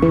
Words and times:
Bom 0.00 0.06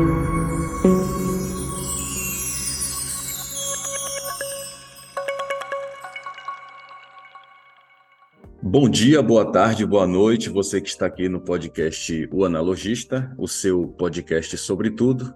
dia, 8.90 9.22
boa 9.22 9.50
tarde, 9.50 9.86
boa 9.86 10.06
noite, 10.06 10.50
você 10.50 10.82
que 10.82 10.90
está 10.90 11.06
aqui 11.06 11.30
no 11.30 11.40
podcast 11.40 12.28
O 12.34 12.44
Analogista, 12.44 13.34
o 13.38 13.48
seu 13.48 13.88
podcast 13.88 14.58
sobre 14.58 14.90
tudo. 14.90 15.34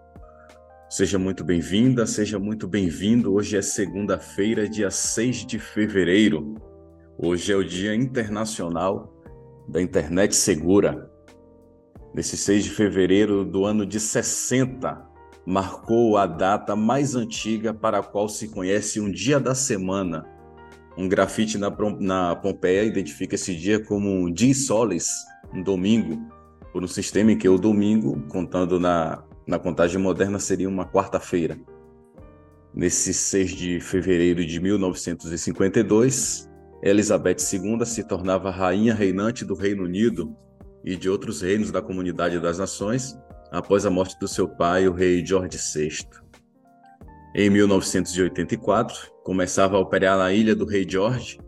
Seja 0.89 1.17
muito 1.17 1.45
bem-vinda, 1.45 2.05
seja 2.05 2.37
muito 2.37 2.67
bem-vindo. 2.67 3.33
Hoje 3.33 3.55
é 3.55 3.61
segunda-feira, 3.61 4.67
dia 4.67 4.91
6 4.91 5.45
de 5.45 5.59
fevereiro. 5.59 6.55
Hoje 7.17 7.53
é 7.53 7.55
o 7.55 7.63
Dia 7.63 7.95
Internacional 7.95 9.15
da 9.69 9.81
Internet 9.81 10.35
Segura. 10.35 11.09
Nesse 12.13 12.35
6 12.35 12.65
de 12.65 12.69
fevereiro 12.71 13.45
do 13.45 13.63
ano 13.63 13.85
de 13.85 13.97
60, 13.97 15.01
marcou 15.45 16.17
a 16.17 16.27
data 16.27 16.75
mais 16.75 17.15
antiga 17.15 17.73
para 17.73 17.99
a 17.99 18.03
qual 18.03 18.27
se 18.27 18.49
conhece 18.49 18.99
um 18.99 19.09
dia 19.09 19.39
da 19.39 19.55
semana. 19.55 20.25
Um 20.97 21.07
grafite 21.07 21.57
na, 21.57 21.73
na 21.99 22.35
Pompeia 22.35 22.83
identifica 22.83 23.35
esse 23.35 23.55
dia 23.55 23.81
como 23.81 24.09
um 24.09 24.29
dia 24.29 24.53
solis, 24.53 25.07
um 25.53 25.63
domingo, 25.63 26.21
por 26.73 26.83
um 26.83 26.87
sistema 26.87 27.31
em 27.31 27.37
que 27.37 27.47
o 27.47 27.57
domingo, 27.57 28.21
contando 28.27 28.77
na, 28.77 29.23
na 29.47 29.57
contagem 29.57 29.97
moderna, 29.97 30.37
seria 30.37 30.67
uma 30.67 30.85
quarta-feira. 30.85 31.57
Nesse 32.73 33.13
6 33.13 33.51
de 33.51 33.79
fevereiro 33.79 34.45
de 34.45 34.59
1952, 34.59 36.49
Elizabeth 36.83 37.37
II 37.53 37.85
se 37.85 38.03
tornava 38.03 38.51
rainha 38.51 38.93
reinante 38.93 39.45
do 39.45 39.53
Reino 39.55 39.85
Unido 39.85 40.35
e 40.83 40.95
de 40.95 41.09
outros 41.09 41.41
reinos 41.41 41.71
da 41.71 41.81
Comunidade 41.81 42.39
das 42.39 42.57
Nações 42.57 43.17
após 43.51 43.85
a 43.85 43.89
morte 43.89 44.17
do 44.19 44.27
seu 44.27 44.47
pai, 44.47 44.87
o 44.87 44.93
rei 44.93 45.25
George 45.25 45.57
VI. 45.57 46.07
Em 47.35 47.49
1984, 47.49 49.11
começava 49.23 49.77
a 49.77 49.79
operar 49.79 50.17
na 50.17 50.31
ilha 50.33 50.55
do 50.55 50.65
Rei 50.65 50.85
George 50.87 51.39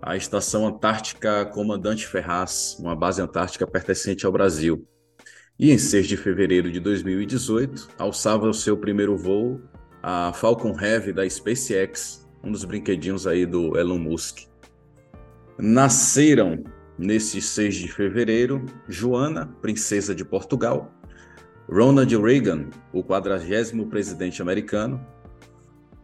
a 0.00 0.16
Estação 0.16 0.66
Antártica 0.66 1.44
Comandante 1.46 2.06
Ferraz, 2.06 2.76
uma 2.78 2.94
base 2.94 3.20
antártica 3.20 3.66
pertencente 3.66 4.24
ao 4.24 4.32
Brasil. 4.32 4.86
E 5.58 5.72
em 5.72 5.78
6 5.78 6.06
de 6.06 6.16
fevereiro 6.16 6.70
de 6.70 6.78
2018, 6.78 7.88
alçava 7.98 8.48
o 8.48 8.54
seu 8.54 8.76
primeiro 8.76 9.16
voo 9.16 9.60
a 10.02 10.32
Falcon 10.32 10.76
Heavy 10.80 11.12
da 11.12 11.28
SpaceX, 11.28 12.26
um 12.42 12.52
dos 12.52 12.64
brinquedinhos 12.64 13.26
aí 13.26 13.44
do 13.44 13.76
Elon 13.76 13.98
Musk. 13.98 14.46
Nasceram 15.58 16.62
nesse 16.98 17.40
6 17.40 17.76
de 17.76 17.88
fevereiro 17.88 18.64
Joana, 18.88 19.46
princesa 19.62 20.14
de 20.14 20.24
Portugal, 20.24 20.92
Ronald 21.70 22.14
Reagan, 22.16 22.70
o 22.92 23.02
quadragésimo 23.02 23.86
presidente 23.86 24.42
americano, 24.42 25.00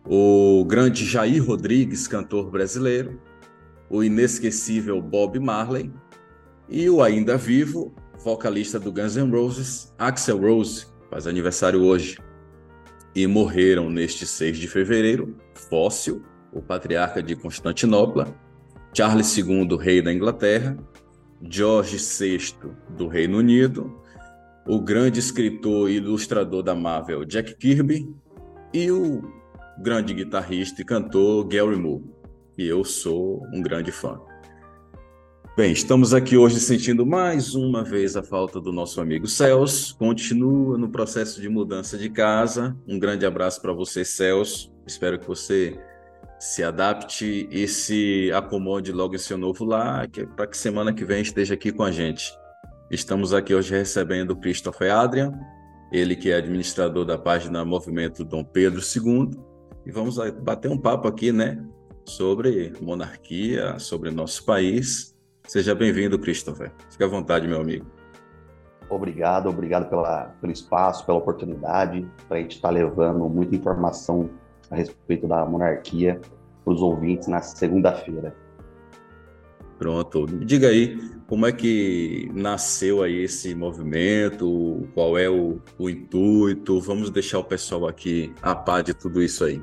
o 0.06 0.64
grande 0.66 1.04
Jair 1.04 1.42
Rodrigues, 1.42 2.06
cantor 2.06 2.50
brasileiro, 2.50 3.20
o 3.90 4.04
inesquecível 4.04 5.00
Bob 5.00 5.38
Marley 5.40 5.90
e 6.68 6.88
o 6.88 7.02
ainda 7.02 7.36
vivo 7.36 7.94
vocalista 8.24 8.80
do 8.80 8.90
Guns 8.90 9.16
N' 9.16 9.30
Roses, 9.30 9.92
Axel 9.98 10.40
Rose, 10.40 10.86
faz 11.10 11.26
aniversário 11.26 11.82
hoje. 11.82 12.18
E 13.14 13.26
morreram 13.26 13.90
neste 13.90 14.26
6 14.26 14.58
de 14.58 14.66
fevereiro 14.66 15.36
Fóssil, 15.54 16.22
o 16.52 16.62
patriarca 16.62 17.22
de 17.22 17.36
Constantinopla, 17.36 18.34
Charles 18.96 19.36
II, 19.36 19.76
rei 19.76 20.00
da 20.00 20.12
Inglaterra, 20.12 20.76
George 21.42 21.96
VI, 21.96 22.54
do 22.96 23.08
Reino 23.08 23.38
Unido, 23.38 24.00
o 24.64 24.80
grande 24.80 25.18
escritor 25.18 25.90
e 25.90 25.96
ilustrador 25.96 26.62
da 26.62 26.76
Marvel, 26.76 27.24
Jack 27.24 27.56
Kirby, 27.56 28.08
e 28.72 28.92
o 28.92 29.20
grande 29.82 30.14
guitarrista 30.14 30.80
e 30.80 30.84
cantor 30.84 31.44
Gary 31.48 31.74
Moore, 31.74 32.04
e 32.56 32.68
eu 32.68 32.84
sou 32.84 33.44
um 33.52 33.60
grande 33.60 33.90
fã. 33.90 34.20
Bem, 35.56 35.72
estamos 35.72 36.14
aqui 36.14 36.36
hoje 36.36 36.60
sentindo 36.60 37.04
mais 37.04 37.56
uma 37.56 37.82
vez 37.82 38.16
a 38.16 38.22
falta 38.22 38.60
do 38.60 38.72
nosso 38.72 39.00
amigo 39.00 39.26
Celso. 39.26 39.96
Continua 39.96 40.78
no 40.78 40.88
processo 40.88 41.40
de 41.40 41.48
mudança 41.48 41.96
de 41.98 42.10
casa. 42.10 42.76
Um 42.88 42.98
grande 42.98 43.24
abraço 43.26 43.60
para 43.60 43.72
você, 43.72 44.04
Celso. 44.04 44.72
Espero 44.84 45.18
que 45.18 45.26
você 45.26 45.78
se 46.44 46.62
adapte 46.62 47.48
e 47.50 47.66
se 47.66 48.30
acomode 48.32 48.92
logo 48.92 49.14
em 49.14 49.18
seu 49.18 49.38
novo 49.38 49.64
lar, 49.64 50.06
para 50.36 50.46
que 50.46 50.58
semana 50.58 50.92
que 50.92 51.02
vem 51.02 51.22
esteja 51.22 51.54
aqui 51.54 51.72
com 51.72 51.82
a 51.82 51.90
gente. 51.90 52.38
Estamos 52.90 53.32
aqui 53.32 53.54
hoje 53.54 53.74
recebendo 53.74 54.32
o 54.32 54.36
Christopher 54.36 54.92
Adrian, 54.92 55.32
ele 55.90 56.14
que 56.14 56.30
é 56.30 56.36
administrador 56.36 57.06
da 57.06 57.16
página 57.16 57.64
Movimento 57.64 58.22
Dom 58.26 58.44
Pedro 58.44 58.82
II, 58.82 59.30
e 59.86 59.90
vamos 59.90 60.18
bater 60.42 60.70
um 60.70 60.76
papo 60.76 61.08
aqui, 61.08 61.32
né, 61.32 61.64
sobre 62.04 62.74
monarquia, 62.78 63.78
sobre 63.78 64.10
nosso 64.10 64.44
país. 64.44 65.16
Seja 65.46 65.74
bem-vindo, 65.74 66.18
Christopher. 66.18 66.70
Fique 66.90 67.02
à 67.02 67.08
vontade, 67.08 67.48
meu 67.48 67.58
amigo. 67.58 67.86
Obrigado, 68.90 69.48
obrigado 69.48 69.88
pela, 69.88 70.26
pelo 70.42 70.52
espaço, 70.52 71.06
pela 71.06 71.16
oportunidade, 71.16 72.06
para 72.28 72.36
a 72.36 72.40
gente 72.40 72.56
estar 72.56 72.68
tá 72.68 72.74
levando 72.74 73.30
muita 73.30 73.56
informação 73.56 74.28
a 74.70 74.76
respeito 74.76 75.26
da 75.26 75.44
monarquia 75.46 76.20
para 76.64 76.74
os 76.74 76.82
ouvintes 76.82 77.28
na 77.28 77.40
segunda-feira. 77.40 78.34
Pronto. 79.78 80.26
Me 80.30 80.44
diga 80.44 80.68
aí 80.68 80.98
como 81.26 81.46
é 81.46 81.52
que 81.52 82.30
nasceu 82.32 83.02
aí 83.02 83.24
esse 83.24 83.54
movimento, 83.54 84.86
qual 84.94 85.18
é 85.18 85.28
o, 85.28 85.58
o 85.78 85.90
intuito. 85.90 86.80
Vamos 86.80 87.10
deixar 87.10 87.40
o 87.40 87.44
pessoal 87.44 87.86
aqui 87.86 88.32
a 88.40 88.54
par 88.54 88.82
de 88.82 88.94
tudo 88.94 89.22
isso 89.22 89.44
aí. 89.44 89.60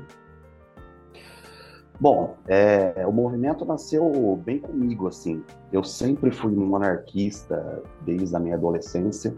Bom, 1.98 2.36
é, 2.48 3.06
o 3.06 3.12
movimento 3.12 3.64
nasceu 3.64 4.40
bem 4.44 4.58
comigo, 4.58 5.06
assim. 5.06 5.42
Eu 5.72 5.84
sempre 5.84 6.30
fui 6.30 6.52
monarquista 6.52 7.82
desde 8.00 8.34
a 8.34 8.40
minha 8.40 8.56
adolescência. 8.56 9.34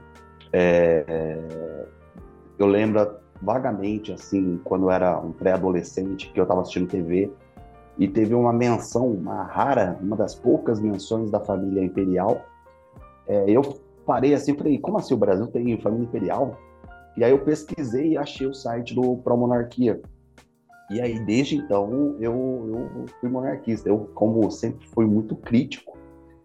É, 0.52 1.04
eu 2.58 2.66
lembro 2.66 3.16
vagamente, 3.42 4.12
assim, 4.12 4.58
quando 4.64 4.84
eu 4.84 4.90
era 4.90 5.20
um 5.20 5.30
pré-adolescente, 5.30 6.30
que 6.32 6.40
eu 6.40 6.44
estava 6.44 6.62
assistindo 6.62 6.88
TV 6.88 7.30
e 7.98 8.08
teve 8.08 8.34
uma 8.34 8.52
menção, 8.52 9.08
uma 9.08 9.44
rara, 9.44 9.98
uma 10.00 10.16
das 10.16 10.34
poucas 10.34 10.80
menções 10.80 11.30
da 11.30 11.40
família 11.40 11.84
imperial. 11.84 12.44
É, 13.26 13.48
eu 13.48 13.62
parei 14.04 14.34
assim, 14.34 14.56
falei, 14.56 14.78
como 14.78 14.98
assim 14.98 15.14
o 15.14 15.18
Brasil 15.18 15.46
tem 15.46 15.78
família 15.80 16.04
imperial? 16.04 16.58
E 17.16 17.22
aí 17.22 17.30
eu 17.30 17.38
pesquisei 17.38 18.12
e 18.12 18.18
achei 18.18 18.46
o 18.46 18.54
site 18.54 18.94
do 18.94 19.16
Pro 19.18 19.36
Monarquia. 19.36 20.00
E 20.90 21.00
aí, 21.00 21.18
desde 21.18 21.56
então, 21.56 22.16
eu, 22.20 22.90
eu 22.94 23.06
fui 23.20 23.28
monarquista. 23.28 23.88
Eu, 23.88 24.10
como 24.14 24.50
sempre, 24.50 24.86
fui 24.88 25.06
muito 25.06 25.34
crítico 25.36 25.96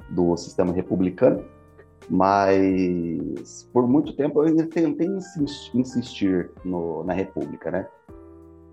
do 0.10 0.38
sistema 0.38 0.72
republicano, 0.72 1.44
mas 2.10 3.70
por 3.74 3.88
muito 3.88 4.14
tempo 4.14 4.44
eu 4.44 4.70
tentei 4.70 5.08
insistir 5.74 6.50
no, 6.64 7.04
na 7.04 7.14
República, 7.14 7.70
né? 7.70 7.88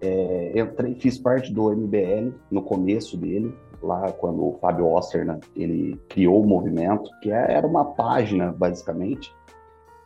É, 0.01 0.59
entrei, 0.59 0.95
fiz 0.95 1.19
parte 1.19 1.53
do 1.53 1.71
MBL 1.71 2.33
no 2.51 2.63
começo 2.63 3.17
dele, 3.17 3.55
lá 3.83 4.13
quando 4.13 4.45
o 4.45 4.59
Fábio 4.61 4.87
Osterna 4.87 5.41
ele 5.55 6.01
criou 6.09 6.43
o 6.43 6.47
movimento, 6.47 7.11
que 7.23 7.31
é, 7.31 7.53
era 7.53 7.67
uma 7.67 7.85
página 7.85 8.53
basicamente. 8.53 9.35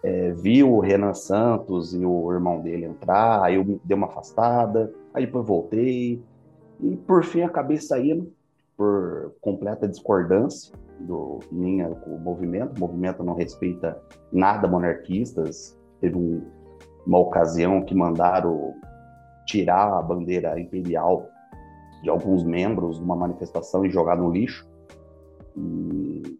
É, 0.02 0.32
vi 0.32 0.62
o 0.64 0.80
Renan 0.80 1.12
Santos 1.12 1.92
e 1.92 2.04
o 2.04 2.32
irmão 2.32 2.60
dele 2.60 2.86
entrar, 2.86 3.44
aí 3.44 3.56
eu 3.56 3.80
dei 3.84 3.96
uma 3.96 4.06
afastada, 4.06 4.92
aí 5.12 5.26
depois 5.26 5.46
voltei 5.46 6.22
e 6.82 6.96
por 6.96 7.22
fim 7.24 7.42
acabei 7.42 7.76
saindo 7.76 8.32
por 8.76 9.34
completa 9.42 9.86
discordância 9.86 10.74
do 11.00 11.40
minha 11.50 11.88
com 11.90 12.14
o 12.14 12.18
movimento. 12.18 12.76
O 12.76 12.80
movimento 12.80 13.22
não 13.22 13.34
respeita 13.34 14.00
nada 14.32 14.66
monarquistas. 14.66 15.78
Teve 16.00 16.16
um, 16.16 16.42
uma 17.06 17.18
ocasião 17.18 17.82
que 17.82 17.94
mandaram 17.94 18.74
tirar 19.46 19.98
a 19.98 20.02
bandeira 20.02 20.58
imperial 20.58 21.28
de 22.02 22.08
alguns 22.08 22.42
membros 22.42 22.98
de 22.98 23.04
uma 23.04 23.16
manifestação 23.16 23.84
e 23.84 23.90
jogar 23.90 24.16
no 24.16 24.30
lixo. 24.30 24.66
E, 25.56 26.38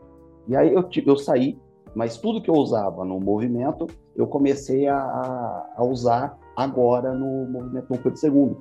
e 0.49 0.57
aí 0.57 0.73
eu, 0.73 0.89
eu 1.07 1.17
saí, 1.17 1.59
mas 1.95 2.17
tudo 2.19 2.41
que 2.41 2.51
eu 2.51 2.55
usava 2.55 3.05
no 3.05 3.21
movimento, 3.21 3.87
eu 4.17 4.27
comecei 4.27 4.87
a, 4.87 5.67
a 5.77 5.85
usar 5.85 6.39
agora 6.57 7.15
no 7.15 7.47
movimento 7.51 7.89
Dom 7.89 7.97
Pedro 7.97 8.19
II. 8.23 8.57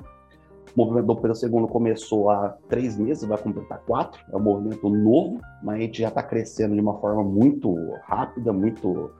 O 0.76 0.78
movimento 0.78 1.06
Dom 1.06 1.16
Pedro 1.16 1.38
II 1.42 1.68
começou 1.68 2.30
há 2.30 2.58
três 2.68 2.98
meses, 2.98 3.28
vai 3.28 3.38
completar 3.38 3.80
quatro. 3.86 4.22
É 4.32 4.38
um 4.38 4.42
movimento 4.42 4.90
novo, 4.90 5.40
mas 5.64 5.76
a 5.76 5.80
gente 5.80 6.02
já 6.02 6.10
está 6.10 6.24
crescendo 6.24 6.76
de 6.76 6.82
uma 6.82 7.00
forma 7.00 7.24
muito 7.24 7.76
rápida, 8.04 8.54
muito 8.54 9.12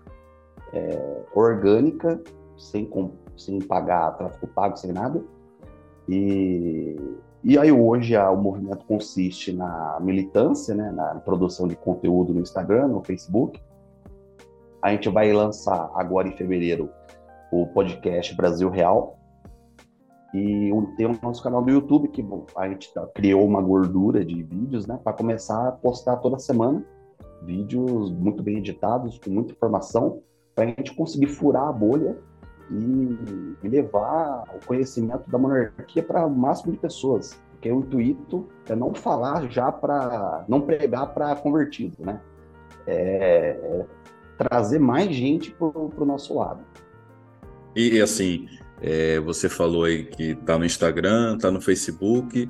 é, 0.74 1.24
orgânica, 1.34 2.22
sem, 2.58 2.90
sem 3.40 3.60
pagar 3.60 4.18
tráfico 4.18 4.48
pago, 4.48 4.78
sem 4.78 4.92
nada. 4.92 5.24
E, 6.08 6.96
e 7.44 7.58
aí 7.58 7.72
hoje 7.72 8.16
a, 8.16 8.30
o 8.30 8.38
movimento 8.38 8.86
consiste 8.86 9.54
na 9.54 9.98
militância, 10.02 10.76
né, 10.76 10.92
na 10.92 11.16
produção 11.16 11.68
de 11.68 11.76
conteúdo 11.76 12.34
no 12.34 12.42
Instagram, 12.42 12.88
no 12.88 13.04
Facebook. 13.04 13.62
A 14.82 14.92
gente 14.92 15.10
vai 15.10 15.32
lançar 15.32 15.92
agora 15.96 16.28
em 16.28 16.36
fevereiro 16.36 16.90
o 17.52 17.68
podcast 17.68 18.36
Brasil 18.36 18.70
Real. 18.70 19.18
E 20.34 20.72
tem 20.96 21.08
o 21.08 21.18
nosso 21.24 21.42
canal 21.42 21.64
do 21.64 21.72
YouTube, 21.72 22.08
que 22.10 22.24
a 22.56 22.70
gente 22.70 22.94
tá, 22.94 23.08
criou 23.16 23.46
uma 23.46 23.62
gordura 23.62 24.24
de 24.24 24.44
vídeos, 24.44 24.86
né, 24.86 25.00
para 25.04 25.14
começar 25.14 25.68
a 25.68 25.72
postar 25.72 26.18
toda 26.18 26.38
semana 26.38 26.86
vídeos 27.42 28.12
muito 28.12 28.44
bem 28.44 28.58
editados, 28.58 29.18
com 29.18 29.30
muita 29.30 29.54
informação, 29.54 30.22
para 30.54 30.66
a 30.66 30.68
gente 30.68 30.94
conseguir 30.94 31.28
furar 31.28 31.68
a 31.68 31.72
bolha 31.72 32.18
e, 32.72 33.68
levar 33.68 34.44
o 34.56 34.66
conhecimento 34.66 35.30
da 35.30 35.38
monarquia 35.38 36.04
para 36.04 36.26
o 36.26 36.30
máximo 36.30 36.72
de 36.72 36.78
pessoas. 36.78 37.40
Porque 37.52 37.72
o 37.72 37.80
intuito 37.80 38.48
é 38.68 38.76
não 38.76 38.94
falar 38.94 39.50
já 39.50 39.72
para. 39.72 40.46
não 40.48 40.62
pregar 40.62 41.14
para 41.14 41.36
convertido, 41.36 41.98
né? 42.00 42.22
É, 42.88 43.60
é 43.62 43.86
trazer 44.38 44.80
mais 44.80 45.14
gente 45.14 45.52
para 45.52 45.68
o 45.68 46.06
nosso 46.06 46.36
lado. 46.36 46.62
E, 47.76 47.98
e 47.98 48.02
assim, 48.02 48.48
é, 48.82 49.20
você 49.20 49.50
falou 49.50 49.84
aí 49.84 50.06
que 50.06 50.32
está 50.32 50.58
no 50.58 50.66
Instagram, 50.66 51.36
está 51.36 51.52
no 51.52 51.60
Facebook. 51.60 52.50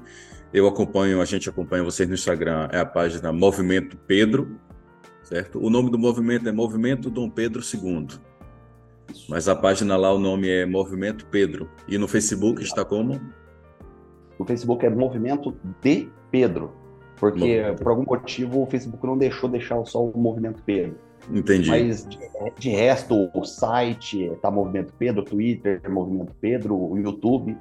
Eu 0.54 0.68
acompanho, 0.68 1.22
a 1.22 1.26
gente 1.26 1.50
acompanha 1.50 1.84
vocês 1.84 2.08
no 2.08 2.16
Instagram, 2.16 2.70
é 2.72 2.80
a 2.80 2.86
página 2.86 3.32
Movimento 3.32 3.98
Pedro, 4.08 4.60
certo? 5.24 5.64
O 5.64 5.70
nome 5.70 5.92
do 5.92 5.98
movimento 5.98 6.48
é 6.48 6.52
Movimento 6.52 7.10
Dom 7.10 7.30
Pedro 7.30 7.62
II. 7.62 8.08
Mas 9.28 9.48
a 9.48 9.56
página 9.56 9.96
lá, 9.98 10.14
o 10.14 10.20
nome 10.20 10.50
é 10.50 10.66
Movimento 10.66 11.26
Pedro. 11.28 11.70
E 11.88 11.98
no 11.98 12.08
Facebook 12.08 12.62
está 12.64 12.84
como? 12.84 13.20
No 14.40 14.46
Facebook 14.46 14.86
é 14.86 14.90
Movimento 14.90 15.56
de 15.82 16.10
Pedro. 16.32 16.74
Porque, 17.18 17.40
movimento. 17.40 17.84
por 17.84 17.90
algum 17.90 18.06
motivo, 18.06 18.64
o 18.64 18.66
Facebook 18.66 19.06
não 19.06 19.18
deixou 19.18 19.50
deixar 19.50 19.84
só 19.86 20.04
o 20.04 20.18
Movimento 20.18 20.64
Pedro. 20.64 20.98
Entendi. 21.30 21.70
Mas, 21.70 22.08
de, 22.08 22.18
de 22.58 22.70
resto, 22.70 23.30
o 23.34 23.44
site 23.44 24.32
tá 24.42 24.50
Movimento 24.50 24.94
Pedro, 24.98 25.24
Twitter, 25.24 25.82
Movimento 25.90 26.34
Pedro, 26.40 26.76
o 26.76 26.98
YouTube, 26.98 27.58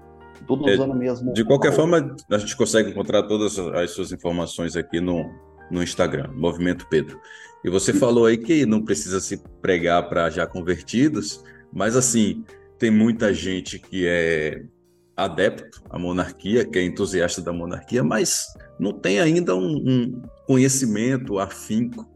tudo 0.47 0.69
é, 0.69 0.75
usando 0.75 0.95
mesmo. 0.95 1.33
De 1.33 1.45
qualquer 1.45 1.73
forma, 1.73 2.15
a 2.31 2.39
gente 2.39 2.57
consegue 2.57 2.91
encontrar 2.91 3.25
todas 3.25 3.59
as 3.59 3.91
suas 3.91 4.13
informações 4.13 4.77
aqui 4.77 5.01
no, 5.01 5.29
no 5.71 5.83
Instagram, 5.83 6.31
Movimento 6.35 6.87
Pedro. 6.89 7.21
E 7.65 7.71
você 7.71 7.93
falou 7.93 8.27
aí 8.27 8.39
que 8.39 8.65
não 8.65 8.85
precisa 8.85 9.21
se 9.21 9.43
pregar 9.61 10.09
para 10.09 10.31
já 10.31 10.47
convertidos, 10.47 11.45
mas 11.73 11.97
assim, 11.97 12.45
tem 12.79 12.91
muita 12.91 13.35
gente 13.35 13.79
que 13.79 14.07
é 14.07 14.63
adepto 15.17 15.83
à 15.91 15.99
monarquia, 15.99 16.65
que 16.65 16.79
é 16.79 16.85
entusiasta 16.85 17.43
da 17.43 17.53
monarquia, 17.53 18.05
mas 18.05 18.47
não 18.79 18.93
tem 18.93 19.19
ainda 19.19 19.57
um, 19.57 19.77
um 19.77 20.23
conhecimento 20.47 21.39
afinco 21.39 22.09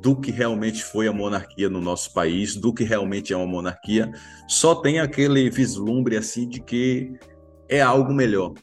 do 0.00 0.14
que 0.14 0.30
realmente 0.30 0.84
foi 0.84 1.08
a 1.08 1.12
monarquia 1.12 1.68
no 1.68 1.80
nosso 1.80 2.12
país, 2.14 2.54
do 2.54 2.72
que 2.72 2.84
realmente 2.84 3.32
é 3.32 3.36
uma 3.36 3.46
monarquia, 3.46 4.12
só 4.46 4.76
tem 4.76 5.00
aquele 5.00 5.50
vislumbre 5.50 6.16
assim 6.16 6.48
de 6.48 6.60
que 6.60 7.12
é 7.68 7.80
algo 7.80 8.12
melhor. 8.12 8.54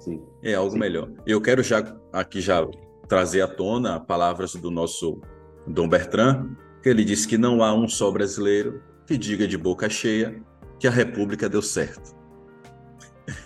Sim. 0.00 0.20
É 0.42 0.54
algo 0.54 0.72
Sim. 0.72 0.78
melhor. 0.78 1.12
Eu 1.24 1.40
quero 1.40 1.62
já 1.62 1.96
aqui 2.12 2.40
já 2.40 2.66
trazer 3.08 3.40
à 3.40 3.48
tona 3.48 3.98
palavras 3.98 4.54
do 4.54 4.70
nosso 4.70 5.20
Dom 5.66 5.88
Bertrand, 5.88 6.50
que 6.82 6.88
ele 6.88 7.04
disse 7.04 7.26
que 7.26 7.38
não 7.38 7.62
há 7.62 7.74
um 7.74 7.88
só 7.88 8.10
brasileiro 8.10 8.82
que 9.06 9.16
diga 9.16 9.48
de 9.48 9.56
boca 9.56 9.88
cheia 9.88 10.40
que 10.78 10.86
a 10.86 10.90
República 10.90 11.48
deu 11.48 11.62
certo. 11.62 12.14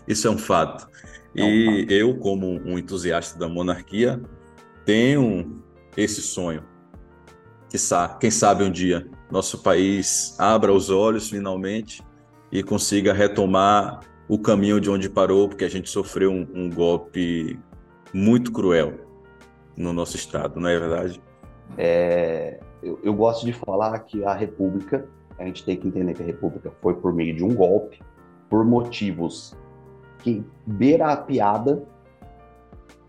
Isso 0.06 0.26
é 0.26 0.31
um 0.31 0.38
fato. 0.38 0.88
É 1.35 1.43
um 1.43 1.49
e 1.49 1.81
fato. 1.81 1.93
eu, 1.93 2.19
como 2.19 2.47
um 2.47 2.79
entusiasta 2.79 3.38
da 3.38 3.49
monarquia, 3.49 4.20
tenho 4.85 5.62
esse 5.97 6.20
sonho. 6.20 6.65
Que 7.70 7.79
quem 8.20 8.31
sabe 8.31 8.65
um 8.65 8.70
dia 8.70 9.08
nosso 9.31 9.62
país 9.62 10.37
abra 10.38 10.73
os 10.73 10.91
olhos 10.91 11.31
finalmente 11.31 12.03
e 12.50 12.62
consiga 12.62 13.15
retomar 13.15 14.00
o 14.29 14.38
caminho 14.38 14.79
de 14.79 14.91
onde 14.91 15.08
parou, 15.08 15.49
porque 15.49 15.65
a 15.65 15.70
gente 15.70 15.88
sofreu 15.88 16.31
um, 16.31 16.47
um 16.55 16.70
golpe 16.70 17.58
muito 18.12 18.53
cruel 18.53 19.02
no 19.82 19.93
nosso 19.93 20.17
estado, 20.17 20.61
não 20.61 20.69
é 20.69 20.79
verdade? 20.79 21.20
É, 21.76 22.61
eu, 22.82 22.99
eu, 23.02 23.14
gosto 23.14 23.44
de 23.44 23.52
falar 23.52 23.99
que 24.00 24.25
a 24.25 24.34
República, 24.34 25.06
a 25.38 25.44
gente 25.44 25.64
tem 25.64 25.76
que 25.76 25.88
entender 25.88 26.14
que 26.14 26.23
a 26.23 26.26
República 26.26 26.70
foi 26.81 26.94
por 26.94 27.12
meio 27.12 27.34
de 27.34 27.44
um 27.44 27.55
golpe, 27.55 28.00
por 28.49 28.64
motivos 28.64 29.56
que 30.19 30.44
beira 30.67 31.08
a 31.08 31.17
piada, 31.17 31.82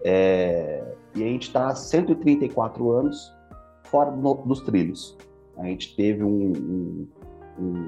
é, 0.03 0.95
e 1.15 1.23
a 1.23 1.27
gente 1.27 1.47
está 1.47 1.67
há 1.67 1.75
134 1.75 2.91
anos 2.91 3.33
fora 3.83 4.11
do, 4.11 4.33
dos 4.35 4.61
trilhos. 4.61 5.17
A 5.57 5.65
gente 5.65 5.95
teve 5.95 6.23
um, 6.23 6.51
um, 6.51 7.07
um, 7.59 7.87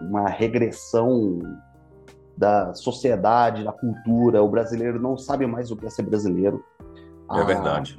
uma 0.00 0.28
regressão 0.28 1.40
da 2.36 2.72
sociedade, 2.74 3.64
da 3.64 3.72
cultura. 3.72 4.42
O 4.42 4.48
brasileiro 4.48 5.00
não 5.00 5.18
sabe 5.18 5.46
mais 5.46 5.70
o 5.70 5.76
que 5.76 5.86
é 5.86 5.90
ser 5.90 6.02
brasileiro. 6.02 6.64
É 7.30 7.40
a, 7.40 7.44
verdade. 7.44 7.98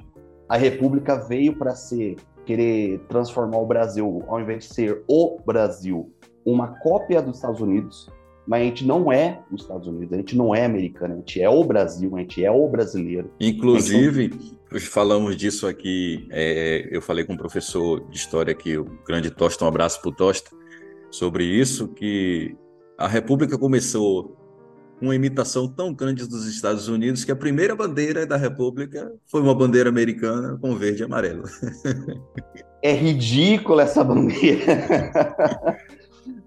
A 0.54 0.58
República 0.58 1.16
veio 1.16 1.56
para 1.56 1.74
ser 1.74 2.16
querer 2.46 3.00
transformar 3.10 3.58
o 3.58 3.66
Brasil, 3.66 4.24
ao 4.28 4.40
invés 4.40 4.68
de 4.68 4.72
ser 4.72 5.04
o 5.08 5.40
Brasil, 5.44 6.14
uma 6.46 6.80
cópia 6.80 7.24
dos 7.24 7.38
Estados 7.38 7.60
Unidos, 7.60 8.08
mas 8.46 8.62
a 8.62 8.66
gente 8.66 8.86
não 8.86 9.12
é 9.12 9.42
os 9.52 9.64
Estados 9.64 9.88
Unidos, 9.88 10.14
a 10.14 10.18
gente 10.18 10.38
não 10.38 10.54
é 10.54 10.64
americano, 10.64 11.16
a 11.16 11.18
gente 11.18 11.42
é 11.42 11.50
o 11.50 11.64
Brasil, 11.64 12.16
a 12.16 12.20
gente 12.20 12.46
é 12.46 12.52
o 12.52 12.68
brasileiro. 12.70 13.32
Inclusive, 13.40 14.30
gente... 14.72 14.80
falamos 14.82 15.36
disso 15.36 15.66
aqui, 15.66 16.28
é, 16.30 16.88
eu 16.92 17.02
falei 17.02 17.26
com 17.26 17.34
um 17.34 17.38
professor 17.38 18.08
de 18.08 18.16
história 18.16 18.52
aqui, 18.52 18.78
o 18.78 18.86
grande 19.08 19.32
Tosta, 19.32 19.66
um 19.66 19.68
abraço 19.68 20.04
para 20.04 20.10
o 20.10 20.16
Tosta, 20.16 20.52
sobre 21.10 21.46
isso, 21.46 21.88
que 21.88 22.56
a 22.96 23.08
República 23.08 23.58
começou 23.58 24.38
uma 25.04 25.16
imitação 25.16 25.68
tão 25.68 25.94
grande 25.94 26.28
dos 26.28 26.48
Estados 26.48 26.88
Unidos 26.88 27.26
que 27.26 27.32
a 27.32 27.36
primeira 27.36 27.76
bandeira 27.76 28.26
da 28.26 28.38
República 28.38 29.12
foi 29.26 29.42
uma 29.42 29.54
bandeira 29.54 29.90
americana 29.90 30.58
com 30.62 30.76
verde 30.76 31.02
e 31.02 31.06
amarelo. 31.06 31.44
É 32.82 32.92
ridícula 32.92 33.84
essa 33.84 34.04
bandeira. 34.04 34.88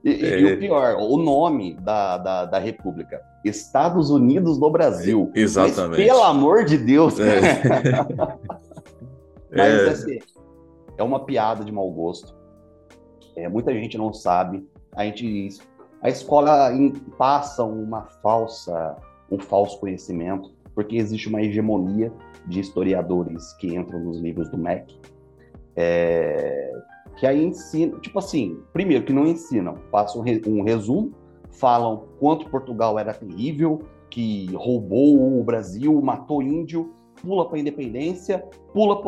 e, 0.04 0.24
é... 0.24 0.40
e, 0.40 0.54
o 0.54 0.58
pior, 0.58 0.96
o 0.98 1.16
nome 1.16 1.74
da, 1.80 2.18
da, 2.18 2.44
da, 2.44 2.58
República, 2.58 3.20
Estados 3.44 4.10
Unidos 4.10 4.58
do 4.58 4.70
Brasil. 4.70 5.30
Exatamente. 5.34 5.98
Mas, 5.98 6.06
pelo 6.06 6.22
amor 6.22 6.64
de 6.64 6.76
Deus. 6.76 7.18
É. 7.18 7.40
Mas 9.50 9.58
é... 9.58 9.88
Assim, 9.88 10.18
é 10.98 11.02
uma 11.02 11.24
piada 11.24 11.64
de 11.64 11.72
mau 11.72 11.90
gosto. 11.90 12.34
É, 13.34 13.48
muita 13.48 13.72
gente 13.72 13.96
não 13.96 14.12
sabe. 14.12 14.66
A 14.94 15.04
gente 15.04 15.48
a 16.06 16.08
escola 16.08 16.70
passa 17.18 17.64
uma 17.64 18.02
falsa, 18.22 18.96
um 19.28 19.40
falso 19.40 19.80
conhecimento, 19.80 20.52
porque 20.72 20.94
existe 20.94 21.28
uma 21.28 21.42
hegemonia 21.42 22.12
de 22.46 22.60
historiadores 22.60 23.52
que 23.54 23.74
entram 23.74 23.98
nos 23.98 24.20
livros 24.20 24.48
do 24.48 24.56
MEC, 24.56 25.00
é, 25.74 26.72
que 27.16 27.26
aí 27.26 27.44
ensinam, 27.44 27.98
tipo 27.98 28.20
assim, 28.20 28.56
primeiro 28.72 29.04
que 29.04 29.12
não 29.12 29.26
ensinam, 29.26 29.78
passam 29.90 30.22
um 30.46 30.62
resumo, 30.62 31.10
falam 31.50 32.04
quanto 32.20 32.48
Portugal 32.50 33.00
era 33.00 33.12
terrível, 33.12 33.82
que 34.08 34.46
roubou 34.54 35.40
o 35.40 35.42
Brasil, 35.42 36.00
matou 36.00 36.40
índio, 36.40 36.94
pula 37.20 37.48
para 37.48 37.56
a 37.56 37.60
independência, 37.60 38.48
pula 38.72 39.02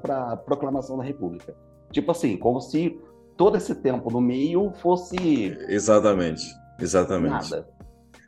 para 0.00 0.32
a 0.32 0.36
proclamação 0.38 0.96
da 0.96 1.04
República. 1.04 1.54
Tipo 1.92 2.12
assim, 2.12 2.38
como 2.38 2.62
se 2.62 2.98
todo 3.36 3.56
esse 3.56 3.74
tempo 3.74 4.10
no 4.10 4.20
meio 4.20 4.72
fosse. 4.82 5.16
Exatamente, 5.68 6.44
exatamente. 6.80 7.50
Nada. 7.50 7.68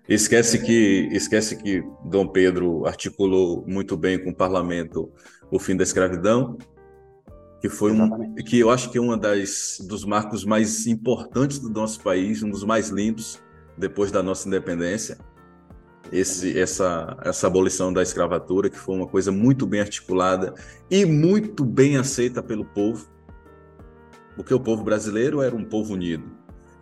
Esquece 0.08 0.60
que, 0.60 1.08
esquece 1.10 1.56
que 1.56 1.82
Dom 2.04 2.28
Pedro 2.28 2.86
articulou 2.86 3.64
muito 3.66 3.96
bem 3.96 4.22
com 4.22 4.30
o 4.30 4.34
parlamento 4.34 5.10
o 5.50 5.58
fim 5.58 5.76
da 5.76 5.82
escravidão, 5.82 6.56
que 7.60 7.68
foi 7.68 7.90
um, 7.90 8.34
que 8.34 8.58
eu 8.58 8.70
acho 8.70 8.90
que 8.90 8.98
é 8.98 9.00
uma 9.00 9.16
das 9.16 9.78
dos 9.88 10.04
marcos 10.04 10.44
mais 10.44 10.86
importantes 10.86 11.58
do 11.58 11.70
nosso 11.70 12.00
país, 12.02 12.42
um 12.42 12.50
dos 12.50 12.62
mais 12.62 12.88
lindos 12.88 13.40
depois 13.76 14.12
da 14.12 14.22
nossa 14.22 14.46
independência. 14.46 15.18
Esse, 16.12 16.56
essa, 16.56 17.16
essa 17.24 17.48
abolição 17.48 17.92
da 17.92 18.00
escravatura, 18.00 18.70
que 18.70 18.78
foi 18.78 18.94
uma 18.94 19.08
coisa 19.08 19.32
muito 19.32 19.66
bem 19.66 19.80
articulada 19.80 20.54
e 20.88 21.04
muito 21.04 21.64
bem 21.64 21.96
aceita 21.96 22.40
pelo 22.40 22.64
povo 22.64 23.08
porque 24.36 24.54
o 24.54 24.60
povo 24.60 24.84
brasileiro 24.84 25.40
era 25.40 25.56
um 25.56 25.64
povo 25.64 25.94
unido. 25.94 26.24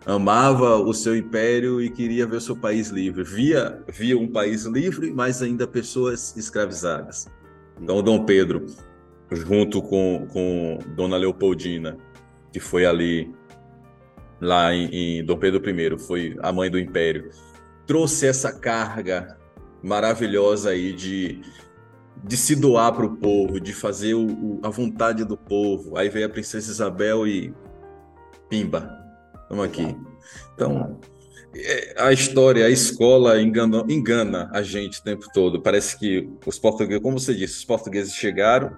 Amava 0.05 0.75
o 0.75 0.93
seu 0.93 1.15
império 1.15 1.81
e 1.81 1.89
queria 1.89 2.27
ver 2.27 2.35
o 2.35 2.41
seu 2.41 2.55
país 2.55 2.89
livre. 2.89 3.23
Via, 3.23 3.81
via 3.87 4.15
um 4.15 4.27
país 4.27 4.65
livre, 4.65 5.11
mas 5.11 5.41
ainda 5.41 5.65
pessoas 5.65 6.35
escravizadas. 6.37 7.27
Então, 7.81 8.03
Dom 8.03 8.23
Pedro, 8.23 8.67
junto 9.31 9.81
com, 9.81 10.27
com 10.31 10.77
Dona 10.95 11.17
Leopoldina, 11.17 11.97
que 12.53 12.59
foi 12.59 12.85
ali, 12.85 13.33
lá 14.39 14.71
em, 14.73 15.19
em 15.19 15.25
Dom 15.25 15.37
Pedro 15.37 15.61
I, 15.67 15.97
foi 15.97 16.37
a 16.41 16.51
mãe 16.51 16.69
do 16.69 16.77
império, 16.77 17.31
trouxe 17.87 18.27
essa 18.27 18.51
carga 18.51 19.37
maravilhosa 19.81 20.69
aí 20.69 20.93
de, 20.93 21.41
de 22.23 22.37
se 22.37 22.55
doar 22.55 22.93
para 22.93 23.05
o 23.05 23.17
povo, 23.17 23.59
de 23.59 23.73
fazer 23.73 24.13
o, 24.13 24.25
o, 24.25 24.59
a 24.63 24.69
vontade 24.69 25.23
do 25.23 25.37
povo. 25.37 25.97
Aí 25.97 26.09
veio 26.09 26.25
a 26.25 26.29
princesa 26.29 26.71
Isabel 26.71 27.27
e 27.27 27.53
pimba, 28.49 29.05
Estamos 29.43 29.65
aqui. 29.65 29.95
Então, 30.53 30.99
é, 31.55 31.95
a 31.97 32.11
história, 32.11 32.65
a 32.65 32.69
escola 32.69 33.41
engana, 33.41 33.85
engana 33.87 34.49
a 34.51 34.61
gente 34.61 34.99
o 34.99 35.03
tempo 35.03 35.27
todo. 35.33 35.61
Parece 35.61 35.97
que 35.97 36.29
os 36.45 36.57
portugueses, 36.59 37.01
como 37.01 37.19
você 37.19 37.33
disse, 37.33 37.59
os 37.59 37.65
portugueses 37.65 38.13
chegaram, 38.13 38.75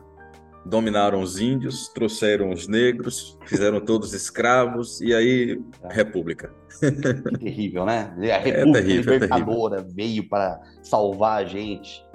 dominaram 0.65 1.21
os 1.21 1.39
índios, 1.39 1.87
trouxeram 1.89 2.51
os 2.51 2.67
negros, 2.67 3.37
fizeram 3.45 3.79
todos 3.79 4.13
escravos 4.13 4.99
e 5.01 5.13
aí 5.13 5.61
é. 5.83 5.93
república. 5.93 6.53
Que 6.79 7.39
terrível, 7.39 7.85
né? 7.85 8.13
A 8.21 8.25
é 8.25 8.37
república 8.37 8.79
é 8.79 8.81
terrível, 8.81 9.13
libertadora 9.13 9.79
é 9.79 9.83
veio 9.83 10.27
para 10.27 10.59
salvar 10.83 11.43
a 11.43 11.45
gente. 11.45 12.05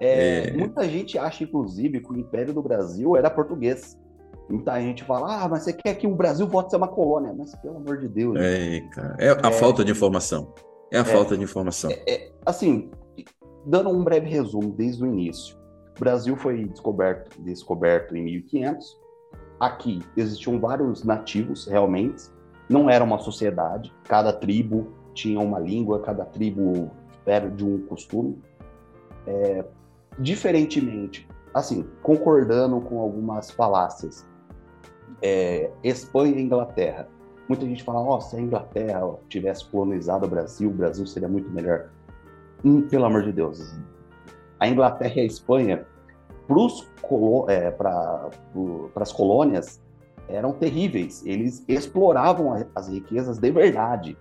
É, 0.00 0.48
é... 0.48 0.52
Muita 0.52 0.88
gente 0.88 1.18
acha, 1.18 1.44
inclusive, 1.44 2.00
que 2.00 2.12
o 2.12 2.16
Império 2.16 2.54
do 2.54 2.62
Brasil 2.62 3.16
era 3.16 3.30
português. 3.30 3.98
Muita 4.48 4.80
gente 4.80 5.04
fala, 5.04 5.44
ah, 5.44 5.48
mas 5.48 5.64
você 5.64 5.72
quer 5.72 5.94
que 5.94 6.06
o 6.06 6.14
Brasil 6.14 6.46
volte 6.46 6.68
a 6.68 6.70
ser 6.70 6.76
uma 6.76 6.88
colônia? 6.88 7.34
Mas 7.36 7.54
pelo 7.56 7.76
amor 7.76 7.98
de 7.98 8.08
Deus. 8.08 8.38
É, 8.38 8.80
cara. 8.92 9.16
é 9.18 9.30
a 9.30 9.50
falta 9.50 9.84
de 9.84 9.92
informação. 9.92 10.54
É 10.90 10.98
a 10.98 11.04
falta 11.04 11.36
de 11.36 11.44
informação. 11.44 11.90
assim, 12.46 12.90
dando 13.66 13.90
um 13.90 14.02
breve 14.02 14.28
resumo 14.28 14.72
desde 14.72 15.02
o 15.02 15.06
início. 15.06 15.56
O 15.96 16.00
Brasil 16.00 16.36
foi 16.36 16.64
descoberto, 16.64 17.40
descoberto 17.42 18.16
em 18.16 18.22
1500. 18.22 18.98
Aqui 19.60 20.00
existiam 20.16 20.58
vários 20.58 21.04
nativos, 21.04 21.66
realmente. 21.66 22.24
Não 22.70 22.88
era 22.88 23.04
uma 23.04 23.18
sociedade. 23.18 23.92
Cada 24.04 24.32
tribo 24.32 24.92
tinha 25.12 25.40
uma 25.40 25.58
língua, 25.58 26.00
cada 26.00 26.24
tribo 26.24 26.90
era 27.26 27.50
de 27.50 27.64
um 27.64 27.80
costume. 27.86 28.40
É, 29.26 29.64
diferentemente, 30.18 31.28
assim, 31.54 31.86
concordando 32.02 32.80
com 32.80 33.00
algumas 33.00 33.50
falácias, 33.50 34.26
é, 35.22 35.70
Espanha 35.82 36.36
e 36.36 36.42
Inglaterra. 36.42 37.08
Muita 37.48 37.64
gente 37.64 37.82
fala, 37.82 38.00
oh, 38.00 38.20
se 38.20 38.36
a 38.36 38.40
Inglaterra 38.40 39.00
tivesse 39.28 39.64
colonizado 39.66 40.26
o 40.26 40.28
Brasil, 40.28 40.68
o 40.68 40.72
Brasil 40.72 41.06
seria 41.06 41.28
muito 41.28 41.50
melhor. 41.50 41.88
Hum, 42.64 42.82
pelo 42.82 43.04
amor 43.04 43.22
de 43.22 43.32
Deus, 43.32 43.74
a 44.58 44.68
Inglaterra 44.68 45.14
e 45.16 45.20
a 45.20 45.24
Espanha, 45.24 45.86
é, 47.48 47.70
para 47.70 48.30
as 48.96 49.12
colônias, 49.12 49.80
eram 50.28 50.52
terríveis. 50.52 51.24
Eles 51.24 51.64
exploravam 51.68 52.66
as 52.74 52.88
riquezas 52.88 53.38
de 53.38 53.50
verdade. 53.50 54.16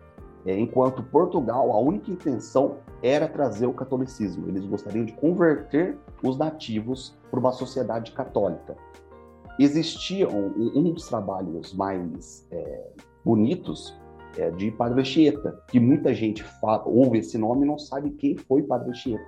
É, 0.47 0.57
enquanto 0.57 1.03
Portugal, 1.03 1.73
a 1.73 1.77
única 1.77 2.09
intenção 2.09 2.77
era 3.03 3.27
trazer 3.27 3.67
o 3.67 3.73
catolicismo. 3.73 4.47
Eles 4.47 4.65
gostariam 4.65 5.03
de 5.03 5.11
converter 5.11 5.97
os 6.23 6.37
nativos 6.37 7.13
para 7.29 7.37
uma 7.37 7.51
sociedade 7.51 8.13
católica. 8.13 8.77
Existia 9.59 10.29
um, 10.29 10.71
um 10.73 10.93
dos 10.93 11.05
trabalhos 11.09 11.73
mais 11.73 12.47
é, 12.49 12.87
bonitos 13.25 13.93
é, 14.37 14.49
de 14.51 14.71
Padre 14.71 15.01
Anchieta, 15.01 15.61
que 15.67 15.81
muita 15.81 16.13
gente 16.13 16.41
fala, 16.43 16.83
ouve 16.85 17.17
esse 17.17 17.37
nome 17.37 17.65
e 17.65 17.67
não 17.67 17.77
sabe 17.77 18.11
quem 18.11 18.37
foi 18.37 18.63
Padre 18.63 18.91
Anchieta. 18.91 19.27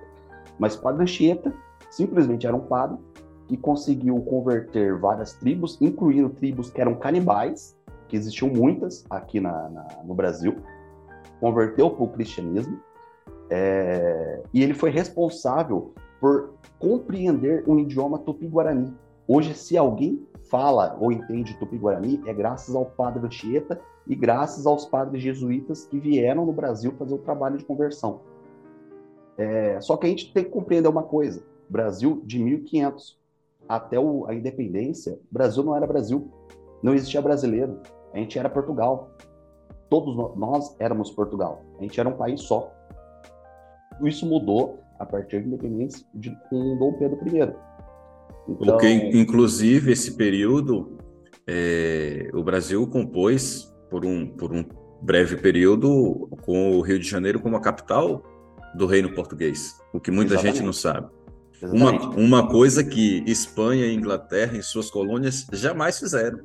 Mas 0.58 0.74
Padre 0.74 1.02
Anchieta 1.02 1.52
simplesmente 1.90 2.46
era 2.46 2.56
um 2.56 2.60
padre 2.60 2.96
que 3.46 3.58
conseguiu 3.58 4.18
converter 4.22 4.96
várias 4.98 5.34
tribos, 5.34 5.76
incluindo 5.82 6.30
tribos 6.30 6.70
que 6.70 6.80
eram 6.80 6.94
canibais, 6.94 7.76
que 8.08 8.16
existiam 8.16 8.48
muitas 8.48 9.04
aqui 9.10 9.38
na, 9.38 9.68
na, 9.68 9.86
no 10.04 10.14
Brasil, 10.14 10.56
converteu 11.40 11.90
para 11.90 12.04
o 12.04 12.08
cristianismo, 12.08 12.78
é, 13.48 14.42
e 14.54 14.62
ele 14.62 14.74
foi 14.74 14.90
responsável 14.90 15.92
por 16.20 16.54
compreender 16.78 17.64
o 17.66 17.78
idioma 17.78 18.18
tupi-guarani. 18.18 18.94
Hoje, 19.26 19.54
se 19.54 19.76
alguém 19.76 20.24
fala 20.50 20.96
ou 21.00 21.10
entende 21.10 21.58
tupi-guarani, 21.58 22.20
é 22.26 22.34
graças 22.34 22.74
ao 22.74 22.84
padre 22.84 23.24
Anchieta 23.26 23.80
e 24.06 24.14
graças 24.14 24.66
aos 24.66 24.84
padres 24.84 25.22
jesuítas 25.22 25.84
que 25.84 25.98
vieram 25.98 26.44
no 26.44 26.52
Brasil 26.52 26.92
fazer 26.98 27.14
o 27.14 27.18
trabalho 27.18 27.56
de 27.56 27.64
conversão. 27.64 28.20
É, 29.38 29.80
só 29.80 29.96
que 29.96 30.06
a 30.06 30.10
gente 30.10 30.32
tem 30.32 30.44
que 30.44 30.50
compreender 30.50 30.88
uma 30.88 31.02
coisa: 31.02 31.42
Brasil 31.68 32.20
de 32.24 32.38
1500 32.38 33.18
até 33.68 33.98
o, 33.98 34.26
a 34.26 34.34
independência, 34.34 35.18
Brasil 35.30 35.62
não 35.62 35.76
era 35.76 35.86
Brasil, 35.86 36.28
não 36.82 36.92
existia 36.92 37.22
brasileiro, 37.22 37.78
a 38.12 38.18
gente 38.18 38.38
era 38.38 38.50
Portugal. 38.50 39.10
Todos 39.90 40.16
nós 40.36 40.74
éramos 40.78 41.10
Portugal, 41.10 41.62
a 41.78 41.82
gente 41.82 41.98
era 41.98 42.08
um 42.08 42.16
país 42.16 42.40
só. 42.42 42.72
Isso 44.02 44.24
mudou 44.24 44.80
a 44.98 45.04
partir 45.04 45.40
da 45.40 45.48
independência 45.48 46.06
de, 46.14 46.34
com 46.48 46.78
Dom 46.78 46.92
Pedro 46.94 47.18
I. 47.26 47.40
Então... 48.48 48.56
Porque, 48.56 48.88
inclusive, 48.88 49.92
esse 49.92 50.16
período, 50.16 50.96
é, 51.46 52.30
o 52.32 52.42
Brasil 52.42 52.86
compôs, 52.86 53.74
por 53.90 54.06
um, 54.06 54.26
por 54.26 54.52
um 54.52 54.64
breve 55.02 55.36
período, 55.36 56.28
com 56.42 56.78
o 56.78 56.80
Rio 56.80 56.98
de 56.98 57.08
Janeiro 57.08 57.40
como 57.40 57.56
a 57.56 57.60
capital 57.60 58.22
do 58.76 58.86
reino 58.86 59.12
português, 59.14 59.76
o 59.92 59.98
que 59.98 60.10
muita 60.10 60.34
Exatamente. 60.34 60.56
gente 60.56 60.64
não 60.64 60.72
sabe. 60.72 61.08
Uma, 61.62 61.92
uma 62.16 62.48
coisa 62.48 62.82
que 62.82 63.22
Espanha 63.26 63.86
e 63.86 63.94
Inglaterra, 63.94 64.56
em 64.56 64.62
suas 64.62 64.90
colônias, 64.90 65.46
jamais 65.52 65.98
fizeram. 65.98 66.40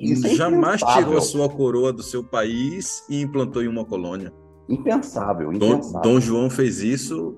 Isso 0.00 0.26
é 0.26 0.30
jamais 0.34 0.80
tirou 0.82 1.16
a 1.16 1.20
sua 1.20 1.48
coroa 1.48 1.92
do 1.92 2.02
seu 2.02 2.22
país 2.22 3.04
e 3.08 3.20
implantou 3.20 3.62
em 3.62 3.68
uma 3.68 3.84
colônia. 3.84 4.32
Impensável, 4.68 5.52
impensável. 5.52 6.00
Dom, 6.00 6.14
Dom 6.14 6.20
João 6.20 6.50
fez 6.50 6.80
isso 6.82 7.36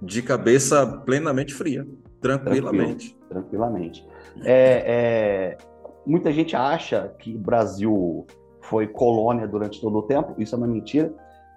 de 0.00 0.22
cabeça 0.22 0.86
plenamente 1.04 1.54
fria, 1.54 1.86
tranquilamente. 2.20 3.14
Tranquilo, 3.14 3.28
tranquilamente. 3.28 4.08
É, 4.44 5.56
é, 5.56 5.58
muita 6.06 6.32
gente 6.32 6.56
acha 6.56 7.14
que 7.18 7.34
o 7.34 7.38
Brasil 7.38 8.26
foi 8.62 8.86
colônia 8.86 9.46
durante 9.46 9.80
todo 9.80 9.98
o 9.98 10.02
tempo, 10.02 10.34
isso 10.38 10.54
é 10.54 10.58
uma 10.58 10.66
mentira. 10.66 11.12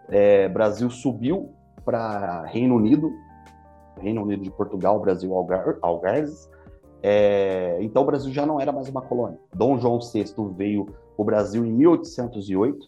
É, 0.10 0.50
Brasil 0.50 0.89
subiu 0.89 1.53
para 1.86 2.44
Reino 2.46 2.75
Unido, 2.75 3.12
Reino 4.00 4.24
Unido 4.24 4.44
de 4.44 4.51
Portugal, 4.51 5.00
Brasil, 5.00 5.34
Algar, 5.34 5.77
Algarves. 5.82 6.50
É, 7.05 7.79
então 7.81 8.01
o 8.01 8.05
Brasil 8.05 8.31
já 8.31 8.45
não 8.45 8.62
era 8.62 8.72
mais 8.72 8.88
uma 8.88 9.01
colônia. 9.01 9.38
Dom 9.53 9.77
João 9.77 10.00
VI 10.00 10.24
veio 10.55 10.88
o 11.17 11.24
Brasil 11.25 11.65
em 11.65 11.72
1808, 11.72 12.88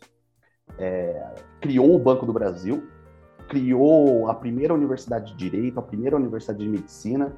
é, 0.79 1.33
criou 1.59 1.93
o 1.93 1.99
Banco 1.99 2.25
do 2.25 2.31
Brasil, 2.31 2.87
criou 3.49 4.29
a 4.29 4.33
primeira 4.33 4.73
universidade 4.73 5.33
de 5.33 5.37
direito, 5.37 5.79
a 5.79 5.83
primeira 5.83 6.15
universidade 6.15 6.59
de 6.59 6.69
medicina, 6.69 7.35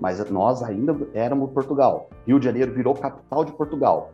mas 0.00 0.24
nós 0.30 0.62
ainda 0.62 0.96
éramos 1.12 1.50
Portugal. 1.50 2.08
Rio 2.24 2.38
de 2.38 2.46
Janeiro 2.46 2.72
virou 2.72 2.94
capital 2.94 3.44
de 3.44 3.52
Portugal. 3.52 4.12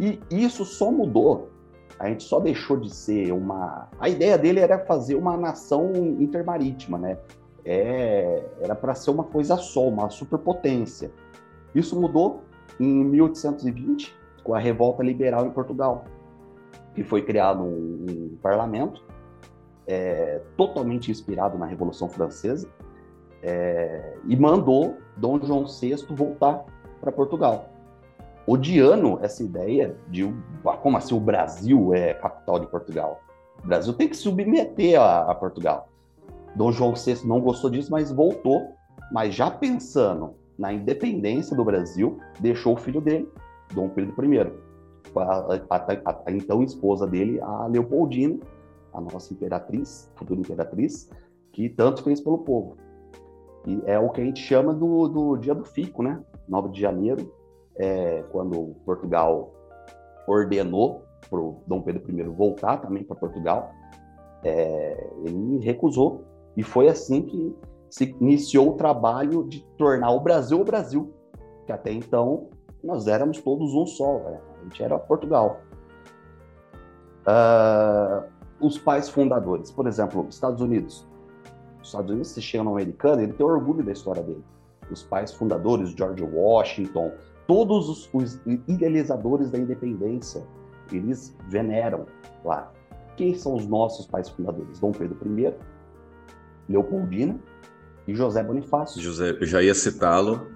E 0.00 0.18
isso 0.30 0.64
só 0.64 0.90
mudou. 0.90 1.50
A 1.98 2.08
gente 2.08 2.24
só 2.24 2.40
deixou 2.40 2.78
de 2.78 2.88
ser 2.92 3.30
uma. 3.30 3.88
A 3.98 4.08
ideia 4.08 4.38
dele 4.38 4.58
era 4.58 4.78
fazer 4.86 5.16
uma 5.16 5.36
nação 5.36 5.92
intermarítima, 6.18 6.96
né? 6.96 7.18
É... 7.64 8.44
Era 8.60 8.74
para 8.74 8.94
ser 8.94 9.10
uma 9.10 9.24
coisa 9.24 9.56
só, 9.56 9.86
uma 9.88 10.10
superpotência. 10.10 11.10
Isso 11.74 11.98
mudou 11.98 12.42
em 12.78 13.04
1820, 13.04 14.14
com 14.42 14.54
a 14.54 14.58
Revolta 14.58 15.02
Liberal 15.02 15.46
em 15.46 15.50
Portugal, 15.50 16.04
que 16.94 17.04
foi 17.04 17.22
criado 17.22 17.62
um, 17.62 18.06
um 18.08 18.38
parlamento 18.42 19.02
é, 19.86 20.40
totalmente 20.56 21.10
inspirado 21.10 21.58
na 21.58 21.66
Revolução 21.66 22.08
Francesa, 22.08 22.68
é, 23.42 24.14
e 24.24 24.36
mandou 24.36 24.98
Dom 25.16 25.40
João 25.42 25.66
VI 25.66 25.96
voltar 26.10 26.64
para 27.00 27.10
Portugal, 27.10 27.70
odiando 28.46 29.18
essa 29.22 29.42
ideia 29.42 29.96
de 30.08 30.32
ah, 30.64 30.76
como 30.76 30.96
assim 30.96 31.14
o 31.14 31.20
Brasil 31.20 31.94
é 31.94 32.14
capital 32.14 32.60
de 32.60 32.66
Portugal. 32.66 33.20
O 33.62 33.66
Brasil 33.66 33.92
tem 33.94 34.08
que 34.08 34.16
submeter 34.16 35.00
a, 35.00 35.30
a 35.30 35.34
Portugal. 35.34 35.88
Dom 36.54 36.72
João 36.72 36.94
VI 36.94 37.26
não 37.26 37.40
gostou 37.40 37.70
disso, 37.70 37.90
mas 37.90 38.10
voltou, 38.10 38.72
mas 39.12 39.34
já 39.34 39.50
pensando 39.50 40.34
na 40.58 40.72
independência 40.72 41.56
do 41.56 41.64
Brasil, 41.64 42.18
deixou 42.38 42.74
o 42.74 42.76
filho 42.76 43.00
dele, 43.00 43.28
Dom 43.74 43.88
Pedro 43.88 44.12
I, 44.24 44.52
a, 45.16 46.32
então 46.32 46.62
esposa 46.62 47.06
dele, 47.06 47.40
a 47.40 47.66
Leopoldina, 47.66 48.38
a 48.92 49.00
nossa 49.00 49.32
imperatriz, 49.32 50.10
futura 50.16 50.40
imperatriz, 50.40 51.10
que 51.52 51.68
tanto 51.68 52.02
fez 52.02 52.20
pelo 52.20 52.38
povo. 52.38 52.76
E 53.66 53.80
é 53.86 53.98
o 53.98 54.10
que 54.10 54.20
a 54.20 54.24
gente 54.24 54.40
chama 54.40 54.72
do, 54.72 55.08
do 55.08 55.36
dia 55.36 55.54
do 55.54 55.64
fico, 55.64 56.02
né? 56.02 56.20
9 56.48 56.70
de 56.70 56.80
janeiro, 56.80 57.32
é, 57.76 58.22
quando 58.30 58.74
Portugal 58.84 59.52
ordenou 60.26 61.04
para 61.28 61.40
Dom 61.66 61.82
Pedro 61.82 62.02
I 62.08 62.22
voltar 62.24 62.78
também 62.78 63.04
para 63.04 63.16
Portugal, 63.16 63.70
é, 64.42 65.10
ele 65.24 65.58
recusou. 65.58 66.24
E 66.60 66.62
foi 66.62 66.88
assim 66.88 67.22
que 67.22 67.56
se 67.88 68.14
iniciou 68.20 68.72
o 68.72 68.74
trabalho 68.74 69.44
de 69.44 69.64
tornar 69.78 70.10
o 70.10 70.20
Brasil 70.20 70.60
o 70.60 70.64
Brasil, 70.64 71.10
que 71.64 71.72
até 71.72 71.90
então 71.90 72.50
nós 72.84 73.06
éramos 73.06 73.40
todos 73.40 73.72
um 73.72 73.86
só, 73.86 74.18
né? 74.18 74.38
a 74.60 74.62
gente 74.64 74.82
era 74.82 74.98
Portugal. 74.98 75.62
Uh, 77.22 78.28
os 78.60 78.76
pais 78.76 79.08
fundadores. 79.08 79.70
Por 79.70 79.86
exemplo, 79.86 80.26
Estados 80.28 80.60
Unidos. 80.60 81.08
Os 81.80 81.88
Estados 81.88 82.10
Unidos, 82.10 82.28
se 82.28 82.58
no 82.58 82.72
americano, 82.72 83.22
ele 83.22 83.32
tem 83.32 83.46
orgulho 83.46 83.82
da 83.82 83.92
história 83.92 84.22
dele. 84.22 84.44
Os 84.90 85.02
pais 85.02 85.32
fundadores, 85.32 85.92
George 85.92 86.22
Washington, 86.22 87.10
todos 87.46 87.88
os, 87.88 88.10
os 88.12 88.38
idealizadores 88.68 89.50
da 89.50 89.56
independência, 89.56 90.46
eles 90.92 91.34
veneram 91.48 92.04
lá. 92.44 92.70
Quem 93.16 93.34
são 93.34 93.54
os 93.54 93.66
nossos 93.66 94.06
pais 94.06 94.28
fundadores? 94.28 94.78
Dom 94.78 94.92
Pedro 94.92 95.16
I, 95.38 95.54
Leopoldina 96.70 97.38
e 98.06 98.14
José 98.14 98.42
Bonifácio. 98.42 99.02
José, 99.02 99.36
eu 99.40 99.46
já 99.46 99.62
ia 99.62 99.74
citá-lo. 99.74 100.48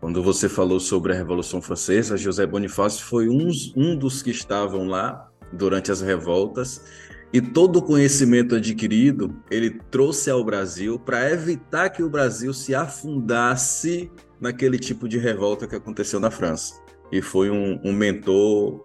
Quando 0.00 0.22
você 0.22 0.48
falou 0.48 0.78
sobre 0.78 1.12
a 1.12 1.16
Revolução 1.16 1.62
Francesa, 1.62 2.16
José 2.16 2.46
Bonifácio 2.46 3.04
foi 3.04 3.28
um, 3.28 3.48
um 3.76 3.96
dos 3.96 4.22
que 4.22 4.30
estavam 4.30 4.86
lá 4.86 5.30
durante 5.52 5.90
as 5.90 6.00
revoltas 6.00 6.84
e 7.32 7.40
todo 7.40 7.78
o 7.78 7.82
conhecimento 7.82 8.56
adquirido 8.56 9.34
ele 9.50 9.70
trouxe 9.90 10.30
ao 10.30 10.44
Brasil 10.44 10.98
para 10.98 11.30
evitar 11.30 11.88
que 11.88 12.02
o 12.02 12.10
Brasil 12.10 12.52
se 12.52 12.74
afundasse 12.74 14.10
naquele 14.38 14.78
tipo 14.78 15.08
de 15.08 15.18
revolta 15.18 15.66
que 15.66 15.74
aconteceu 15.74 16.20
na 16.20 16.30
França. 16.30 16.74
E 17.10 17.22
foi 17.22 17.50
um, 17.50 17.80
um 17.82 17.92
mentor 17.92 18.84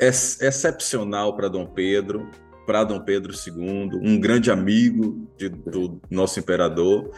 ex 0.00 0.40
excepcional 0.40 1.36
para 1.36 1.48
Dom 1.48 1.66
Pedro, 1.66 2.28
para 2.68 2.84
Dom 2.84 3.00
Pedro 3.00 3.32
II, 3.32 3.92
um 3.94 4.20
grande 4.20 4.50
amigo 4.50 5.26
de, 5.38 5.48
do 5.48 5.98
nosso 6.10 6.38
imperador, 6.38 7.10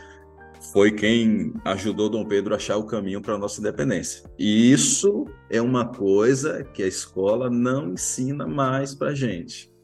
foi 0.73 0.93
quem 0.93 1.53
ajudou 1.65 2.09
Dom 2.09 2.25
Pedro 2.25 2.55
a 2.55 2.57
achar 2.57 2.77
o 2.77 2.85
caminho 2.85 3.21
para 3.21 3.35
a 3.35 3.39
nossa 3.39 3.61
independência. 3.61 4.31
E 4.39 4.71
isso 4.71 5.25
é 5.51 5.61
uma 5.61 5.89
coisa 5.89 6.63
que 6.63 6.85
a 6.85 6.87
escola 6.87 7.51
não 7.51 7.95
ensina 7.95 8.47
mais 8.47 8.95
para 8.95 9.13
gente. 9.13 9.75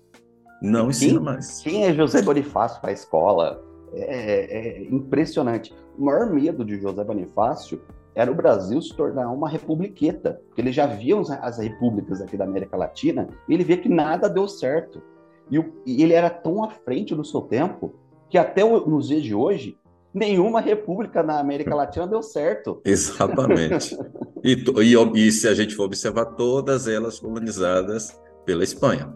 Não 0.62 0.90
ensina 0.90 1.14
quem, 1.14 1.20
mais. 1.20 1.60
Quem 1.62 1.84
é 1.84 1.92
José 1.92 2.22
Bonifácio 2.22 2.80
para 2.80 2.90
a 2.90 2.92
escola? 2.92 3.60
É, 3.92 4.58
é, 4.58 4.82
impressionante. 4.84 5.74
O 5.98 6.04
maior 6.04 6.32
medo 6.32 6.64
de 6.64 6.80
José 6.80 7.02
Bonifácio 7.02 7.82
era 8.14 8.30
o 8.30 8.34
Brasil 8.36 8.80
se 8.80 8.94
tornar 8.94 9.32
uma 9.32 9.48
republiqueta, 9.48 10.40
porque 10.46 10.60
ele 10.60 10.70
já 10.70 10.86
via 10.86 11.16
as 11.42 11.58
repúblicas 11.58 12.20
aqui 12.22 12.36
da 12.36 12.44
América 12.44 12.76
Latina 12.76 13.26
e 13.48 13.54
ele 13.54 13.64
via 13.64 13.78
que 13.78 13.88
nada 13.88 14.28
deu 14.28 14.46
certo. 14.46 15.02
E, 15.50 15.64
e 15.86 16.02
ele 16.02 16.12
era 16.12 16.30
tão 16.30 16.64
à 16.64 16.70
frente 16.70 17.14
do 17.14 17.24
seu 17.24 17.42
tempo 17.42 17.94
que 18.28 18.36
até 18.36 18.64
o, 18.64 18.86
nos 18.86 19.08
dias 19.08 19.22
de 19.22 19.34
hoje, 19.34 19.78
nenhuma 20.12 20.60
república 20.60 21.22
na 21.22 21.38
América 21.38 21.74
Latina 21.74 22.06
deu 22.06 22.22
certo. 22.22 22.80
Exatamente. 22.84 23.96
e, 24.42 24.54
e, 24.54 25.26
e 25.26 25.32
se 25.32 25.46
a 25.46 25.54
gente 25.54 25.74
for 25.74 25.84
observar, 25.84 26.24
todas 26.36 26.88
elas 26.88 27.20
colonizadas 27.20 28.18
pela 28.44 28.64
Espanha. 28.64 29.12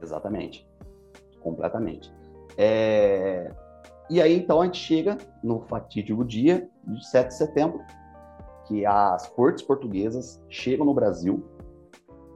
Exatamente. 0.00 0.66
Completamente. 1.40 2.12
É... 2.56 3.50
E 4.10 4.20
aí, 4.20 4.36
então, 4.36 4.60
a 4.60 4.66
gente 4.66 4.78
chega 4.78 5.16
no 5.42 5.60
fatídico 5.62 6.24
dia 6.24 6.68
de 6.86 7.08
7 7.08 7.28
de 7.28 7.34
setembro, 7.34 7.80
que 8.66 8.84
as 8.84 9.26
cortes 9.28 9.64
portuguesas 9.64 10.40
chegam 10.48 10.84
no 10.84 10.94
Brasil, 10.94 11.42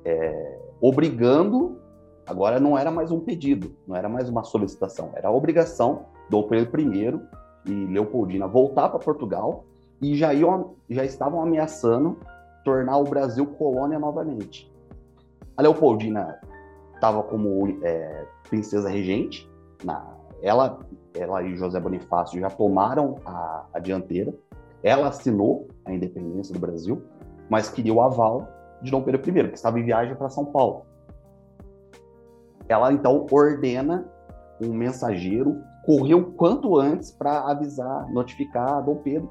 é... 0.04 0.58
obrigando 0.80 1.80
Agora 2.26 2.58
não 2.58 2.76
era 2.76 2.90
mais 2.90 3.12
um 3.12 3.20
pedido, 3.20 3.72
não 3.86 3.94
era 3.94 4.08
mais 4.08 4.28
uma 4.28 4.42
solicitação, 4.42 5.10
era 5.14 5.28
a 5.28 5.30
obrigação 5.30 6.06
do 6.28 6.42
Pedro 6.42 6.80
I 6.80 7.20
e 7.66 7.86
Leopoldina 7.86 8.48
voltar 8.48 8.88
para 8.88 8.98
Portugal 8.98 9.64
e 10.02 10.16
já, 10.16 10.34
iam, 10.34 10.74
já 10.90 11.04
estavam 11.04 11.40
ameaçando 11.40 12.18
tornar 12.64 12.98
o 12.98 13.04
Brasil 13.04 13.46
colônia 13.46 13.98
novamente. 13.98 14.70
A 15.56 15.62
Leopoldina 15.62 16.38
estava 16.94 17.22
como 17.22 17.78
é, 17.82 18.26
princesa 18.48 18.88
regente, 18.88 19.48
na, 19.84 20.04
ela, 20.42 20.80
ela 21.14 21.42
e 21.44 21.56
José 21.56 21.78
Bonifácio 21.78 22.40
já 22.40 22.50
tomaram 22.50 23.16
a, 23.24 23.66
a 23.72 23.78
dianteira, 23.78 24.34
ela 24.82 25.08
assinou 25.08 25.68
a 25.84 25.92
independência 25.92 26.52
do 26.52 26.58
Brasil, 26.58 27.00
mas 27.48 27.68
queria 27.68 27.94
o 27.94 28.00
aval 28.00 28.48
de 28.82 28.90
Dom 28.90 29.02
Pedro 29.02 29.20
I, 29.20 29.48
que 29.48 29.54
estava 29.54 29.78
em 29.78 29.84
viagem 29.84 30.16
para 30.16 30.28
São 30.28 30.44
Paulo. 30.44 30.84
Ela 32.68 32.92
então 32.92 33.26
ordena 33.30 34.06
um 34.60 34.72
mensageiro 34.72 35.62
correr 35.84 36.14
o 36.14 36.32
quanto 36.32 36.76
antes 36.76 37.12
para 37.12 37.48
avisar, 37.48 38.10
notificar 38.10 38.84
Dom 38.84 38.96
Pedro. 38.96 39.30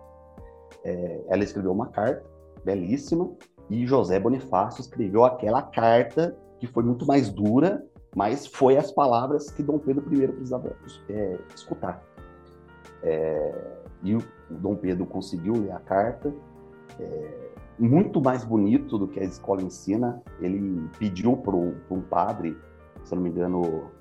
É, 0.84 1.22
ela 1.28 1.44
escreveu 1.44 1.72
uma 1.72 1.88
carta 1.88 2.24
belíssima 2.64 3.30
e 3.70 3.86
José 3.86 4.20
Bonifácio 4.20 4.82
escreveu 4.82 5.26
aquela 5.26 5.62
carta 5.62 6.38
que 6.60 6.68
foi 6.68 6.84
muito 6.84 7.06
mais 7.06 7.30
dura, 7.30 7.84
mas 8.16 8.48
foi 8.48 8.78
as 8.78 8.92
palavras 8.92 9.52
que 9.52 9.62
Dom 9.62 9.80
Pedro 9.80 10.06
I 10.14 10.28
precisava 10.28 10.74
é, 11.10 11.38
escutar. 11.54 12.02
É, 13.04 13.54
e 14.04 14.16
o 14.16 14.20
Dom 14.50 14.76
Pedro 14.76 15.06
conseguiu 15.06 15.54
ler 15.54 15.72
a 15.72 15.80
carta, 15.80 16.34
é, 17.00 17.46
muito 17.78 18.22
mais 18.22 18.46
bonito 18.46 18.98
do 18.98 19.08
que 19.08 19.20
a 19.20 19.24
escola 19.24 19.62
ensina. 19.62 20.22
Ele 20.40 20.88
pediu 20.98 21.36
para 21.36 21.56
um 21.56 22.02
padre 22.10 22.58
se 23.06 23.14
eu 23.14 23.18
não 23.18 23.24
me 23.24 23.30
engano, 23.30 23.92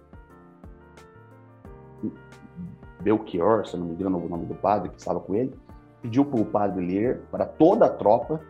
Belchior, 3.00 3.66
se 3.66 3.74
eu 3.74 3.80
não 3.80 3.86
me 3.86 3.94
engano 3.94 4.18
o 4.18 4.28
nome 4.28 4.46
do 4.46 4.54
padre 4.54 4.88
que 4.88 4.98
estava 4.98 5.20
com 5.20 5.34
ele, 5.34 5.54
pediu 6.02 6.24
para 6.24 6.40
o 6.40 6.44
padre 6.44 6.84
ler 6.84 7.20
para 7.30 7.44
toda 7.44 7.86
a 7.86 7.90
tropa. 7.90 8.40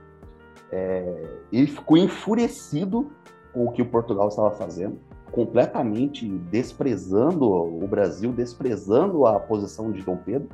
É, 0.70 1.28
ele 1.52 1.66
ficou 1.66 1.96
enfurecido 1.96 3.10
com 3.52 3.66
o 3.66 3.72
que 3.72 3.82
o 3.82 3.86
Portugal 3.86 4.28
estava 4.28 4.50
fazendo, 4.52 4.98
completamente 5.30 6.28
desprezando 6.28 7.44
o 7.44 7.86
Brasil, 7.86 8.32
desprezando 8.32 9.26
a 9.26 9.38
posição 9.40 9.90
de 9.90 10.02
Dom 10.02 10.16
Pedro. 10.16 10.48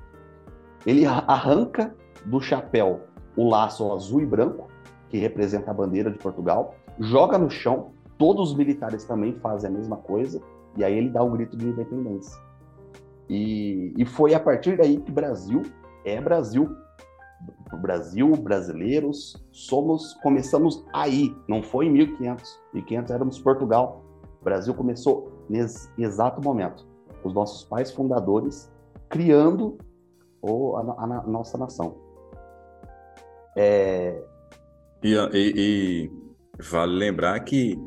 Ele 0.86 1.04
arranca 1.04 1.94
do 2.24 2.40
chapéu 2.40 3.00
o 3.36 3.48
laço 3.48 3.92
azul 3.92 4.22
e 4.22 4.26
branco, 4.26 4.68
que 5.08 5.18
representa 5.18 5.70
a 5.70 5.74
bandeira 5.74 6.10
de 6.10 6.18
Portugal, 6.18 6.74
joga 6.98 7.36
no 7.36 7.50
chão 7.50 7.92
todos 8.20 8.50
os 8.50 8.56
militares 8.56 9.02
também 9.04 9.32
fazem 9.40 9.70
a 9.70 9.72
mesma 9.72 9.96
coisa, 9.96 10.42
e 10.76 10.84
aí 10.84 10.96
ele 10.96 11.08
dá 11.08 11.22
o 11.22 11.30
grito 11.30 11.56
de 11.56 11.66
independência. 11.66 12.38
E, 13.30 13.94
e 13.96 14.04
foi 14.04 14.34
a 14.34 14.38
partir 14.38 14.76
daí 14.76 15.00
que 15.00 15.10
Brasil 15.10 15.62
é 16.04 16.20
Brasil. 16.20 16.68
Brasil, 17.80 18.36
brasileiros, 18.36 19.42
somos, 19.50 20.12
começamos 20.22 20.84
aí, 20.92 21.34
não 21.48 21.62
foi 21.62 21.86
em 21.86 21.92
1500. 21.92 22.60
1500 22.74 23.10
éramos 23.10 23.38
Portugal. 23.38 24.04
O 24.38 24.44
Brasil 24.44 24.74
começou 24.74 25.32
nesse 25.48 25.88
exato 25.96 26.42
momento. 26.42 26.86
Os 27.24 27.32
nossos 27.32 27.64
pais 27.64 27.90
fundadores 27.90 28.70
criando 29.08 29.78
o, 30.42 30.76
a, 30.76 30.80
a, 30.80 31.04
a 31.20 31.26
nossa 31.26 31.56
nação. 31.56 31.96
É... 33.56 34.22
E, 35.02 35.14
e, 35.14 35.52
e, 35.56 36.12
vale 36.60 36.92
lembrar 36.92 37.40
que 37.40 37.78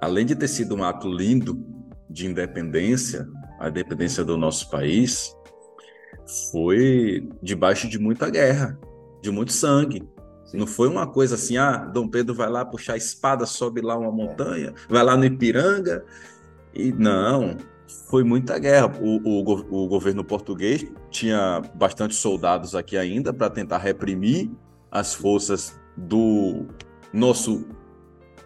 além 0.00 0.24
de 0.24 0.34
ter 0.34 0.48
sido 0.48 0.74
um 0.74 0.82
ato 0.82 1.08
lindo 1.08 1.62
de 2.08 2.26
independência, 2.26 3.28
a 3.58 3.68
independência 3.68 4.24
do 4.24 4.36
nosso 4.36 4.70
país, 4.70 5.36
foi 6.50 7.28
debaixo 7.42 7.88
de 7.88 7.98
muita 7.98 8.30
guerra, 8.30 8.78
de 9.22 9.30
muito 9.30 9.52
sangue. 9.52 10.02
Sim. 10.46 10.58
Não 10.58 10.66
foi 10.66 10.88
uma 10.88 11.06
coisa 11.06 11.34
assim, 11.34 11.56
ah, 11.56 11.76
Dom 11.76 12.08
Pedro 12.08 12.34
vai 12.34 12.48
lá 12.48 12.64
puxar 12.64 12.94
a 12.94 12.96
espada, 12.96 13.46
sobe 13.46 13.80
lá 13.80 13.96
uma 13.96 14.10
montanha, 14.10 14.74
vai 14.88 15.04
lá 15.04 15.16
no 15.16 15.24
Ipiranga. 15.24 16.04
E 16.74 16.92
não, 16.92 17.56
foi 18.08 18.24
muita 18.24 18.58
guerra. 18.58 18.92
O, 19.00 19.20
o, 19.22 19.84
o 19.84 19.88
governo 19.88 20.24
português 20.24 20.84
tinha 21.10 21.60
bastante 21.74 22.14
soldados 22.14 22.74
aqui 22.74 22.96
ainda 22.96 23.32
para 23.32 23.50
tentar 23.50 23.78
reprimir 23.78 24.50
as 24.90 25.14
forças 25.14 25.78
do 25.96 26.66
nosso 27.12 27.64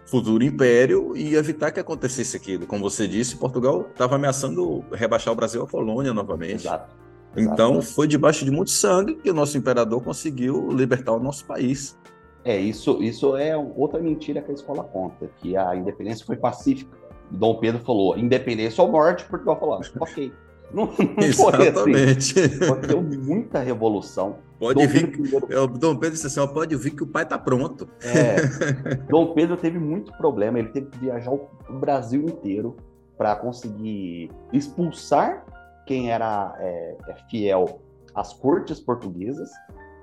futuro 0.07 0.45
império 0.45 1.17
e 1.17 1.35
evitar 1.35 1.71
que 1.71 1.81
acontecesse 1.81 2.37
aquilo. 2.37 2.67
Como 2.67 2.83
você 2.83 3.09
disse, 3.09 3.37
Portugal 3.37 3.87
estava 3.91 4.17
ameaçando 4.17 4.85
rebaixar 4.93 5.33
o 5.33 5.37
Brasil 5.37 5.63
à 5.63 5.67
colônia 5.67 6.13
novamente. 6.13 6.67
Exato. 6.67 6.95
Então, 7.37 7.83
foi 7.83 8.07
debaixo 8.07 8.45
de 8.45 8.51
muito 8.51 8.71
sangue 8.71 9.17
que 9.17 9.31
o 9.31 9.35
nosso 9.35 9.59
imperador 9.59 10.01
conseguiu 10.03 10.71
libertar 10.71 11.13
o 11.13 11.19
nosso 11.19 11.45
país. 11.45 11.99
É, 12.45 12.57
isso, 12.57 13.03
isso 13.03 13.37
é 13.37 13.57
outra 13.57 13.99
mentira 13.99 14.41
que 14.41 14.51
a 14.51 14.55
escola 14.55 14.85
conta, 14.85 15.29
que 15.39 15.57
a 15.57 15.75
independência 15.75 16.25
foi 16.25 16.37
pacífica. 16.37 16.97
Dom 17.31 17.59
Pedro 17.59 17.83
falou, 17.83 18.17
independência 18.17 18.85
ou 18.85 18.91
morte, 18.91 19.25
Portugal 19.25 19.59
falou, 19.59 19.81
ok. 19.99 20.33
Não, 20.73 20.87
não 20.87 21.25
Exatamente. 21.25 22.35
Foi 22.35 22.45
assim. 22.45 22.65
Aconteceu 22.65 23.03
muita 23.03 23.61
revolução. 23.61 24.39
Pode 24.59 24.81
Dom 24.81 24.89
vir. 24.89 25.11
Pedro... 25.11 25.69
Dom 25.69 25.97
Pedro 25.97 26.15
disse 26.15 26.27
assim: 26.27 26.41
ó, 26.41 26.47
pode 26.47 26.75
vir 26.77 26.91
que 26.93 27.03
o 27.03 27.07
pai 27.07 27.25
está 27.25 27.39
pronto. 27.39 27.89
É, 28.03 28.95
Dom 29.09 29.35
Pedro 29.35 29.57
teve 29.57 29.79
muito 29.79 30.13
problema, 30.17 30.59
ele 30.59 30.69
teve 30.69 30.87
que 30.87 30.99
viajar 30.99 31.33
o 31.33 31.49
Brasil 31.79 32.23
inteiro 32.23 32.77
para 33.17 33.37
conseguir 33.37 34.31
expulsar 34.53 35.45
quem 35.87 36.11
era 36.11 36.55
é, 36.59 36.97
é, 37.09 37.15
fiel 37.31 37.81
às 38.15 38.33
cortes 38.33 38.81
portuguesas 38.81 39.51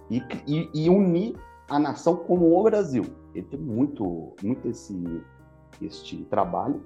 e, 0.09 0.21
e, 0.47 0.69
e, 0.73 0.89
unir 0.89 1.35
a 1.69 1.79
nação 1.79 2.15
como 2.15 2.57
o 2.57 2.63
Brasil. 2.63 3.05
Ele 3.33 3.45
teve 3.45 3.63
muito, 3.63 4.33
muito 4.43 4.67
esse, 4.67 5.21
este 5.81 6.17
trabalho 6.25 6.83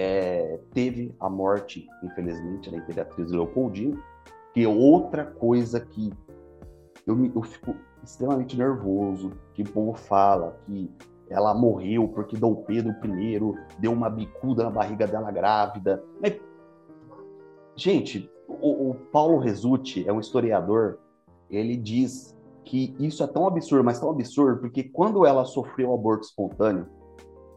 é, 0.00 0.58
teve 0.72 1.14
a 1.20 1.28
morte, 1.28 1.86
infelizmente, 2.02 2.70
da 2.70 2.78
Imperatriz 2.78 3.30
Leopoldina, 3.30 4.02
que 4.54 4.64
é 4.64 4.68
outra 4.68 5.24
coisa 5.24 5.78
que 5.78 6.10
eu, 7.06 7.32
eu 7.34 7.42
fico 7.42 7.76
extremamente 8.02 8.56
nervoso, 8.56 9.32
que 9.52 9.62
o 9.62 9.70
povo 9.70 9.92
fala 9.94 10.58
que 10.64 10.90
ela 11.28 11.54
morreu 11.54 12.08
porque 12.08 12.36
Dom 12.36 12.56
Pedro 12.56 12.92
I 13.04 13.38
deu 13.78 13.92
uma 13.92 14.08
bicuda 14.08 14.64
na 14.64 14.70
barriga 14.70 15.06
dela 15.06 15.30
grávida. 15.30 16.02
Mas, 16.20 16.40
gente, 17.76 18.30
o, 18.48 18.90
o 18.90 18.94
Paulo 18.94 19.38
Resutti 19.38 20.08
é 20.08 20.12
um 20.12 20.18
historiador, 20.18 20.98
ele 21.50 21.76
diz 21.76 22.36
que 22.64 22.94
isso 22.98 23.22
é 23.22 23.26
tão 23.26 23.46
absurdo, 23.46 23.84
mas 23.84 24.00
tão 24.00 24.10
absurdo, 24.10 24.60
porque 24.60 24.84
quando 24.84 25.26
ela 25.26 25.44
sofreu 25.44 25.92
aborto 25.92 26.24
espontâneo 26.24 26.86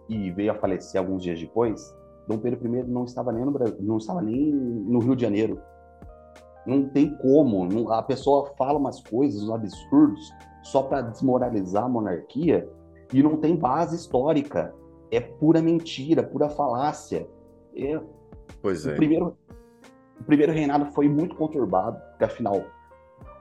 e 0.10 0.30
veio 0.32 0.52
a 0.52 0.56
falecer 0.56 1.00
alguns 1.00 1.24
dias 1.24 1.40
depois, 1.40 1.94
Dom 2.28 2.38
Pedro 2.38 2.66
I 2.66 2.84
não 2.84 3.04
estava 3.04 3.32
nem 3.32 3.44
no 3.44 3.52
Brasil, 3.52 3.78
não 3.82 3.98
estava 3.98 4.22
nem 4.22 4.52
no 4.52 5.00
Rio 5.00 5.16
de 5.16 5.22
Janeiro. 5.22 5.62
Não 6.66 6.88
tem 6.88 7.16
como. 7.18 7.66
Não, 7.66 7.92
a 7.92 8.02
pessoa 8.02 8.54
fala 8.58 8.80
umas 8.80 9.02
coisas, 9.02 9.44
uns 9.44 9.52
absurdos, 9.52 10.32
só 10.64 10.84
para 10.84 11.02
desmoralizar 11.02 11.84
a 11.84 11.90
monarquia 11.90 12.70
e 13.14 13.22
não 13.22 13.38
tem 13.38 13.56
base 13.56 13.96
histórica. 13.96 14.74
É 15.12 15.20
pura 15.20 15.62
mentira, 15.62 16.24
pura 16.24 16.50
falácia. 16.50 17.28
É, 17.76 18.00
pois 18.62 18.86
é. 18.86 18.94
O 18.94 18.96
primeiro, 18.96 19.38
o 20.20 20.24
primeiro 20.24 20.54
reinado 20.54 20.86
foi 20.94 21.10
muito 21.10 21.36
conturbado, 21.36 22.00
porque 22.10 22.24
afinal, 22.24 22.64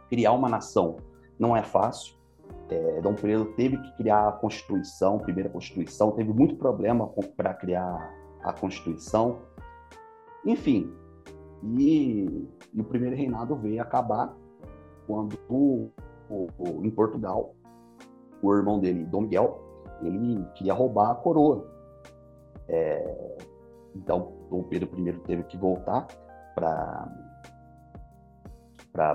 criar 0.08 0.32
uma 0.32 0.48
nação 0.48 0.96
não 1.38 1.56
é 1.56 1.62
fácil. 1.62 2.16
É, 2.68 3.00
Dom 3.00 3.14
Pedro 3.14 3.46
teve 3.54 3.76
que 3.78 3.96
criar 3.96 4.28
a 4.28 4.32
Constituição, 4.32 5.16
a 5.16 5.20
primeira 5.20 5.48
Constituição, 5.48 6.10
teve 6.10 6.32
muito 6.32 6.56
problema 6.56 7.08
para 7.36 7.54
criar 7.54 8.21
a 8.42 8.52
Constituição. 8.52 9.38
Enfim, 10.44 10.92
e, 11.62 12.48
e, 12.74 12.80
o 12.80 12.84
primeiro 12.84 13.16
reinado 13.16 13.56
veio 13.56 13.80
acabar 13.80 14.36
quando, 15.06 15.38
o, 15.48 15.90
o, 16.28 16.84
em 16.84 16.90
Portugal, 16.90 17.54
o 18.42 18.54
irmão 18.54 18.80
dele, 18.80 19.04
Dom 19.04 19.22
Miguel, 19.22 19.60
ele 20.02 20.44
queria 20.54 20.74
roubar 20.74 21.10
a 21.10 21.14
coroa. 21.14 21.70
É, 22.68 23.36
então, 23.94 24.32
Dom 24.50 24.62
Pedro 24.64 24.88
I 24.98 25.12
teve 25.20 25.44
que 25.44 25.56
voltar 25.56 26.06
para 26.54 27.08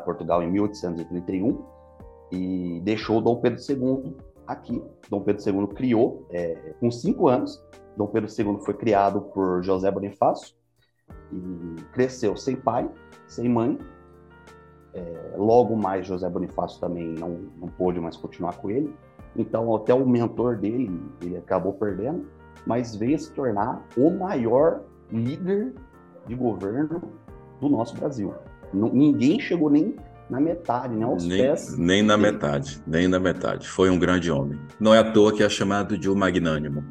Portugal 0.02 0.42
em 0.44 0.52
1831 0.52 1.66
e 2.32 2.82
deixou 2.84 3.22
Dom 3.22 3.42
Pedro 3.42 3.60
II 3.60 4.18
aqui. 4.48 4.82
Dom 5.10 5.22
Pedro 5.22 5.44
II 5.46 5.68
criou, 5.68 6.26
é, 6.32 6.74
com 6.80 6.90
cinco 6.90 7.28
anos, 7.28 7.62
Dom 7.96 8.08
Pedro 8.08 8.30
II 8.30 8.60
foi 8.64 8.74
criado 8.74 9.22
por 9.22 9.64
José 9.64 9.90
Bonifácio 9.92 10.56
e 11.32 11.82
cresceu 11.94 12.36
sem 12.38 12.56
pai, 12.56 12.90
sem 13.28 13.50
mãe. 13.50 13.78
É, 14.94 15.34
logo 15.36 15.76
mais, 15.76 16.06
José 16.06 16.30
Bonifácio 16.30 16.80
também 16.80 17.14
não, 17.14 17.50
não 17.58 17.68
pôde 17.68 18.00
mais 18.00 18.16
continuar 18.16 18.58
com 18.58 18.70
ele. 18.70 18.96
Então, 19.36 19.76
até 19.76 19.94
o 19.94 20.08
mentor 20.08 20.58
dele, 20.58 20.90
ele 21.22 21.38
acabou 21.38 21.74
perdendo, 21.74 22.26
mas 22.66 22.96
veio 22.96 23.20
se 23.20 23.32
tornar 23.34 23.86
o 23.96 24.10
maior 24.10 24.82
líder 25.12 25.74
de 26.26 26.36
governo 26.36 27.02
do 27.60 27.70
nosso 27.70 27.96
Brasil. 27.96 28.34
ninguém 28.74 29.40
chegou 29.40 29.70
nem 29.70 29.96
na 30.30 30.40
metade, 30.40 30.94
nem 30.94 31.04
aos 31.04 31.26
nem, 31.26 31.42
pés. 31.42 31.78
Nem 31.78 32.04
na 32.04 32.18
dele. 32.18 32.32
metade, 32.32 32.82
nem 32.86 33.08
na 33.08 33.20
metade. 33.20 33.68
Foi 33.68 33.90
um 33.90 33.98
grande 33.98 34.30
homem. 34.30 34.60
Não 34.80 34.94
é 34.94 35.00
à 35.00 35.12
toa 35.12 35.34
que 35.34 35.44
é 35.44 35.50
chamado 35.50 35.98
de 35.98 36.10
o 36.10 36.16
magnânimo. 36.16 36.84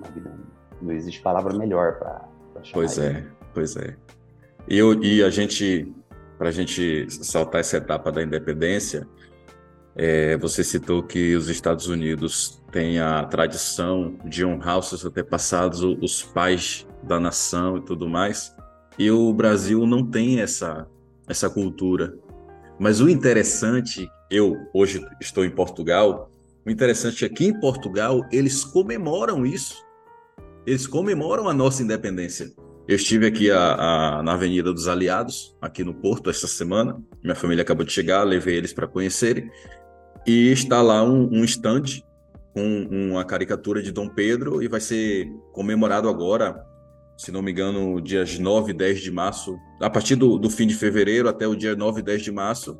Magnânimo. 0.00 0.46
Não 0.80 0.92
existe 0.92 1.20
palavra 1.22 1.56
melhor 1.56 1.98
para 1.98 2.62
chamar 2.62 2.72
Pois 2.72 2.98
ele. 2.98 3.06
é, 3.06 3.26
pois 3.54 3.76
é. 3.76 3.96
E, 4.68 4.76
eu, 4.76 5.02
e 5.02 5.22
a 5.22 5.30
gente, 5.30 5.92
para 6.38 6.48
a 6.48 6.52
gente 6.52 7.06
saltar 7.10 7.60
essa 7.60 7.76
etapa 7.76 8.12
da 8.12 8.22
independência, 8.22 9.06
é, 9.94 10.36
você 10.36 10.64
citou 10.64 11.02
que 11.02 11.34
os 11.34 11.48
Estados 11.48 11.86
Unidos 11.86 12.62
têm 12.70 12.98
a 12.98 13.24
tradição 13.24 14.16
de 14.24 14.44
honrar 14.44 14.78
os 14.78 14.88
seus 14.88 15.04
antepassados, 15.04 15.82
os 15.82 16.22
pais 16.22 16.86
da 17.02 17.20
nação 17.20 17.76
e 17.76 17.82
tudo 17.82 18.08
mais, 18.08 18.54
e 18.98 19.10
o 19.10 19.32
Brasil 19.32 19.86
não 19.86 20.04
tem 20.04 20.40
essa, 20.40 20.86
essa 21.28 21.48
cultura. 21.50 22.14
Mas 22.82 23.00
o 23.00 23.08
interessante, 23.08 24.10
eu 24.28 24.56
hoje 24.74 25.06
estou 25.20 25.44
em 25.44 25.50
Portugal, 25.50 26.28
o 26.66 26.68
interessante 26.68 27.24
é 27.24 27.28
que 27.28 27.46
em 27.46 27.60
Portugal 27.60 28.26
eles 28.32 28.64
comemoram 28.64 29.46
isso. 29.46 29.80
Eles 30.66 30.84
comemoram 30.84 31.48
a 31.48 31.54
nossa 31.54 31.80
independência. 31.80 32.52
Eu 32.88 32.96
estive 32.96 33.24
aqui 33.24 33.52
a, 33.52 33.74
a, 34.18 34.22
na 34.24 34.32
Avenida 34.32 34.72
dos 34.72 34.88
Aliados, 34.88 35.56
aqui 35.62 35.84
no 35.84 35.94
Porto, 35.94 36.28
esta 36.28 36.48
semana. 36.48 37.00
Minha 37.22 37.36
família 37.36 37.62
acabou 37.62 37.86
de 37.86 37.92
chegar, 37.92 38.24
levei 38.24 38.56
eles 38.56 38.72
para 38.72 38.88
conhecerem. 38.88 39.48
E 40.26 40.50
está 40.50 40.82
lá 40.82 41.04
um, 41.04 41.30
um 41.32 41.44
com 42.52 42.88
uma 42.90 43.24
caricatura 43.24 43.80
de 43.80 43.92
Dom 43.92 44.08
Pedro 44.08 44.60
e 44.60 44.66
vai 44.66 44.80
ser 44.80 45.28
comemorado 45.52 46.08
agora, 46.08 46.66
se 47.16 47.30
não 47.30 47.42
me 47.42 47.52
engano, 47.52 48.00
dias 48.00 48.38
9 48.38 48.70
e 48.70 48.74
10 48.74 49.00
de 49.00 49.10
março. 49.10 49.58
A 49.80 49.90
partir 49.90 50.16
do, 50.16 50.38
do 50.38 50.50
fim 50.50 50.66
de 50.66 50.74
fevereiro 50.74 51.28
até 51.28 51.46
o 51.46 51.54
dia 51.54 51.76
9 51.76 52.00
e 52.00 52.02
10 52.02 52.22
de 52.22 52.32
março, 52.32 52.78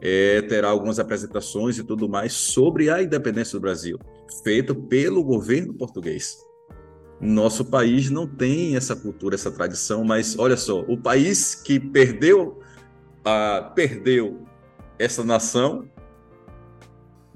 é, 0.00 0.42
terá 0.42 0.68
algumas 0.68 0.98
apresentações 0.98 1.78
e 1.78 1.84
tudo 1.84 2.08
mais 2.08 2.32
sobre 2.32 2.90
a 2.90 3.02
independência 3.02 3.58
do 3.58 3.62
Brasil, 3.62 3.98
feito 4.44 4.74
pelo 4.74 5.24
governo 5.24 5.74
português. 5.74 6.38
Nosso 7.20 7.64
país 7.64 8.10
não 8.10 8.26
tem 8.26 8.76
essa 8.76 8.94
cultura, 8.94 9.34
essa 9.34 9.50
tradição, 9.50 10.04
mas 10.04 10.38
olha 10.38 10.56
só, 10.56 10.82
o 10.82 10.96
país 10.96 11.54
que 11.54 11.80
perdeu, 11.80 12.60
a, 13.24 13.72
perdeu 13.74 14.46
essa 14.98 15.24
nação 15.24 15.88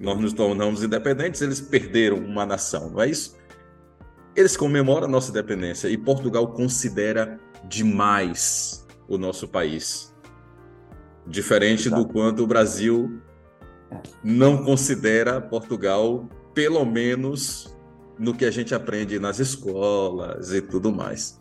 nós 0.03 0.19
nos 0.19 0.33
tornamos 0.33 0.83
independentes, 0.83 1.41
eles 1.43 1.61
perderam 1.61 2.17
uma 2.19 2.45
nação, 2.45 2.91
não 2.91 3.01
é 3.01 3.09
isso? 3.09 3.37
Eles 4.35 4.57
comemoram 4.57 5.07
a 5.07 5.11
nossa 5.11 5.31
independência 5.31 5.89
e 5.89 5.99
Portugal 5.99 6.49
considera 6.49 7.39
demais 7.69 8.87
o 9.07 9.19
nosso 9.19 9.47
país. 9.47 10.15
Diferente 11.27 11.89
Exato. 11.89 12.03
do 12.03 12.13
quanto 12.13 12.43
o 12.43 12.47
Brasil 12.47 13.21
não 14.25 14.65
considera 14.65 15.41
Portugal, 15.41 16.27
pelo 16.55 16.85
menos 16.85 17.77
no 18.19 18.35
que 18.35 18.45
a 18.45 18.51
gente 18.51 18.75
aprende 18.75 19.19
nas 19.19 19.39
escolas 19.39 20.53
e 20.53 20.63
tudo 20.63 20.91
mais. 20.91 21.41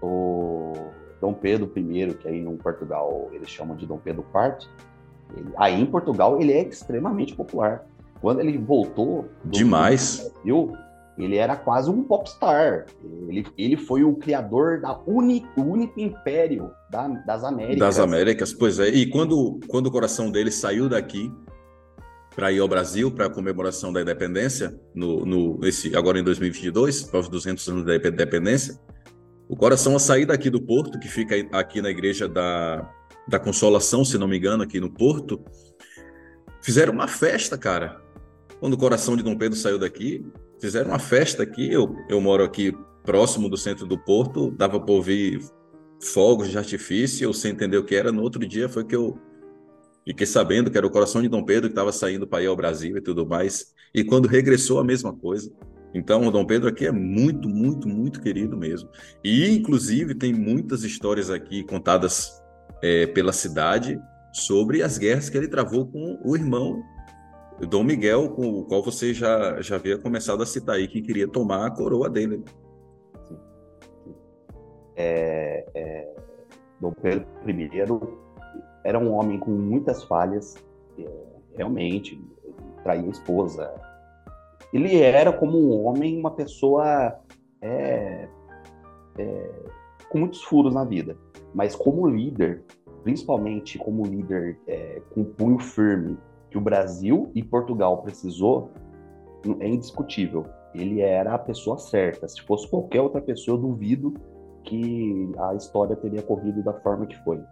O 0.00 0.72
Dom 1.20 1.34
Pedro 1.34 1.70
I, 1.76 2.14
que 2.14 2.28
aí 2.28 2.40
no 2.40 2.56
Portugal 2.56 3.30
eles 3.32 3.48
chamam 3.48 3.76
de 3.76 3.86
Dom 3.86 3.98
Pedro 3.98 4.24
IV, 4.32 4.68
aí 5.56 5.80
em 5.80 5.86
Portugal 5.86 6.40
ele 6.40 6.52
é 6.52 6.62
extremamente 6.62 7.34
popular. 7.34 7.86
Quando 8.20 8.40
ele 8.40 8.56
voltou 8.56 9.28
demais, 9.44 10.30
Brasil, 10.32 10.72
ele 11.18 11.36
era 11.36 11.56
quase 11.56 11.90
um 11.90 12.02
popstar. 12.02 12.86
Ele, 13.28 13.46
ele 13.56 13.76
foi 13.76 14.02
o 14.02 14.16
criador 14.16 14.80
da 14.80 14.98
uni, 15.06 15.46
único 15.56 16.00
império 16.00 16.70
da, 16.90 17.06
das 17.06 17.44
Américas. 17.44 17.78
Das 17.78 17.98
Américas, 17.98 18.52
pois 18.52 18.78
é. 18.78 18.88
E 18.88 19.06
quando, 19.06 19.60
quando 19.68 19.86
o 19.86 19.90
coração 19.90 20.30
dele 20.30 20.50
saiu 20.50 20.88
daqui 20.88 21.32
para 22.34 22.50
ir 22.50 22.58
ao 22.58 22.66
Brasil 22.66 23.12
para 23.12 23.26
a 23.26 23.30
comemoração 23.30 23.92
da 23.92 24.02
independência, 24.02 24.74
no, 24.92 25.24
no, 25.24 25.60
esse, 25.64 25.94
agora 25.96 26.18
em 26.18 26.24
2022, 26.24 27.04
para 27.04 27.20
os 27.20 27.28
200 27.28 27.68
anos 27.68 27.84
da 27.84 27.94
independência, 27.94 28.78
o 29.48 29.56
coração 29.56 29.94
a 29.94 30.00
sair 30.00 30.26
daqui 30.26 30.50
do 30.50 30.60
Porto, 30.60 30.98
que 30.98 31.06
fica 31.06 31.34
aqui 31.52 31.80
na 31.80 31.90
igreja 31.90 32.28
da, 32.28 32.90
da 33.28 33.38
Consolação, 33.38 34.04
se 34.04 34.18
não 34.18 34.26
me 34.26 34.36
engano, 34.36 34.64
aqui 34.64 34.80
no 34.80 34.90
Porto, 34.90 35.44
fizeram 36.60 36.92
uma 36.92 37.06
festa, 37.06 37.56
cara. 37.56 38.02
Quando 38.58 38.74
o 38.74 38.78
coração 38.78 39.16
de 39.16 39.22
Dom 39.22 39.36
Pedro 39.36 39.56
saiu 39.56 39.78
daqui, 39.78 40.24
fizeram 40.64 40.90
uma 40.90 40.98
festa 40.98 41.42
aqui. 41.42 41.70
Eu, 41.70 41.94
eu 42.08 42.20
moro 42.20 42.42
aqui 42.42 42.74
próximo 43.04 43.50
do 43.50 43.56
centro 43.56 43.86
do 43.86 43.98
Porto, 43.98 44.50
dava 44.50 44.80
para 44.80 44.94
ouvir 44.94 45.40
fogos 46.02 46.48
de 46.48 46.56
artifício, 46.56 47.24
eu 47.24 47.34
sem 47.34 47.52
entender 47.52 47.76
o 47.76 47.84
que 47.84 47.94
era. 47.94 48.10
No 48.10 48.22
outro 48.22 48.46
dia 48.46 48.68
foi 48.68 48.84
que 48.84 48.96
eu 48.96 49.18
fiquei 50.06 50.26
sabendo 50.26 50.70
que 50.70 50.78
era 50.78 50.86
o 50.86 50.90
coração 50.90 51.20
de 51.20 51.28
Dom 51.28 51.44
Pedro 51.44 51.68
que 51.68 51.72
estava 51.72 51.92
saindo 51.92 52.26
para 52.26 52.42
ir 52.42 52.46
ao 52.46 52.56
Brasil 52.56 52.96
e 52.96 53.00
tudo 53.00 53.26
mais. 53.26 53.74
E 53.94 54.02
quando 54.02 54.26
regressou, 54.26 54.78
a 54.80 54.84
mesma 54.84 55.14
coisa. 55.14 55.52
Então, 55.94 56.26
o 56.26 56.30
Dom 56.30 56.44
Pedro 56.44 56.68
aqui 56.68 56.86
é 56.86 56.92
muito, 56.92 57.48
muito, 57.48 57.86
muito 57.86 58.20
querido 58.20 58.56
mesmo. 58.56 58.88
E, 59.22 59.48
inclusive, 59.50 60.14
tem 60.14 60.32
muitas 60.32 60.82
histórias 60.82 61.30
aqui 61.30 61.62
contadas 61.62 62.42
é, 62.82 63.06
pela 63.06 63.32
cidade 63.32 64.00
sobre 64.32 64.82
as 64.82 64.98
guerras 64.98 65.28
que 65.28 65.36
ele 65.36 65.46
travou 65.46 65.86
com 65.86 66.18
o 66.24 66.34
irmão 66.34 66.82
Dom 67.60 67.84
Miguel, 67.84 68.30
com 68.30 68.60
o 68.60 68.64
qual 68.64 68.82
você 68.82 69.14
já, 69.14 69.60
já 69.60 69.76
havia 69.76 69.96
começado 69.96 70.42
a 70.42 70.46
citar 70.46 70.76
aí, 70.76 70.88
que 70.88 71.00
queria 71.00 71.28
tomar 71.28 71.66
a 71.66 71.70
coroa 71.70 72.10
dele. 72.10 72.44
É, 74.96 75.64
é, 75.74 76.14
Dom 76.80 76.92
Pedro 76.92 77.26
I 77.46 77.70
era 78.84 78.98
um 78.98 79.12
homem 79.12 79.38
com 79.38 79.50
muitas 79.50 80.02
falhas, 80.04 80.54
é, 80.98 81.08
realmente, 81.56 82.20
traía 82.82 83.06
a 83.06 83.10
esposa. 83.10 83.72
Ele 84.72 85.00
era, 85.00 85.32
como 85.32 85.58
um 85.58 85.84
homem, 85.84 86.18
uma 86.18 86.32
pessoa 86.32 87.18
é, 87.62 88.28
é, 89.16 89.50
com 90.10 90.18
muitos 90.18 90.42
furos 90.42 90.74
na 90.74 90.84
vida. 90.84 91.16
Mas 91.54 91.76
como 91.76 92.06
líder, 92.06 92.62
principalmente 93.04 93.78
como 93.78 94.04
líder 94.04 94.58
é, 94.66 95.00
com 95.14 95.24
punho 95.24 95.58
firme, 95.60 96.18
que 96.54 96.58
o 96.58 96.60
Brasil 96.60 97.32
e 97.34 97.42
Portugal 97.42 98.00
precisou, 98.00 98.70
é 99.58 99.68
indiscutível. 99.68 100.46
Ele 100.72 101.00
era 101.00 101.34
a 101.34 101.38
pessoa 101.38 101.76
certa. 101.78 102.28
Se 102.28 102.40
fosse 102.42 102.68
qualquer 102.68 103.00
outra 103.00 103.20
pessoa, 103.20 103.58
eu 103.58 103.60
duvido 103.60 104.14
que 104.62 105.32
a 105.36 105.56
história 105.56 105.96
teria 105.96 106.22
corrido 106.22 106.62
da 106.62 106.72
forma 106.74 107.06
que 107.06 107.16
foi. 107.24 107.42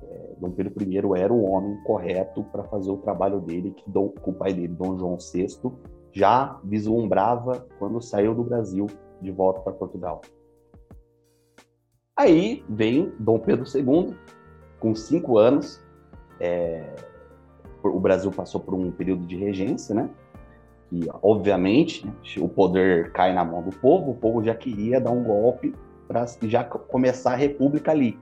É, 0.00 0.34
Dom 0.38 0.52
Pedro 0.52 0.80
I 0.80 0.96
era 1.20 1.32
o 1.32 1.42
homem 1.42 1.76
correto 1.82 2.44
para 2.44 2.62
fazer 2.62 2.88
o 2.88 2.98
trabalho 2.98 3.40
dele, 3.40 3.72
que 3.72 3.90
Dom, 3.90 4.14
o 4.24 4.32
pai 4.32 4.54
dele, 4.54 4.68
Dom 4.68 4.96
João 4.96 5.16
VI, 5.16 5.48
já 6.12 6.60
vislumbrava 6.62 7.66
quando 7.80 8.00
saiu 8.00 8.32
do 8.32 8.44
Brasil 8.44 8.86
de 9.20 9.32
volta 9.32 9.60
para 9.60 9.72
Portugal. 9.72 10.20
Aí 12.16 12.64
vem 12.68 13.12
Dom 13.18 13.40
Pedro 13.40 13.64
II, 13.76 14.14
com 14.78 14.94
cinco 14.94 15.36
anos. 15.36 15.84
É, 16.38 16.94
o 17.88 18.00
Brasil 18.00 18.30
passou 18.30 18.60
por 18.60 18.74
um 18.74 18.90
período 18.90 19.26
de 19.26 19.36
regência, 19.36 19.94
né? 19.94 20.10
E, 20.90 21.08
obviamente, 21.22 22.08
o 22.38 22.48
poder 22.48 23.10
cai 23.12 23.32
na 23.32 23.44
mão 23.44 23.62
do 23.62 23.70
povo, 23.76 24.12
o 24.12 24.14
povo 24.14 24.42
já 24.42 24.54
queria 24.54 25.00
dar 25.00 25.10
um 25.10 25.22
golpe 25.24 25.74
para 26.06 26.24
já 26.42 26.62
começar 26.62 27.32
a 27.32 27.36
república 27.36 27.90
ali. 27.90 28.18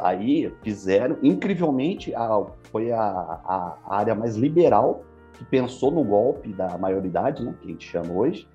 Aí 0.00 0.52
fizeram, 0.62 1.16
incrivelmente, 1.22 2.14
a, 2.14 2.44
foi 2.70 2.90
a, 2.92 3.00
a, 3.00 3.78
área 3.88 4.14
mais 4.14 4.36
liberal 4.36 5.04
que 5.32 5.44
pensou 5.44 5.90
no 5.90 6.04
golpe 6.04 6.52
da 6.52 6.76
maioridade, 6.76 7.44
né, 7.44 7.54
que 7.60 7.68
a 7.68 7.70
gente 7.70 7.88
chama 7.88 8.12
hoje, 8.12 8.48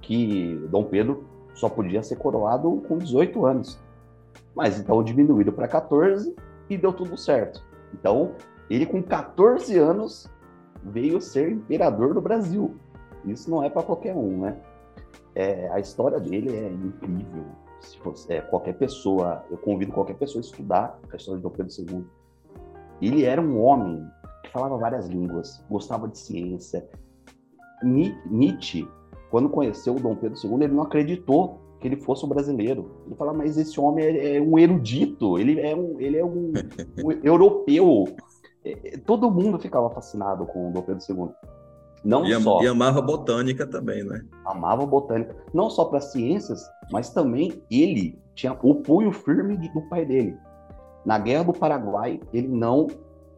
que 0.00 0.56
Dom 0.70 0.84
Pedro 0.84 1.24
só 1.54 1.68
podia 1.68 2.02
ser 2.02 2.16
coroado 2.16 2.82
com 2.88 2.98
18 2.98 3.44
anos. 3.44 3.80
Mas 4.54 4.78
então 4.78 5.02
diminuíram 5.02 5.52
para 5.52 5.68
14 5.68 6.34
e 6.68 6.76
deu 6.76 6.92
tudo 6.92 7.16
certo. 7.16 7.62
Então, 7.92 8.32
ele 8.68 8.86
com 8.86 9.02
14 9.02 9.78
anos 9.78 10.28
veio 10.84 11.20
ser 11.20 11.50
imperador 11.50 12.14
do 12.14 12.20
Brasil. 12.20 12.76
Isso 13.24 13.50
não 13.50 13.62
é 13.62 13.70
para 13.70 13.82
qualquer 13.82 14.14
um, 14.14 14.40
né? 14.40 14.56
É, 15.34 15.68
a 15.70 15.78
história 15.78 16.18
dele 16.18 16.54
é 16.54 16.68
incrível. 16.68 17.44
Se 17.80 17.98
fosse, 17.98 18.32
é, 18.32 18.40
qualquer 18.40 18.74
pessoa, 18.74 19.44
eu 19.50 19.56
convido 19.56 19.92
qualquer 19.92 20.14
pessoa 20.14 20.40
a 20.40 20.44
estudar 20.44 21.00
a 21.12 21.16
história 21.16 21.38
de 21.38 21.42
Dom 21.42 21.50
Pedro 21.50 21.72
II. 21.72 22.04
Ele 23.00 23.24
era 23.24 23.40
um 23.40 23.60
homem 23.60 24.06
que 24.44 24.50
falava 24.50 24.76
várias 24.76 25.08
línguas, 25.08 25.64
gostava 25.68 26.06
de 26.08 26.18
ciência. 26.18 26.88
Nietzsche, 27.82 28.88
quando 29.30 29.48
conheceu 29.48 29.96
o 29.96 30.00
Dom 30.00 30.14
Pedro 30.14 30.38
II, 30.44 30.64
ele 30.64 30.74
não 30.74 30.84
acreditou 30.84 31.60
que 31.80 31.88
ele 31.88 31.96
fosse 31.96 32.24
um 32.24 32.28
brasileiro. 32.28 32.92
Ele 33.06 33.16
fala, 33.16 33.32
mas 33.32 33.58
esse 33.58 33.78
homem 33.80 34.04
é, 34.04 34.36
é 34.36 34.40
um 34.40 34.56
erudito, 34.56 35.36
ele 35.36 35.60
é 35.60 35.74
um, 35.74 36.00
ele 36.00 36.16
é 36.16 36.24
um, 36.24 36.52
um 37.04 37.10
europeu. 37.24 38.04
É, 38.64 38.98
todo 38.98 39.30
mundo 39.30 39.58
ficava 39.58 39.90
fascinado 39.90 40.46
com 40.46 40.68
o 40.68 40.72
Dom 40.72 40.82
Pedro 40.82 41.02
II. 41.08 41.28
Não 42.04 42.24
e, 42.24 42.40
só. 42.40 42.62
E 42.62 42.66
amava 42.66 43.00
botânica 43.00 43.66
também, 43.66 44.04
né? 44.04 44.24
Amava 44.44 44.84
botânica. 44.84 45.36
Não 45.52 45.70
só 45.70 45.84
para 45.84 46.00
ciências, 46.00 46.68
mas 46.90 47.10
também 47.10 47.62
ele 47.70 48.20
tinha 48.34 48.56
o 48.62 48.74
punho 48.76 49.12
firme 49.12 49.56
do 49.56 49.82
pai 49.88 50.04
dele. 50.04 50.36
Na 51.04 51.18
Guerra 51.18 51.44
do 51.44 51.52
Paraguai, 51.52 52.20
ele 52.32 52.48
não 52.48 52.88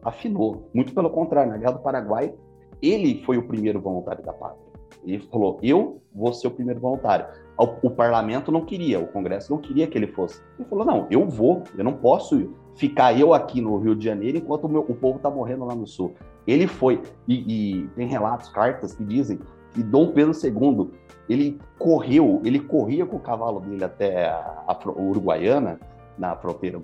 afinou. 0.03 0.69
Muito 0.73 0.93
pelo 0.93 1.09
contrário, 1.09 1.51
na 1.51 1.57
Guerra 1.57 1.73
do 1.73 1.79
Paraguai, 1.79 2.33
ele 2.81 3.23
foi 3.23 3.37
o 3.37 3.47
primeiro 3.47 3.81
voluntário 3.81 4.23
da 4.23 4.33
pátria. 4.33 4.64
Ele 5.03 5.19
falou: 5.19 5.59
Eu 5.61 6.01
vou 6.13 6.33
ser 6.33 6.47
o 6.47 6.51
primeiro 6.51 6.79
voluntário. 6.79 7.25
O, 7.57 7.87
o, 7.87 7.89
parlamento 7.89 8.51
não 8.51 8.65
queria, 8.65 8.99
o 8.99 9.07
Congresso 9.07 9.53
não 9.53 9.59
queria 9.59 9.87
que 9.87 9.97
ele 9.97 10.07
fosse. 10.07 10.41
Ele 10.59 10.67
falou: 10.67 10.85
Não, 10.85 11.07
eu 11.09 11.27
vou, 11.27 11.63
eu 11.77 11.83
não 11.83 11.93
posso 11.93 12.53
ficar 12.75 13.17
eu 13.17 13.33
aqui 13.33 13.61
no 13.61 13.77
Rio 13.77 13.95
de 13.95 14.03
Janeiro 14.05 14.37
enquanto 14.37 14.65
o, 14.65 14.69
meu, 14.69 14.81
o 14.81 14.95
povo 14.95 15.17
está 15.17 15.29
morrendo 15.29 15.65
lá 15.65 15.73
no 15.73 15.87
Sul. 15.87 16.15
Ele 16.45 16.67
foi, 16.67 17.01
e, 17.27 17.81
e, 17.81 17.87
tem 17.95 18.07
relatos, 18.07 18.49
cartas 18.49 18.93
que 18.93 19.03
dizem 19.03 19.39
que 19.73 19.81
Dom 19.81 20.11
Pedro 20.11 20.31
II, 20.31 20.91
ele 21.27 21.59
correu, 21.79 22.41
ele 22.45 22.59
corria 22.59 23.05
com 23.05 23.17
o 23.17 23.19
cavalo 23.19 23.59
dele 23.59 23.83
até 23.83 24.27
a, 24.27 24.63
a 24.67 24.89
Uruguaiana, 25.01 25.79
na 26.17 26.35
fronteira, 26.35 26.79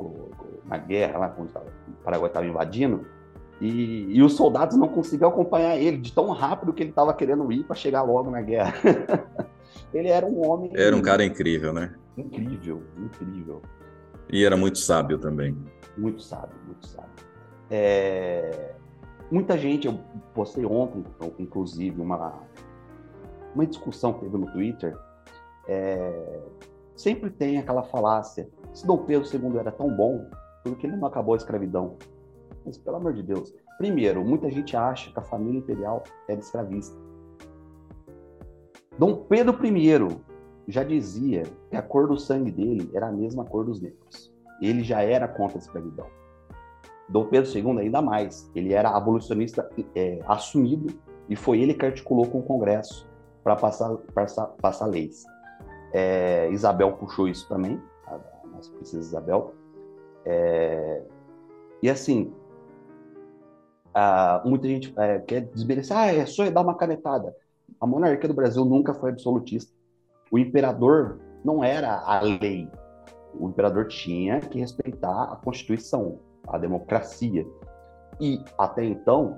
na 0.65 0.77
guerra, 0.77 1.19
lá 1.19 1.29
quando 1.29 1.49
o 1.49 2.03
Paraguai 2.03 2.29
estava 2.29 2.45
invadindo, 2.45 3.05
e, 3.61 4.17
e, 4.17 4.23
os 4.23 4.33
soldados 4.33 4.75
não 4.75 4.87
conseguiam 4.87 5.29
acompanhar 5.29 5.77
ele 5.77 5.97
de 5.97 6.11
tão 6.11 6.31
rápido 6.31 6.73
que 6.73 6.81
ele 6.81 6.89
estava 6.89 7.13
querendo 7.13 7.51
ir 7.51 7.63
para 7.63 7.75
chegar 7.75 8.01
logo 8.01 8.31
na 8.31 8.41
guerra. 8.41 8.73
ele 9.93 10.07
era 10.07 10.25
um 10.25 10.49
homem. 10.49 10.71
Era 10.73 10.95
um 10.95 11.01
cara 11.01 11.23
incrível, 11.23 11.71
né? 11.71 11.93
Incrível, 12.17 12.81
incrível. 12.97 13.61
E 14.31 14.43
era 14.43 14.57
muito 14.57 14.79
sábio 14.79 15.19
também. 15.19 15.55
Muito 15.95 16.23
sábio, 16.23 16.55
muito 16.65 16.87
sábio. 16.87 17.11
É... 17.69 18.73
Muita 19.29 19.55
gente, 19.59 19.85
eu 19.85 19.99
postei 20.33 20.65
ontem, 20.65 21.03
inclusive, 21.37 22.01
uma, 22.01 22.41
uma 23.53 23.65
discussão 23.67 24.13
que 24.13 24.21
teve 24.21 24.37
no 24.39 24.51
Twitter. 24.51 24.97
É... 25.67 26.39
Sempre 26.95 27.29
tem 27.29 27.59
aquela 27.59 27.83
falácia: 27.83 28.49
se 28.73 28.87
Dom 28.87 28.97
Pedro 29.05 29.27
II 29.31 29.59
era 29.59 29.71
tão 29.71 29.95
bom, 29.95 30.25
por 30.63 30.75
que 30.77 30.87
ele 30.87 30.97
não 30.97 31.07
acabou 31.07 31.35
a 31.35 31.37
escravidão? 31.37 31.97
Mas, 32.65 32.77
pelo 32.77 32.97
amor 32.97 33.13
de 33.13 33.23
Deus. 33.23 33.53
Primeiro, 33.77 34.23
muita 34.23 34.49
gente 34.49 34.75
acha 34.77 35.11
que 35.11 35.19
a 35.19 35.23
família 35.23 35.59
imperial 35.59 36.03
era 36.27 36.39
escravista. 36.39 36.95
Dom 38.97 39.25
Pedro 39.25 39.57
I 39.65 40.21
já 40.67 40.83
dizia 40.83 41.43
que 41.69 41.75
a 41.75 41.81
cor 41.81 42.07
do 42.07 42.17
sangue 42.17 42.51
dele 42.51 42.89
era 42.93 43.07
a 43.07 43.11
mesma 43.11 43.43
cor 43.43 43.65
dos 43.65 43.81
negros. 43.81 44.31
Ele 44.61 44.83
já 44.83 45.01
era 45.01 45.27
contra 45.27 45.57
a 45.57 45.61
escravidão. 45.61 46.05
Dom 47.09 47.25
Pedro 47.25 47.51
II, 47.51 47.79
ainda 47.79 48.01
mais, 48.01 48.49
ele 48.55 48.73
era 48.73 48.89
abolicionista 48.89 49.69
é, 49.95 50.19
assumido 50.27 50.93
e 51.27 51.35
foi 51.35 51.59
ele 51.59 51.73
que 51.73 51.85
articulou 51.85 52.27
com 52.27 52.39
o 52.39 52.43
Congresso 52.43 53.09
para 53.43 53.55
passar, 53.55 53.95
passar, 54.13 54.47
passar 54.61 54.85
leis. 54.85 55.25
É, 55.93 56.49
Isabel 56.51 56.93
puxou 56.93 57.27
isso 57.27 57.47
também, 57.49 57.81
a 58.07 58.19
nossa 58.47 58.71
princesa 58.71 59.01
Isabel. 59.01 59.53
É, 60.25 61.01
e 61.81 61.89
assim, 61.89 62.33
ah, 63.93 64.41
muita 64.45 64.67
gente 64.67 64.93
é, 64.97 65.19
quer 65.19 65.41
desmerecer, 65.41 65.95
ah, 65.95 66.07
é 66.07 66.25
só 66.25 66.49
dar 66.49 66.61
uma 66.61 66.75
canetada. 66.75 67.35
A 67.79 67.85
monarquia 67.85 68.27
do 68.27 68.33
Brasil 68.33 68.63
nunca 68.65 68.93
foi 68.93 69.11
absolutista. 69.11 69.73
O 70.31 70.37
imperador 70.37 71.19
não 71.43 71.63
era 71.63 71.99
a 71.99 72.21
lei. 72.21 72.69
O 73.33 73.49
imperador 73.49 73.87
tinha 73.87 74.39
que 74.39 74.59
respeitar 74.59 75.23
a 75.23 75.35
Constituição, 75.35 76.19
a 76.47 76.57
democracia. 76.57 77.45
E, 78.19 78.43
até 78.57 78.85
então, 78.85 79.37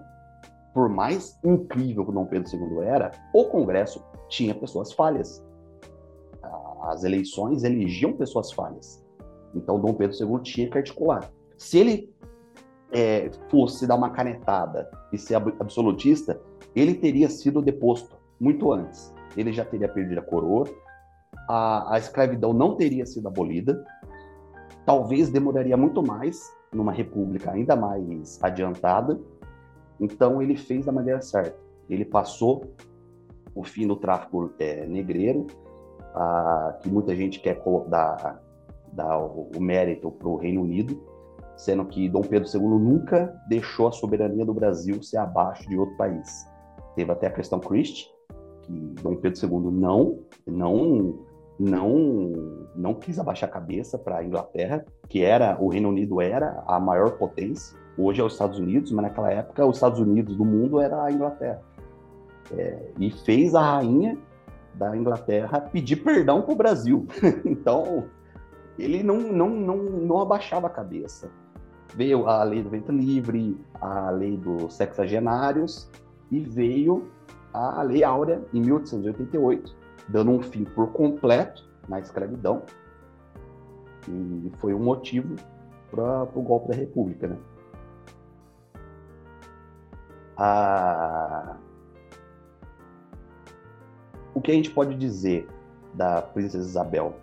por 0.73 0.89
mais 0.89 1.39
incrível 1.43 2.05
que 2.05 2.11
Dom 2.11 2.25
Pedro 2.25 2.49
II 2.51 2.85
era, 2.85 3.11
o 3.33 3.45
Congresso 3.45 4.03
tinha 4.27 4.53
pessoas 4.53 4.91
falhas. 4.91 5.43
As 6.81 7.03
eleições 7.03 7.63
elegiam 7.63 8.13
pessoas 8.13 8.51
falhas. 8.51 9.03
Então, 9.55 9.79
Dom 9.79 9.93
Pedro 9.93 10.15
II 10.19 10.41
tinha 10.41 10.69
que 10.69 10.77
articular. 10.77 11.31
Se 11.57 11.77
ele 11.77 12.12
é, 12.93 13.29
fosse 13.49 13.87
dar 13.87 13.95
uma 13.95 14.11
canetada 14.11 14.89
e 15.11 15.17
ser 15.17 15.35
absolutista, 15.35 16.39
ele 16.75 16.93
teria 16.93 17.29
sido 17.29 17.61
deposto 17.61 18.15
muito 18.39 18.71
antes. 18.71 19.13
Ele 19.35 19.51
já 19.51 19.65
teria 19.65 19.89
perdido 19.89 20.19
a 20.19 20.23
coroa, 20.23 20.65
a, 21.49 21.95
a 21.95 21.97
escravidão 21.97 22.53
não 22.53 22.75
teria 22.75 23.05
sido 23.05 23.27
abolida, 23.27 23.83
talvez 24.85 25.29
demoraria 25.29 25.75
muito 25.75 26.03
mais 26.03 26.39
numa 26.71 26.91
república 26.91 27.51
ainda 27.51 27.75
mais 27.75 28.39
adiantada. 28.41 29.19
Então 29.99 30.41
ele 30.41 30.55
fez 30.55 30.85
da 30.85 30.91
maneira 30.91 31.21
certa. 31.21 31.57
Ele 31.89 32.05
passou 32.05 32.73
o 33.55 33.63
fim 33.63 33.87
do 33.87 33.95
tráfico 33.95 34.51
é, 34.59 34.85
negreiro, 34.85 35.47
a, 36.13 36.77
que 36.81 36.89
muita 36.89 37.15
gente 37.15 37.39
quer 37.39 37.61
dar, 37.87 38.41
dar 38.91 39.17
o, 39.19 39.49
o 39.55 39.61
mérito 39.61 40.11
para 40.11 40.27
o 40.27 40.35
Reino 40.35 40.61
Unido, 40.61 41.12
sendo 41.55 41.85
que 41.85 42.09
Dom 42.09 42.21
Pedro 42.21 42.49
II 42.53 42.61
nunca 42.61 43.33
deixou 43.47 43.87
a 43.87 43.91
soberania 43.91 44.45
do 44.45 44.53
Brasil 44.53 45.01
ser 45.01 45.17
abaixo 45.17 45.67
de 45.69 45.77
outro 45.77 45.95
país. 45.95 46.47
Teve 46.95 47.11
até 47.11 47.27
a 47.27 47.31
questão 47.31 47.59
Christie, 47.59 48.07
que 48.63 48.71
Dom 49.01 49.15
Pedro 49.15 49.39
II 49.45 49.71
não, 49.71 50.19
não, 50.47 51.19
não, 51.59 52.31
não 52.75 52.93
quis 52.93 53.19
abaixar 53.19 53.49
a 53.49 53.53
cabeça 53.53 53.97
para 53.97 54.17
a 54.17 54.23
Inglaterra, 54.23 54.85
que 55.07 55.23
era 55.23 55.57
o 55.59 55.67
Reino 55.67 55.89
Unido 55.89 56.21
era 56.21 56.63
a 56.67 56.79
maior 56.79 57.17
potência. 57.17 57.77
Hoje 57.97 58.21
é 58.21 58.23
os 58.23 58.33
Estados 58.33 58.57
Unidos, 58.57 58.91
mas 58.91 59.03
naquela 59.03 59.31
época 59.31 59.65
os 59.65 59.77
Estados 59.77 59.99
Unidos 59.99 60.35
do 60.35 60.45
mundo 60.45 60.79
era 60.79 61.03
a 61.03 61.11
Inglaterra. 61.11 61.61
É, 62.51 62.91
e 62.99 63.11
fez 63.11 63.55
a 63.55 63.61
rainha 63.61 64.17
da 64.73 64.95
Inglaterra 64.97 65.61
pedir 65.61 65.97
perdão 65.97 66.41
para 66.41 66.53
o 66.53 66.57
Brasil. 66.57 67.05
então 67.45 68.05
ele 68.77 69.03
não, 69.03 69.19
não, 69.19 69.49
não, 69.49 69.77
não 69.77 70.19
abaixava 70.19 70.65
a 70.65 70.69
cabeça 70.69 71.29
veio 71.95 72.27
a 72.27 72.43
lei 72.43 72.63
do 72.63 72.69
ventre 72.69 72.95
livre, 72.95 73.57
a 73.79 74.09
lei 74.09 74.37
dos 74.37 74.73
sexagenários 74.73 75.89
e 76.31 76.39
veio 76.39 77.09
a 77.53 77.81
lei 77.83 78.03
áurea 78.03 78.43
em 78.53 78.61
1888, 78.61 79.75
dando 80.09 80.31
um 80.31 80.41
fim 80.41 80.63
por 80.63 80.91
completo 80.91 81.63
na 81.87 81.99
escravidão. 81.99 82.63
E 84.07 84.51
foi 84.57 84.73
um 84.73 84.79
motivo 84.79 85.35
para 85.91 86.23
o 86.35 86.41
golpe 86.41 86.69
da 86.69 86.75
República, 86.75 87.27
né? 87.27 87.37
A... 90.35 91.57
que 94.43 94.51
a 94.51 94.55
gente 94.55 94.69
pode 94.69 94.95
dizer 94.95 95.47
da 95.93 96.21
princesa 96.21 96.67
Isabel? 96.67 97.15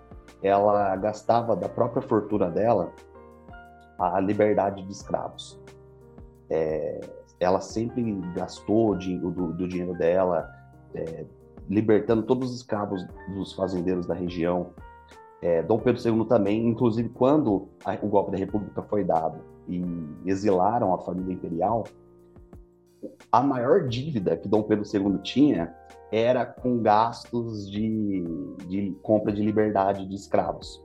Ela 0.43 0.97
gastava 0.97 1.55
da 1.55 1.69
própria 1.69 2.01
fortuna 2.01 2.49
dela 2.49 2.93
a 4.01 4.19
liberdade 4.21 4.83
de 4.83 4.93
escravos. 4.93 5.61
É, 6.49 7.01
ela 7.39 7.61
sempre 7.61 8.03
gastou 8.35 8.97
do, 8.97 9.53
do 9.53 9.69
dinheiro 9.69 9.95
dela, 9.95 10.51
é, 10.95 11.25
libertando 11.69 12.23
todos 12.23 12.51
os 12.51 12.57
escravos 12.57 13.07
dos 13.35 13.53
fazendeiros 13.53 14.07
da 14.07 14.15
região. 14.15 14.71
É, 15.43 15.63
Dom 15.63 15.79
Pedro 15.79 16.03
II 16.07 16.25
também, 16.27 16.67
inclusive 16.67 17.09
quando 17.11 17.69
a, 17.85 17.95
o 18.03 18.09
golpe 18.09 18.33
da 18.33 18.39
República 18.39 18.83
foi 18.83 19.05
dado 19.05 19.39
e 19.69 19.83
exilaram 20.27 20.93
a 20.93 20.99
família 20.99 21.33
imperial, 21.33 21.85
a 23.31 23.43
maior 23.43 23.89
dívida 23.89 24.37
que 24.37 24.49
Dom 24.49 24.63
Pedro 24.63 24.85
II 24.85 25.19
tinha 25.23 25.75
era 26.13 26.45
com 26.45 26.83
gastos 26.83 27.71
de, 27.71 28.25
de 28.67 28.97
compra 29.03 29.33
de 29.33 29.43
liberdade 29.43 30.07
de 30.07 30.15
escravos. 30.15 30.83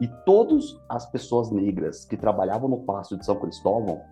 E 0.00 0.08
todas 0.26 0.80
as 0.88 1.10
pessoas 1.10 1.50
negras 1.50 2.04
que 2.04 2.16
trabalhavam 2.16 2.68
no 2.68 2.80
Palácio 2.80 3.16
de 3.16 3.24
São 3.24 3.36
Cristóvão 3.36 4.02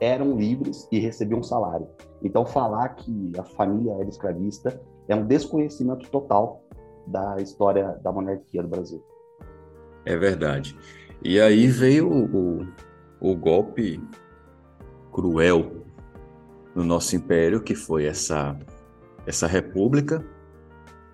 eram 0.00 0.36
livres 0.36 0.86
e 0.90 0.98
recebiam 0.98 1.42
salário. 1.42 1.88
Então, 2.22 2.44
falar 2.44 2.90
que 2.90 3.32
a 3.38 3.44
família 3.44 3.92
era 3.92 4.08
escravista 4.08 4.80
é 5.08 5.14
um 5.14 5.26
desconhecimento 5.26 6.08
total 6.10 6.62
da 7.06 7.36
história 7.40 7.98
da 8.02 8.10
monarquia 8.10 8.62
do 8.62 8.68
Brasil. 8.68 9.02
É 10.04 10.16
verdade. 10.16 10.76
E 11.22 11.40
aí 11.40 11.66
veio 11.66 12.08
o, 12.08 12.66
o, 13.20 13.36
golpe 13.36 14.00
cruel 15.12 15.84
no 16.74 16.84
nosso 16.84 17.16
império, 17.16 17.62
que 17.62 17.74
foi 17.74 18.04
essa, 18.04 18.56
essa 19.26 19.46
república. 19.46 20.24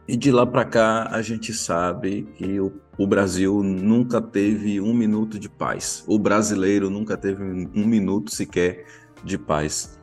E 0.06 0.16
de 0.16 0.32
lá 0.32 0.44
para 0.44 0.64
cá 0.64 1.08
a 1.10 1.22
gente 1.22 1.52
sabe 1.52 2.28
que 2.34 2.58
o, 2.58 2.72
o, 2.98 3.06
Brasil 3.06 3.62
nunca 3.62 4.20
teve 4.20 4.80
um 4.80 4.92
minuto 4.92 5.38
de 5.38 5.48
paz. 5.48 6.02
O 6.06 6.18
brasileiro 6.18 6.90
nunca 6.90 7.16
teve 7.16 7.42
um 7.42 7.86
minuto 7.86 8.34
sequer 8.34 8.84
de 9.22 9.38
paz. 9.38 9.98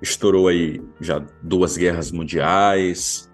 Estourou 0.00 0.48
aí 0.48 0.80
já 1.00 1.22
duas 1.42 1.76
guerras 1.76 2.10
mundiais, 2.10 3.30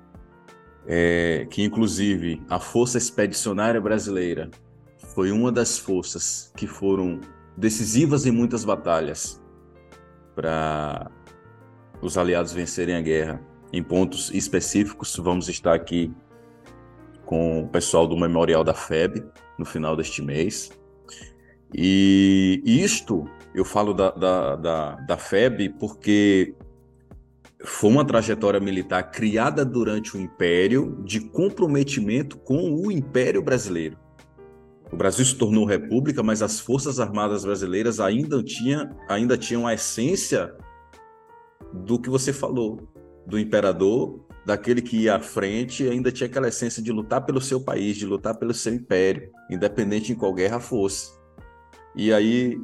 é, 0.87 1.47
que 1.49 1.63
inclusive 1.63 2.43
a 2.49 2.59
Força 2.59 2.99
Expedicionária 2.99 3.81
Brasileira 3.81 4.51
foi 5.15 5.31
uma 5.31 5.53
das 5.53 5.79
forças 5.79 6.53
que 6.57 6.67
foram 6.67 7.21
decisivas 7.57 8.27
em 8.27 8.33
muitas 8.33 8.65
batalhas 8.65 9.41
para 10.35 11.11
os 12.03 12.19
aliados 12.19 12.53
vencerem 12.53 12.97
a 12.97 13.01
guerra. 13.01 13.41
Em 13.75 13.83
pontos 13.83 14.31
específicos, 14.33 15.17
vamos 15.17 15.49
estar 15.49 15.75
aqui 15.75 16.09
com 17.25 17.65
o 17.65 17.69
pessoal 17.69 18.07
do 18.07 18.17
Memorial 18.17 18.63
da 18.63 18.73
FEB 18.73 19.25
no 19.59 19.65
final 19.65 19.97
deste 19.97 20.23
mês. 20.23 20.71
E 21.75 22.63
isto, 22.65 23.29
eu 23.53 23.65
falo 23.65 23.93
da, 23.93 24.13
da, 24.13 24.55
da, 24.55 24.95
da 24.95 25.17
FEB 25.17 25.71
porque 25.71 26.55
foi 27.65 27.91
uma 27.91 28.05
trajetória 28.05 28.61
militar 28.61 29.11
criada 29.11 29.65
durante 29.65 30.17
o 30.17 30.21
Império 30.21 31.03
de 31.05 31.19
comprometimento 31.19 32.39
com 32.39 32.77
o 32.77 32.93
Império 32.93 33.43
Brasileiro. 33.43 33.99
O 34.93 34.97
Brasil 34.97 35.25
se 35.25 35.35
tornou 35.35 35.65
república, 35.65 36.23
mas 36.23 36.43
as 36.43 36.61
Forças 36.61 37.01
Armadas 37.01 37.45
Brasileiras 37.45 37.99
ainda, 37.99 38.41
tinha, 38.41 38.97
ainda 39.09 39.37
tinham 39.37 39.67
a 39.67 39.75
essência 39.75 40.55
do 41.73 41.99
que 41.99 42.09
você 42.09 42.33
falou, 42.33 42.94
do 43.27 43.39
imperador, 43.39 44.27
daquele 44.45 44.83
que 44.83 45.03
ia 45.03 45.17
à 45.17 45.21
frente, 45.21 45.89
ainda 45.89 46.13
tinha 46.13 46.27
aquela 46.29 46.49
essência 46.49 46.83
de 46.83 46.93
lutar 46.93 47.25
pelo 47.25 47.41
seu 47.41 47.61
país, 47.61 47.97
de 47.97 48.07
lutar 48.07 48.37
pelo 48.37 48.53
seu 48.53 48.75
império, 48.75 49.31
independente 49.51 50.13
em 50.13 50.15
qual 50.15 50.35
guerra 50.35 50.61
fosse. 50.61 51.13
E 51.97 52.13
aí 52.13 52.59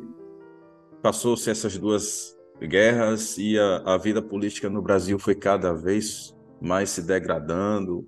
passou-se 1.03 1.49
essas 1.49 1.79
duas 1.79 2.37
guerras 2.61 3.39
e 3.39 3.59
a, 3.59 3.95
a, 3.95 3.97
vida 3.97 4.21
política 4.21 4.69
no 4.69 4.83
Brasil 4.83 5.19
foi 5.19 5.35
cada 5.35 5.73
vez 5.73 6.37
mais 6.61 6.91
se 6.91 7.03
degradando. 7.03 8.07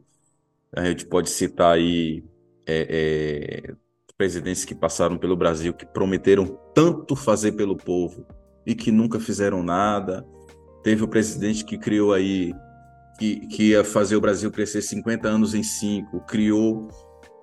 A 0.74 0.84
gente 0.84 1.06
pode 1.06 1.30
citar 1.30 1.74
aí 1.74 2.24
é, 2.66 3.64
é, 3.68 3.74
presidentes 4.16 4.64
que 4.64 4.74
passaram 4.74 5.16
pelo 5.16 5.36
Brasil 5.36 5.72
que 5.72 5.86
prometeram 5.86 6.58
tanto 6.74 7.16
fazer 7.16 7.52
pelo 7.52 7.76
povo 7.76 8.26
e 8.66 8.74
que 8.74 8.92
nunca 8.92 9.18
fizeram 9.18 9.62
nada. 9.62 10.26
Teve 10.82 11.04
o 11.04 11.08
presidente 11.08 11.64
que 11.64 11.78
criou 11.78 12.12
aí, 12.12 12.52
que, 13.18 13.46
que 13.46 13.70
ia 13.70 13.84
fazer 13.84 14.16
o 14.16 14.20
Brasil 14.20 14.50
crescer 14.50 14.82
50 14.82 15.28
anos 15.28 15.54
em 15.54 15.62
cinco, 15.62 16.20
criou, 16.26 16.88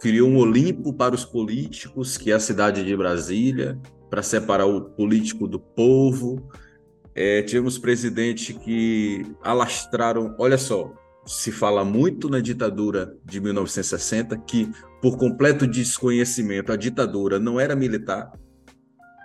criou 0.02 0.30
um 0.30 0.38
Olimpo 0.38 0.94
para 0.94 1.16
os 1.16 1.24
políticos, 1.24 2.18
que 2.18 2.32
é 2.32 2.36
a 2.36 2.40
cidade 2.40 2.84
de 2.84 2.96
Brasília, 2.98 3.80
para 4.10 4.22
separar 4.22 4.66
o 4.66 4.82
político 4.82 5.48
do 5.48 5.60
povo. 5.60 6.50
É, 7.16 7.42
tivemos 7.42 7.78
presidente 7.78 8.54
que 8.54 9.26
alastraram, 9.42 10.36
olha 10.38 10.58
só, 10.58 10.94
se 11.26 11.52
fala 11.52 11.86
muito 11.86 12.28
na 12.28 12.42
ditadura 12.42 13.16
de 13.24 13.40
1960 13.40 14.38
que, 14.40 14.70
por 15.02 15.18
completo 15.18 15.66
desconhecimento, 15.66 16.72
a 16.72 16.76
ditadura 16.76 17.40
não 17.40 17.60
era 17.60 17.76
militar. 17.76 18.32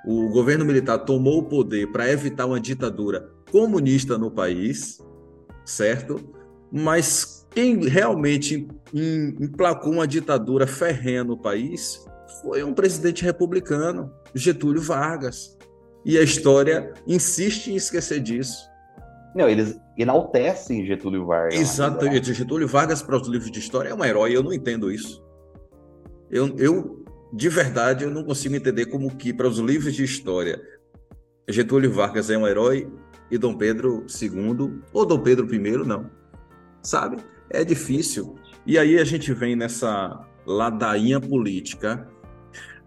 O 0.06 0.28
governo 0.28 0.64
militar 0.64 0.98
tomou 0.98 1.38
o 1.38 1.48
poder 1.48 1.90
para 1.90 2.10
evitar 2.10 2.46
uma 2.46 2.60
ditadura 2.60 3.33
comunista 3.54 4.18
no 4.18 4.32
país, 4.32 5.00
certo? 5.64 6.20
Mas 6.72 7.46
quem 7.50 7.86
realmente 7.86 8.66
emplacou 8.92 9.92
uma 9.92 10.08
ditadura 10.08 10.66
ferrenha 10.66 11.22
no 11.22 11.38
país 11.38 12.04
foi 12.42 12.64
um 12.64 12.74
presidente 12.74 13.24
republicano, 13.24 14.10
Getúlio 14.34 14.82
Vargas. 14.82 15.56
E 16.04 16.18
a 16.18 16.22
história 16.24 16.94
insiste 17.06 17.70
em 17.70 17.76
esquecer 17.76 18.18
disso. 18.18 18.68
Não, 19.36 19.48
eles 19.48 19.80
enaltecem 19.96 20.84
Getúlio 20.84 21.24
Vargas. 21.24 21.54
Exatamente. 21.54 22.30
Né? 22.30 22.34
Getúlio 22.34 22.66
Vargas, 22.66 23.02
para 23.02 23.16
os 23.16 23.28
livros 23.28 23.52
de 23.52 23.60
história, 23.60 23.90
é 23.90 23.94
um 23.94 24.04
herói. 24.04 24.36
Eu 24.36 24.42
não 24.42 24.52
entendo 24.52 24.90
isso. 24.90 25.24
Eu, 26.28 26.52
eu, 26.58 27.04
de 27.32 27.48
verdade, 27.48 28.02
eu 28.02 28.10
não 28.10 28.24
consigo 28.24 28.56
entender 28.56 28.86
como 28.86 29.14
que, 29.14 29.32
para 29.32 29.46
os 29.46 29.58
livros 29.58 29.94
de 29.94 30.02
história, 30.02 30.60
Getúlio 31.48 31.92
Vargas 31.92 32.30
é 32.30 32.36
um 32.36 32.48
herói 32.48 32.90
e 33.34 33.38
Dom 33.38 33.56
Pedro 33.56 34.06
II, 34.22 34.80
ou 34.92 35.04
Dom 35.04 35.18
Pedro 35.18 35.52
I, 35.52 35.58
não. 35.84 36.08
Sabe? 36.80 37.16
É 37.50 37.64
difícil. 37.64 38.36
E 38.64 38.78
aí 38.78 38.96
a 38.96 39.04
gente 39.04 39.32
vem 39.34 39.56
nessa 39.56 40.24
ladainha 40.46 41.20
política 41.20 42.08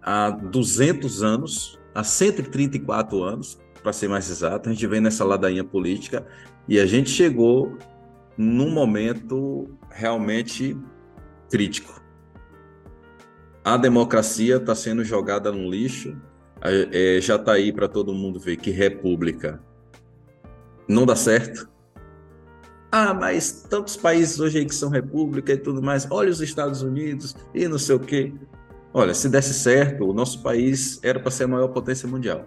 há 0.00 0.30
200 0.30 1.22
anos, 1.22 1.78
há 1.94 2.02
134 2.02 3.22
anos, 3.22 3.58
para 3.82 3.92
ser 3.92 4.08
mais 4.08 4.30
exato, 4.30 4.70
a 4.70 4.72
gente 4.72 4.86
vem 4.86 5.02
nessa 5.02 5.22
ladainha 5.22 5.62
política 5.62 6.26
e 6.66 6.80
a 6.80 6.86
gente 6.86 7.10
chegou 7.10 7.76
num 8.36 8.70
momento 8.70 9.68
realmente 9.90 10.74
crítico. 11.50 12.00
A 13.62 13.76
democracia 13.76 14.56
está 14.56 14.74
sendo 14.74 15.04
jogada 15.04 15.52
no 15.52 15.70
lixo, 15.70 16.16
é, 16.62 17.20
já 17.20 17.36
está 17.36 17.52
aí 17.52 17.70
para 17.70 17.86
todo 17.86 18.14
mundo 18.14 18.40
ver 18.40 18.56
que 18.56 18.70
república 18.70 19.62
não 20.88 21.04
dá 21.04 21.14
certo. 21.14 21.68
Ah, 22.90 23.12
mas 23.12 23.66
tantos 23.68 23.96
países 23.96 24.40
hoje 24.40 24.58
aí 24.58 24.64
que 24.64 24.74
são 24.74 24.88
república 24.88 25.52
e 25.52 25.58
tudo 25.58 25.82
mais, 25.82 26.08
olha 26.10 26.30
os 26.30 26.40
Estados 26.40 26.80
Unidos 26.80 27.36
e 27.54 27.68
não 27.68 27.78
sei 27.78 27.96
o 27.96 28.00
quê. 28.00 28.32
Olha, 28.94 29.12
se 29.12 29.28
desse 29.28 29.52
certo, 29.52 30.08
o 30.08 30.14
nosso 30.14 30.42
país 30.42 30.98
era 31.02 31.20
para 31.20 31.30
ser 31.30 31.44
a 31.44 31.48
maior 31.48 31.68
potência 31.68 32.08
mundial. 32.08 32.46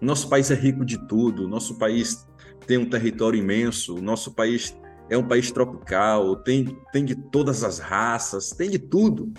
Nosso 0.00 0.28
país 0.28 0.50
é 0.50 0.54
rico 0.54 0.84
de 0.84 0.98
tudo, 1.06 1.46
nosso 1.46 1.78
país 1.78 2.26
tem 2.66 2.78
um 2.78 2.90
território 2.90 3.38
imenso, 3.38 4.02
nosso 4.02 4.34
país 4.34 4.76
é 5.08 5.16
um 5.16 5.26
país 5.26 5.52
tropical, 5.52 6.36
tem, 6.36 6.76
tem 6.92 7.04
de 7.04 7.14
todas 7.14 7.62
as 7.62 7.78
raças, 7.78 8.50
tem 8.50 8.68
de 8.68 8.78
tudo. 8.78 9.32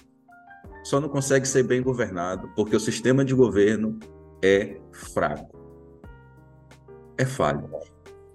Só 0.85 1.01
não 1.01 1.09
consegue 1.09 1.45
ser 1.45 1.63
bem 1.63 1.81
governado 1.81 2.49
porque 2.55 2.75
o 2.75 2.79
sistema 2.79 3.25
de 3.25 3.35
governo 3.35 3.99
é 4.41 4.79
fraco 4.93 5.58
é 7.19 7.25
falho. 7.25 7.69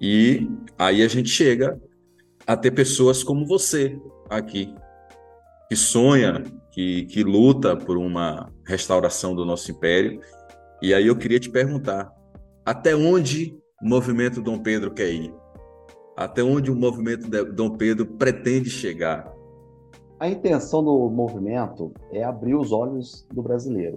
E 0.01 0.47
aí 0.79 1.03
a 1.03 1.09
gente 1.09 1.31
chega 1.31 1.81
a 2.47 2.55
ter 2.55 2.71
pessoas 2.71 3.25
como 3.25 3.47
você 3.47 3.99
aqui, 4.29 4.73
que 5.69 5.75
sonha, 5.75 6.43
que, 6.71 7.07
que 7.07 7.25
luta 7.25 7.75
por 7.75 7.97
uma 7.97 8.53
restauração 8.67 9.35
do 9.35 9.47
nosso 9.47 9.71
império. 9.71 10.21
E 10.83 10.93
aí 10.93 11.07
eu 11.07 11.17
queria 11.17 11.41
te 11.41 11.49
perguntar, 11.49 12.13
até 12.65 12.95
onde 12.95 13.57
o 13.83 13.89
movimento 13.89 14.43
Dom 14.43 14.59
Pedro 14.59 14.93
quer 14.93 15.11
ir? 15.11 15.35
Até 16.15 16.43
onde 16.43 16.71
o 16.71 16.77
movimento 16.77 17.29
Dom 17.53 17.71
Pedro 17.71 18.05
pretende 18.05 18.69
chegar? 18.69 19.33
A 20.21 20.29
intenção 20.29 20.85
do 20.85 21.09
movimento 21.09 21.93
é 22.13 22.23
abrir 22.23 22.55
os 22.55 22.71
olhos 22.71 23.27
do 23.33 23.43
brasileiro. 23.43 23.97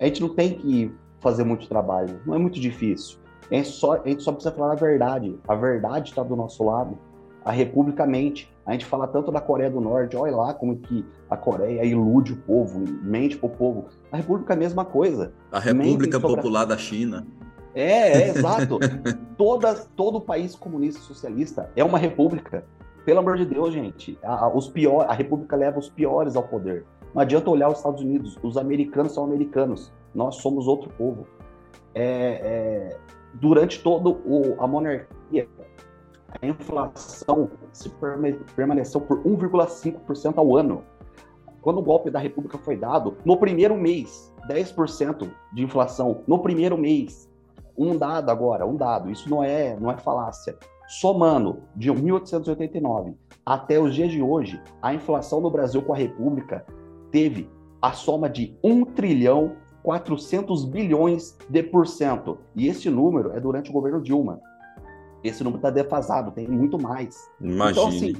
A 0.00 0.06
gente 0.06 0.22
não 0.22 0.34
tem 0.34 0.56
que 0.56 0.90
fazer 1.20 1.44
muito 1.44 1.68
trabalho, 1.68 2.20
não 2.26 2.34
é 2.34 2.38
muito 2.38 2.58
difícil. 2.58 3.23
A 3.50 3.54
gente, 3.54 3.68
só, 3.68 3.94
a 3.94 4.08
gente 4.08 4.22
só 4.22 4.32
precisa 4.32 4.54
falar 4.54 4.72
a 4.72 4.76
verdade. 4.76 5.38
A 5.46 5.54
verdade 5.54 6.10
está 6.10 6.22
do 6.22 6.34
nosso 6.34 6.64
lado. 6.64 6.98
A 7.44 7.52
República 7.52 8.06
mente. 8.06 8.52
A 8.64 8.72
gente 8.72 8.86
fala 8.86 9.06
tanto 9.06 9.30
da 9.30 9.40
Coreia 9.40 9.70
do 9.70 9.80
Norte, 9.80 10.16
olha 10.16 10.34
lá 10.34 10.54
como 10.54 10.78
que 10.78 11.04
a 11.28 11.36
Coreia 11.36 11.84
ilude 11.84 12.32
o 12.32 12.36
povo, 12.36 12.82
mente 13.02 13.36
para 13.36 13.46
o 13.46 13.50
povo. 13.50 13.86
A 14.10 14.16
República 14.16 14.54
é 14.54 14.56
a 14.56 14.58
mesma 14.58 14.84
coisa. 14.86 15.34
A 15.52 15.60
República 15.60 16.18
Popular 16.18 16.62
a... 16.62 16.64
da 16.64 16.78
China. 16.78 17.26
É, 17.74 18.22
é 18.22 18.28
exato. 18.28 18.78
Toda, 19.36 19.74
todo 19.96 20.20
país 20.20 20.54
comunista 20.54 21.00
socialista 21.02 21.70
é 21.74 21.84
uma 21.84 21.98
república. 21.98 22.64
Pelo 23.04 23.18
amor 23.18 23.36
de 23.36 23.44
Deus, 23.44 23.74
gente. 23.74 24.16
A, 24.22 24.48
os 24.48 24.68
pior, 24.68 25.06
a 25.08 25.12
república 25.12 25.56
leva 25.56 25.78
os 25.78 25.90
piores 25.90 26.36
ao 26.36 26.44
poder. 26.44 26.86
Não 27.12 27.20
adianta 27.20 27.50
olhar 27.50 27.68
os 27.68 27.78
Estados 27.78 28.00
Unidos. 28.00 28.38
Os 28.42 28.56
americanos 28.56 29.12
são 29.12 29.24
americanos. 29.24 29.92
Nós 30.14 30.36
somos 30.36 30.66
outro 30.66 30.88
povo. 30.90 31.26
É, 31.94 32.04
é, 32.04 32.96
durante 33.34 33.82
todo 33.82 34.20
o, 34.24 34.56
a 34.58 34.66
monarquia, 34.66 35.48
a 36.40 36.46
inflação 36.46 37.50
se 37.72 37.90
permaneceu 38.56 39.00
por 39.00 39.22
1,5% 39.22 40.38
ao 40.38 40.56
ano. 40.56 40.84
Quando 41.60 41.78
o 41.78 41.82
golpe 41.82 42.10
da 42.10 42.18
República 42.18 42.58
foi 42.58 42.76
dado, 42.76 43.16
no 43.24 43.36
primeiro 43.36 43.76
mês, 43.76 44.32
10% 44.48 45.30
de 45.52 45.62
inflação 45.62 46.22
no 46.26 46.38
primeiro 46.38 46.76
mês. 46.76 47.30
Um 47.76 47.96
dado 47.96 48.30
agora, 48.30 48.66
um 48.66 48.76
dado, 48.76 49.10
isso 49.10 49.28
não 49.28 49.42
é, 49.42 49.76
não 49.80 49.90
é 49.90 49.96
falácia. 49.96 50.56
Somando 50.86 51.62
de 51.74 51.90
1889 51.90 53.14
até 53.44 53.80
os 53.80 53.94
dias 53.94 54.10
de 54.10 54.22
hoje, 54.22 54.60
a 54.80 54.94
inflação 54.94 55.40
no 55.40 55.50
Brasil 55.50 55.82
com 55.82 55.92
a 55.92 55.96
República 55.96 56.64
teve 57.10 57.48
a 57.80 57.92
soma 57.92 58.28
de 58.28 58.56
1 58.62 58.84
trilhão 58.86 59.56
400 59.84 60.64
bilhões 60.64 61.36
de 61.48 61.62
por 61.62 61.86
cento. 61.86 62.38
E 62.56 62.68
esse 62.68 62.88
número 62.88 63.32
é 63.32 63.38
durante 63.38 63.68
o 63.68 63.72
governo 63.72 64.00
Dilma. 64.00 64.40
Esse 65.22 65.44
número 65.44 65.58
está 65.58 65.70
defasado, 65.70 66.30
tem 66.30 66.48
muito 66.48 66.80
mais. 66.80 67.30
Imagine. 67.38 67.70
Então, 67.70 67.88
assim, 67.88 68.14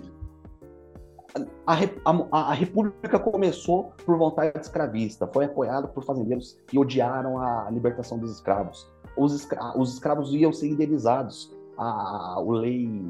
a, 1.67 1.75
a, 2.05 2.51
a, 2.51 2.53
República 2.53 3.19
começou 3.19 3.93
por 4.05 4.17
vontade 4.19 4.59
escravista, 4.61 5.27
foi 5.27 5.47
apoiada 5.47 5.89
por 5.89 6.05
fazendeiros 6.05 6.59
que 6.67 6.79
odiaram 6.79 7.39
a 7.39 7.69
libertação 7.71 8.19
dos 8.19 8.31
escravos. 8.31 8.87
Os, 9.17 9.35
escra 9.35 9.77
os 9.77 9.95
escravos 9.95 10.35
iam 10.35 10.53
ser 10.53 10.69
indenizados. 10.69 11.51
A, 11.79 12.41
o 12.41 12.53
lei, 12.53 13.03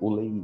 o 0.00 0.10
lei, 0.10 0.42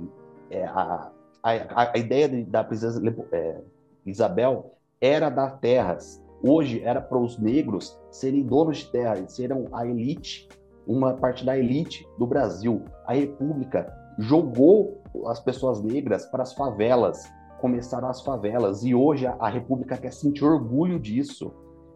é, 0.51 0.67
a, 0.67 1.11
a, 1.43 1.93
a, 1.93 1.99
ideia 1.99 2.29
de, 2.29 2.45
da 2.45 2.63
princesa 2.63 3.03
é, 3.33 3.61
Isabel 4.05 4.75
era 5.01 5.31
dar 5.31 5.59
terras. 5.59 6.23
Hoje 6.43 6.83
era 6.83 7.01
para 7.01 7.19
os 7.19 7.39
negros 7.39 7.99
serem 8.11 8.43
donos 8.43 8.79
de 8.79 8.91
terra, 8.91 9.27
serem 9.29 9.67
a 9.73 9.87
elite, 9.87 10.49
uma 10.87 11.15
parte 11.15 11.45
da 11.45 11.59
elite 11.59 12.07
do 12.19 12.27
Brasil. 12.27 12.85
A 13.07 13.15
República 13.15 13.93
jogou 14.19 15.03
as 15.27 15.41
pessoas 15.41 15.83
negras 15.83 16.27
para 16.27 16.43
as 16.43 16.53
favelas, 16.53 17.25
começaram 17.61 18.09
as 18.09 18.21
favelas, 18.23 18.85
e 18.85 18.95
hoje 18.95 19.27
a, 19.27 19.49
República 19.49 19.97
quer 19.97 20.13
sentir 20.13 20.45
orgulho 20.45 20.99
disso. 20.99 21.53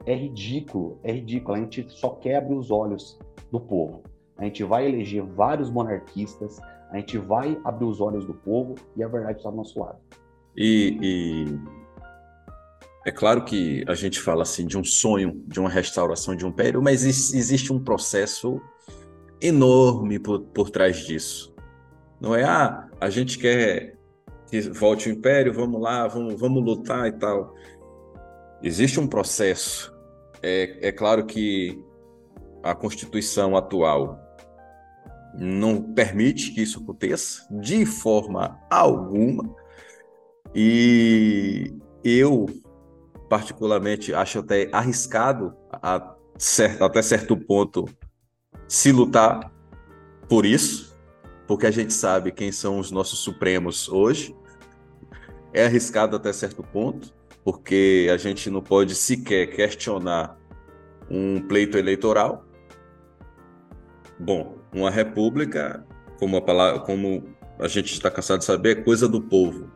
É 0.07 0.15
ridículo, 0.15 0.99
é 1.03 1.13
ridículo. 1.13 1.57
A 1.57 1.61
gente 1.61 1.87
só 1.91 2.11
quebra 2.11 2.55
os 2.55 2.71
olhos 2.71 3.19
do 3.53 3.61
povo. 3.61 4.03
A 4.39 4.45
gente 4.45 4.65
vai 4.65 4.89
eleger 4.89 5.23
vários 5.23 5.71
monarquistas, 5.71 6.59
a 6.91 6.97
gente 6.97 7.19
vai 7.19 7.61
abrir 7.63 7.85
os 7.85 8.01
olhos 8.01 8.25
do 8.25 8.33
povo 8.33 8.75
e 8.97 9.03
a 9.03 9.09
verdade 9.09 9.39
está 9.39 9.51
do 9.51 9.57
nosso 9.57 9.79
lado. 9.79 9.99
E, 10.57 10.99
e, 11.01 11.80
é 13.05 13.11
claro 13.11 13.45
que 13.45 13.85
a 13.87 13.95
gente 13.95 14.21
fala 14.21 14.43
assim 14.43 14.67
de 14.67 14.77
um 14.77 14.85
sonho, 14.85 15.43
de 15.47 15.59
uma 15.59 15.71
restauração 15.71 16.37
de 16.37 16.45
um 16.45 16.49
império, 16.49 16.83
mas 16.83 17.05
existe 17.05 17.73
um 17.73 17.79
processo 17.83 18.61
enorme 19.41 20.19
por, 20.19 20.41
por 20.41 20.71
trás 20.71 20.99
disso. 20.99 21.55
Não 22.21 22.35
é, 22.35 22.45
ah, 22.45 22.89
a 23.01 23.09
gente 23.09 23.39
quer 23.39 23.97
que 24.51 24.61
volte 24.63 25.09
o 25.09 25.13
império, 25.13 25.55
vamos 25.55 25.81
lá, 25.81 26.07
vamos, 26.09 26.39
vamos 26.39 26.63
lutar 26.63 27.07
e 27.07 27.13
tal. 27.13 27.55
Existe 28.63 29.01
um 29.01 29.07
processo. 29.07 29.95
É, 30.43 30.89
é 30.89 30.93
claro 30.93 31.25
que 31.25 31.83
a 32.63 32.75
Constituição 32.75 33.57
atual 33.57 34.19
não 35.39 35.81
permite 35.95 36.53
que 36.53 36.61
isso 36.61 36.81
aconteça 36.81 37.47
de 37.51 37.87
forma 37.87 38.61
alguma. 38.69 39.55
E 40.55 41.73
eu, 42.05 42.47
particularmente, 43.31 44.13
acho 44.13 44.41
até 44.41 44.69
arriscado, 44.73 45.55
a 45.73 46.17
certo, 46.37 46.83
até 46.83 47.01
certo 47.01 47.37
ponto, 47.37 47.89
se 48.67 48.91
lutar 48.91 49.53
por 50.29 50.45
isso, 50.45 50.99
porque 51.47 51.65
a 51.65 51.71
gente 51.71 51.93
sabe 51.93 52.33
quem 52.33 52.51
são 52.51 52.81
os 52.81 52.91
nossos 52.91 53.21
supremos 53.21 53.89
hoje. 53.89 54.37
É 55.53 55.65
arriscado 55.65 56.17
até 56.17 56.33
certo 56.33 56.65
ponto, 56.65 57.15
porque 57.45 58.09
a 58.13 58.17
gente 58.17 58.51
não 58.51 58.63
pode 58.63 58.97
sequer 58.97 59.47
questionar 59.47 60.37
um 61.09 61.41
pleito 61.41 61.79
eleitoral. 61.79 62.45
Bom, 64.19 64.59
uma 64.75 64.91
república, 64.91 65.87
como 66.19 66.37
a, 66.37 66.43
palavra, 66.43 66.81
como 66.81 67.29
a 67.61 67.69
gente 67.69 67.93
está 67.93 68.11
cansado 68.11 68.41
de 68.41 68.45
saber, 68.45 68.79
é 68.79 68.83
coisa 68.83 69.07
do 69.07 69.21
povo. 69.21 69.71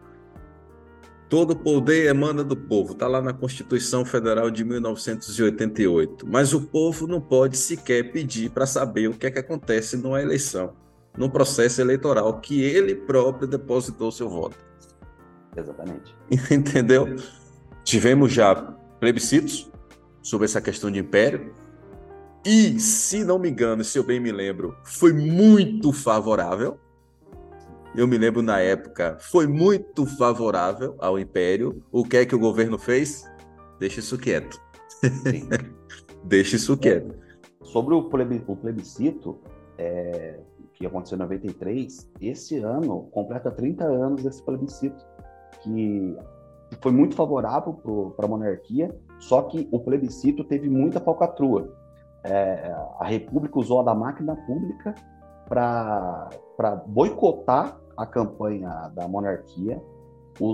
Todo 1.35 1.57
poder 1.57 2.07
emana 2.07 2.45
do 2.45 2.55
povo, 2.55 2.93
está 2.93 3.09
lá 3.09 3.21
na 3.21 3.33
Constituição 3.33 4.05
Federal 4.05 4.53
de 4.53 4.65
1988. 4.65 6.25
Mas 6.29 6.55
o 6.55 6.61
povo 6.61 7.09
não 7.09 7.21
pode 7.21 7.57
sequer 7.57 8.13
pedir 8.13 8.51
para 8.51 8.67
saber 8.67 9.09
o 9.09 9.15
que 9.15 9.27
é 9.27 9.33
que 9.33 9.41
acontece 9.41 9.97
numa 9.97 10.23
eleição, 10.23 10.75
num 11.19 11.29
processo 11.29 11.81
eleitoral 11.81 12.41
que 12.41 12.63
ele 12.63 12.95
próprio 12.95 13.49
depositou 13.49 14.13
seu 14.13 14.29
voto. 14.29 14.57
Exatamente. 15.57 16.15
Entendeu? 16.55 17.17
Tivemos 17.83 18.33
já 18.33 18.55
plebiscitos 19.01 19.69
sobre 20.23 20.45
essa 20.45 20.61
questão 20.61 20.89
de 20.89 21.01
império. 21.01 21.53
E, 22.47 22.79
se 22.79 23.25
não 23.25 23.41
me 23.41 23.51
engano, 23.51 23.83
se 23.83 23.99
eu 23.99 24.05
bem 24.05 24.21
me 24.21 24.31
lembro, 24.31 24.77
foi 24.85 25.13
muito 25.13 25.93
favorável 25.93 26.79
eu 27.97 28.09
me 28.09 28.19
lembro 28.19 28.43
na 28.43 28.59
época, 28.59 29.17
foi 29.21 29.47
muito 29.47 30.05
favorável 30.05 30.97
ao 30.99 31.19
Império. 31.19 31.83
O 31.93 32.05
que 32.05 32.17
é 32.17 32.27
que 32.27 32.35
o 32.35 32.39
governo 32.39 32.77
fez? 32.79 33.25
Deixa 33.79 34.01
isso 34.01 34.19
quieto. 34.19 34.61
Deixa 36.25 36.57
isso 36.57 36.77
quieto. 36.77 37.15
Sobre 37.63 37.95
o, 37.95 38.03
plebiscito, 38.05 39.39
é, 39.79 40.41
que 40.73 40.85
aconteceu 40.85 41.17
em 41.17 41.21
93, 41.21 42.11
esse 42.21 42.59
ano 42.59 43.05
completa 43.13 43.51
30 43.51 43.85
anos 43.85 44.23
desse 44.23 44.43
plebiscito, 44.43 45.05
que 45.63 46.17
foi 46.81 46.91
muito 46.91 47.15
favorável 47.15 47.75
para 48.17 48.27
a 48.27 48.29
monarquia, 48.29 48.95
só 49.21 49.43
que 49.43 49.69
o 49.71 49.79
plebiscito 49.79 50.43
teve 50.45 50.69
muita 50.69 50.99
falcatrua. 50.99 51.73
É, 52.25 52.75
a 52.99 53.05
República 53.05 53.59
usou 53.59 53.81
a 53.81 53.85
da 53.85 53.95
máquina 53.95 54.35
pública 54.35 54.95
para 55.49 56.29
boicotar 56.87 57.84
a 57.97 58.07
campanha 58.07 58.91
da 58.95 59.07
monarquia, 59.09 59.83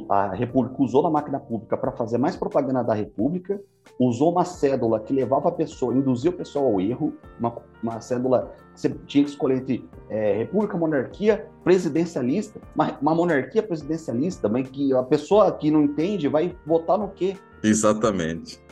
a 0.09 0.35
República 0.35 0.83
usou 0.83 1.07
a 1.07 1.11
máquina 1.11 1.41
pública 1.41 1.77
para 1.77 1.93
fazer 1.93 2.19
mais 2.19 2.37
propaganda 2.37 2.83
da 2.85 2.95
República, 2.95 3.61
usou 3.99 4.33
uma 4.33 4.45
cédula 4.45 5.01
que 5.01 5.13
levava 5.13 5.49
a 5.49 5.53
pessoa, 5.53 5.95
induzia 5.95 6.31
o 6.31 6.35
pessoal 6.35 6.67
ao 6.67 6.81
erro, 6.81 7.15
uma, 7.39 7.57
uma 7.83 8.01
cédula 8.01 8.53
que 8.75 8.81
você 8.81 8.91
tinha 9.07 9.25
que 9.25 9.31
escolher 9.31 9.59
entre 9.59 9.89
é, 10.09 10.37
República, 10.37 10.77
monarquia, 10.77 11.47
presidencialista, 11.65 12.61
uma, 12.75 12.99
uma, 13.01 13.15
monarquia 13.15 13.63
presidencialista, 13.63 14.49
mas 14.49 14.69
que 14.69 14.93
a 14.93 15.03
pessoa 15.03 15.51
que 15.53 15.71
não 15.71 15.83
entende 15.83 16.29
vai 16.29 16.55
votar 16.67 16.99
no 16.99 17.09
quê? 17.09 17.37
Exatamente. 17.63 18.63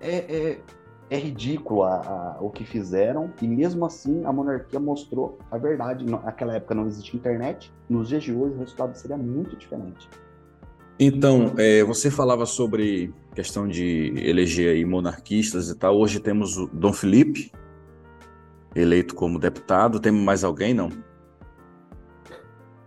É, 0.00 0.16
é, 0.16 0.60
é 1.10 1.18
ridículo 1.18 1.82
a, 1.82 1.96
a, 1.96 2.38
o 2.40 2.50
que 2.50 2.64
fizeram, 2.64 3.30
e 3.40 3.46
mesmo 3.46 3.84
assim 3.84 4.24
a 4.24 4.32
monarquia 4.32 4.80
mostrou 4.80 5.38
a 5.50 5.58
verdade. 5.58 6.04
Naquela 6.04 6.54
época 6.54 6.74
não 6.74 6.86
existia 6.86 7.18
internet, 7.18 7.72
nos 7.88 8.08
dias 8.08 8.22
de 8.22 8.32
hoje 8.32 8.54
o 8.54 8.58
resultado 8.58 8.94
seria 8.94 9.16
muito 9.16 9.56
diferente. 9.56 10.08
Então, 10.98 11.54
é, 11.58 11.82
você 11.82 12.10
falava 12.10 12.46
sobre 12.46 13.12
questão 13.34 13.66
de 13.66 14.12
eleger 14.16 14.74
aí 14.74 14.84
monarquistas 14.84 15.68
e 15.68 15.76
tal. 15.76 15.98
Hoje 15.98 16.20
temos 16.20 16.56
o 16.56 16.68
Dom 16.68 16.92
Felipe, 16.92 17.50
eleito 18.76 19.14
como 19.14 19.38
deputado. 19.38 19.98
Temos 19.98 20.22
mais 20.22 20.44
alguém, 20.44 20.72
não? 20.72 20.90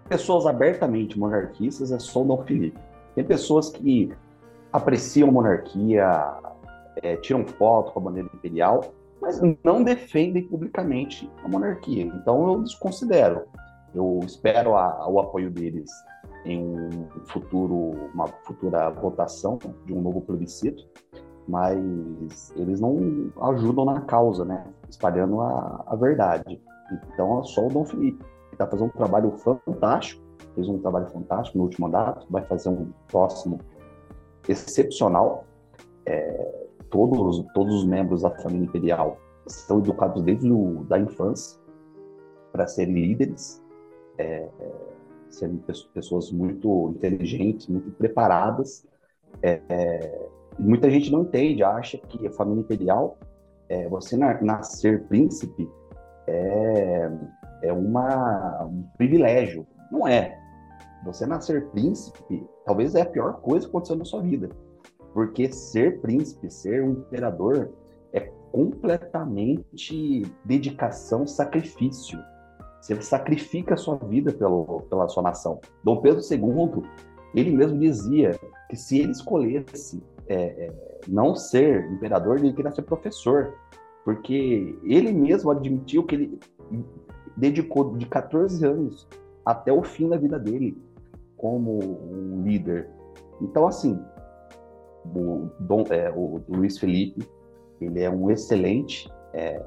Pessoas 0.07 0.45
abertamente 0.45 1.19
monarquistas 1.19 1.91
é 1.91 1.99
só 1.99 2.23
o 2.23 2.25
Dom 2.25 2.43
Felipe. 2.45 2.79
Tem 3.13 3.25
pessoas 3.25 3.69
que 3.69 4.09
apreciam 4.71 5.27
a 5.27 5.31
monarquia, 5.31 6.07
é, 7.01 7.15
tiram 7.17 7.45
foto 7.45 7.91
com 7.91 7.99
a 7.99 8.03
bandeira 8.03 8.29
imperial, 8.33 8.81
mas 9.21 9.41
não 9.63 9.83
defendem 9.83 10.43
publicamente 10.43 11.29
a 11.43 11.47
monarquia. 11.47 12.03
Então 12.03 12.51
eu 12.51 12.61
desconsidero. 12.61 13.43
Eu 13.95 14.19
espero 14.23 14.75
a, 14.75 15.07
o 15.09 15.19
apoio 15.19 15.49
deles 15.49 15.89
em 16.45 16.63
um 16.63 17.07
futuro, 17.25 18.09
uma 18.13 18.27
futura 18.45 18.89
votação 18.89 19.57
de 19.85 19.93
um 19.93 20.01
novo 20.01 20.21
plebiscito, 20.21 20.87
mas 21.47 22.53
eles 22.55 22.79
não 22.79 23.31
ajudam 23.49 23.85
na 23.85 24.01
causa, 24.01 24.45
né? 24.45 24.65
Espalhando 24.89 25.41
a, 25.41 25.83
a 25.87 25.95
verdade. 25.95 26.61
Então 27.13 27.39
é 27.39 27.43
só 27.43 27.65
o 27.65 27.69
Dom 27.69 27.85
Felipe, 27.85 28.23
que 28.49 28.55
está 28.55 28.67
fazendo 28.67 28.87
um 28.87 28.97
trabalho 28.97 29.31
fantástico 29.37 30.27
fez 30.57 30.67
um 30.67 30.79
trabalho 30.79 31.07
fantástico 31.07 31.57
no 31.57 31.65
último 31.65 31.87
mandato, 31.87 32.25
vai 32.29 32.43
fazer 32.43 32.69
um 32.69 32.91
próximo 33.07 33.59
excepcional. 34.49 35.45
É, 36.03 36.66
todos, 36.89 37.45
todos 37.53 37.75
os 37.75 37.85
membros 37.85 38.21
da 38.21 38.31
família 38.31 38.65
imperial 38.65 39.17
são 39.45 39.79
educados 39.79 40.21
desde 40.23 40.51
o, 40.51 40.83
da 40.85 40.99
infância 40.99 41.59
para 42.51 42.67
serem 42.67 42.93
líderes, 42.93 43.63
é, 44.17 44.49
é, 44.59 44.71
serem 45.29 45.61
pessoas 45.93 46.31
muito 46.31 46.93
inteligentes, 46.95 47.67
muito 47.67 47.91
preparadas. 47.91 48.85
É, 49.41 49.61
é, 49.69 50.27
muita 50.57 50.89
gente 50.89 51.11
não 51.11 51.21
entende, 51.21 51.63
acha 51.63 51.97
que 51.97 52.25
a 52.25 52.31
família 52.31 52.61
imperial, 52.61 53.17
é, 53.69 53.87
você 53.87 54.17
nascer 54.17 55.03
príncipe 55.07 55.69
é, 56.25 57.11
é 57.63 57.73
uma, 57.73 58.63
um 58.65 58.83
privilégio. 58.97 59.65
Não 59.91 60.07
é. 60.07 60.37
Você 61.05 61.25
nascer 61.25 61.67
príncipe 61.67 62.45
talvez 62.65 62.95
é 62.95 63.01
a 63.01 63.05
pior 63.05 63.39
coisa 63.41 63.65
que 63.65 63.69
aconteceu 63.69 63.95
na 63.95 64.03
sua 64.03 64.21
vida. 64.21 64.49
Porque 65.13 65.51
ser 65.51 65.99
príncipe, 66.01 66.49
ser 66.49 66.83
um 66.83 66.91
imperador, 66.91 67.71
é 68.13 68.19
completamente 68.51 70.23
dedicação, 70.45 71.25
sacrifício. 71.25 72.19
Você 72.81 73.01
sacrifica 73.01 73.73
a 73.73 73.77
sua 73.77 73.95
vida 73.95 74.31
pelo, 74.31 74.81
pela 74.89 75.07
sua 75.07 75.23
nação. 75.23 75.59
Dom 75.83 75.97
Pedro 76.01 76.21
II, 76.21 76.83
ele 77.35 77.51
mesmo 77.51 77.79
dizia 77.79 78.39
que 78.69 78.75
se 78.75 78.99
ele 78.99 79.11
escolhesse 79.11 80.03
é, 80.27 80.35
é, 80.35 80.73
não 81.07 81.35
ser 81.35 81.89
imperador, 81.91 82.37
ele 82.37 82.53
queria 82.53 82.71
ser 82.71 82.83
professor. 82.83 83.53
Porque 84.05 84.77
ele 84.83 85.11
mesmo 85.11 85.51
admitiu 85.51 86.03
que 86.03 86.15
ele 86.15 86.39
dedicou 87.35 87.97
de 87.97 88.05
14 88.05 88.65
anos 88.65 89.07
até 89.45 89.71
o 89.71 89.83
fim 89.83 90.09
da 90.09 90.17
vida 90.17 90.39
dele 90.39 90.81
como 91.37 91.79
um 91.79 92.41
líder. 92.43 92.89
Então, 93.41 93.67
assim, 93.67 93.99
o, 95.15 95.49
Dom, 95.59 95.83
é, 95.89 96.11
o 96.11 96.41
Luiz 96.47 96.77
Felipe, 96.77 97.27
ele 97.79 98.01
é 98.01 98.09
um 98.09 98.29
excelente, 98.31 99.09
é, 99.33 99.63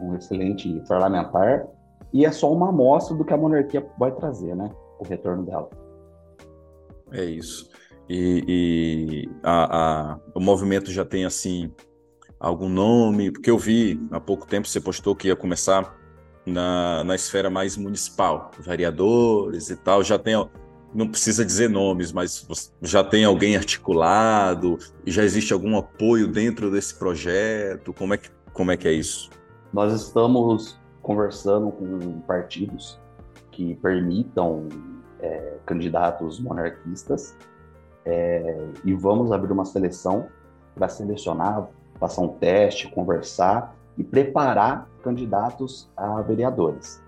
um 0.00 0.14
excelente 0.14 0.68
parlamentar 0.88 1.66
e 2.12 2.24
é 2.26 2.32
só 2.32 2.52
uma 2.52 2.68
amostra 2.68 3.16
do 3.16 3.24
que 3.24 3.32
a 3.32 3.36
monarquia 3.36 3.86
vai 3.98 4.12
trazer, 4.12 4.54
né? 4.54 4.70
O 4.98 5.04
retorno 5.04 5.44
dela. 5.44 5.68
É 7.12 7.24
isso. 7.24 7.70
E, 8.08 8.44
e 8.46 9.30
a, 9.42 10.12
a, 10.12 10.18
o 10.34 10.40
movimento 10.40 10.90
já 10.90 11.04
tem 11.04 11.24
assim 11.24 11.72
algum 12.38 12.68
nome? 12.68 13.30
Porque 13.30 13.50
eu 13.50 13.58
vi 13.58 14.00
há 14.10 14.20
pouco 14.20 14.46
tempo 14.46 14.68
você 14.68 14.80
postou 14.80 15.14
que 15.14 15.28
ia 15.28 15.36
começar 15.36 15.96
na, 16.44 17.04
na 17.04 17.14
esfera 17.14 17.48
mais 17.48 17.76
municipal, 17.76 18.50
vereadores 18.58 19.70
e 19.70 19.76
tal. 19.76 20.02
Já 20.02 20.18
tem 20.18 20.34
não 20.94 21.08
precisa 21.08 21.44
dizer 21.44 21.68
nomes, 21.68 22.12
mas 22.12 22.46
já 22.80 23.02
tem 23.02 23.24
alguém 23.24 23.56
articulado? 23.56 24.78
Já 25.06 25.22
existe 25.22 25.52
algum 25.52 25.76
apoio 25.76 26.28
dentro 26.28 26.70
desse 26.70 26.94
projeto? 26.94 27.92
Como 27.92 28.14
é 28.14 28.18
que, 28.18 28.30
como 28.52 28.70
é, 28.70 28.76
que 28.76 28.86
é 28.86 28.92
isso? 28.92 29.30
Nós 29.72 29.92
estamos 29.92 30.78
conversando 31.02 31.70
com 31.72 32.20
partidos 32.20 33.00
que 33.50 33.74
permitam 33.76 34.68
é, 35.20 35.54
candidatos 35.64 36.38
monarquistas 36.38 37.36
é, 38.04 38.68
e 38.84 38.92
vamos 38.94 39.32
abrir 39.32 39.52
uma 39.52 39.64
seleção 39.64 40.28
para 40.74 40.88
selecionar, 40.88 41.68
passar 41.98 42.22
um 42.22 42.28
teste, 42.28 42.90
conversar 42.90 43.76
e 43.96 44.04
preparar 44.04 44.88
candidatos 45.02 45.90
a 45.96 46.20
vereadores 46.22 47.02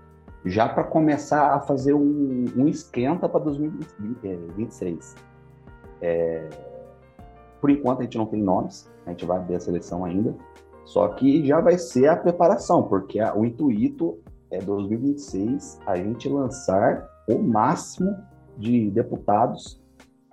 já 0.45 0.69
para 0.69 0.83
começar 0.83 1.55
a 1.55 1.59
fazer 1.59 1.93
um, 1.93 2.45
um 2.55 2.67
esquenta 2.67 3.27
para 3.27 3.39
2026. 3.39 5.15
É, 6.01 6.49
por 7.59 7.71
enquanto 7.71 8.01
a 8.01 8.03
gente 8.03 8.17
não 8.17 8.27
tem 8.27 8.41
nomes, 8.41 8.89
a 9.05 9.09
gente 9.09 9.25
vai 9.25 9.43
ver 9.43 9.55
a 9.55 9.59
seleção 9.59 10.05
ainda, 10.05 10.35
só 10.85 11.07
que 11.09 11.45
já 11.45 11.59
vai 11.59 11.77
ser 11.79 12.07
a 12.07 12.15
preparação, 12.15 12.83
porque 12.83 13.19
a, 13.19 13.35
o 13.35 13.43
intuito 13.43 14.19
é 14.51 14.59
2026 14.59 15.79
a 15.85 15.95
gente 15.95 16.29
lançar 16.29 17.07
o 17.27 17.39
máximo 17.39 18.15
de 18.57 18.91
deputados 18.91 19.81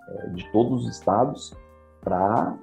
é, 0.08 0.26
de 0.28 0.50
todos 0.52 0.84
os 0.84 0.94
estados 0.94 1.56
para 2.02 2.54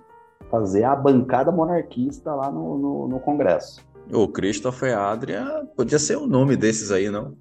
fazer 0.52 0.84
a 0.84 0.96
bancada 0.96 1.52
monarquista 1.52 2.34
lá 2.36 2.52
no, 2.52 2.78
no, 2.78 3.08
no 3.08 3.20
Congresso. 3.20 3.89
O 4.12 4.28
Christopher 4.28 4.98
Adria 4.98 5.68
podia 5.76 6.00
ser 6.00 6.18
um 6.18 6.26
nome 6.26 6.56
desses 6.56 6.92
aí, 6.92 7.10
não? 7.10 7.36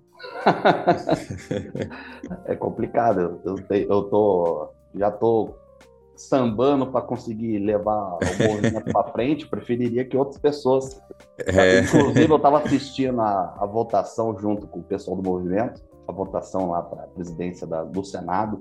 é 2.45 2.55
complicado. 2.55 3.41
Eu, 3.45 3.57
eu 3.71 4.03
tô, 4.05 4.69
já 4.95 5.11
tô 5.11 5.55
sambando 6.15 6.87
para 6.89 7.01
conseguir 7.01 7.59
levar 7.59 8.17
o 8.17 8.49
movimento 8.49 8.93
para 8.93 9.13
frente. 9.13 9.47
Preferiria 9.47 10.05
que 10.05 10.17
outras 10.17 10.39
pessoas. 10.39 11.01
É. 11.39 11.81
Inclusive, 11.81 12.31
eu 12.31 12.37
estava 12.37 12.59
assistindo 12.59 13.21
a, 13.21 13.57
a 13.59 13.67
votação 13.67 14.37
junto 14.39 14.67
com 14.67 14.81
o 14.81 14.85
pessoal 14.85 15.17
do 15.17 15.23
movimento, 15.23 15.83
a 16.07 16.13
votação 16.13 16.71
lá 16.71 16.83
para 16.83 17.05
a 17.05 17.07
presidência 17.07 17.67
da, 17.67 17.85
do 17.85 18.05
Senado. 18.05 18.61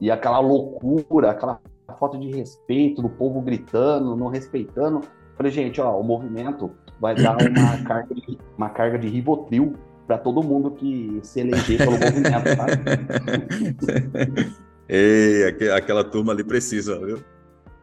E 0.00 0.10
aquela 0.10 0.40
loucura, 0.40 1.30
aquela 1.30 1.60
falta 1.98 2.18
de 2.18 2.30
respeito 2.30 3.00
do 3.00 3.08
povo 3.08 3.40
gritando, 3.40 4.16
não 4.16 4.28
respeitando. 4.28 5.00
Falei, 5.36 5.50
gente, 5.50 5.80
ó, 5.80 5.98
o 5.98 6.04
movimento 6.04 6.70
vai 7.02 7.16
dar 7.16 7.36
uma 7.36 7.76
carga 7.82 8.14
de, 8.14 8.38
uma 8.56 8.70
carga 8.70 8.96
de 8.96 9.08
Rivotril 9.08 9.74
para 10.06 10.16
todo 10.16 10.40
mundo 10.40 10.70
que 10.70 11.18
se 11.24 11.40
eleger 11.40 11.78
pelo 11.78 11.98
movimento, 11.98 12.56
tá? 12.56 12.66
Ei, 14.88 15.44
aquela 15.74 16.04
turma 16.04 16.32
ali 16.32 16.44
precisa, 16.44 16.98
viu? 17.04 17.18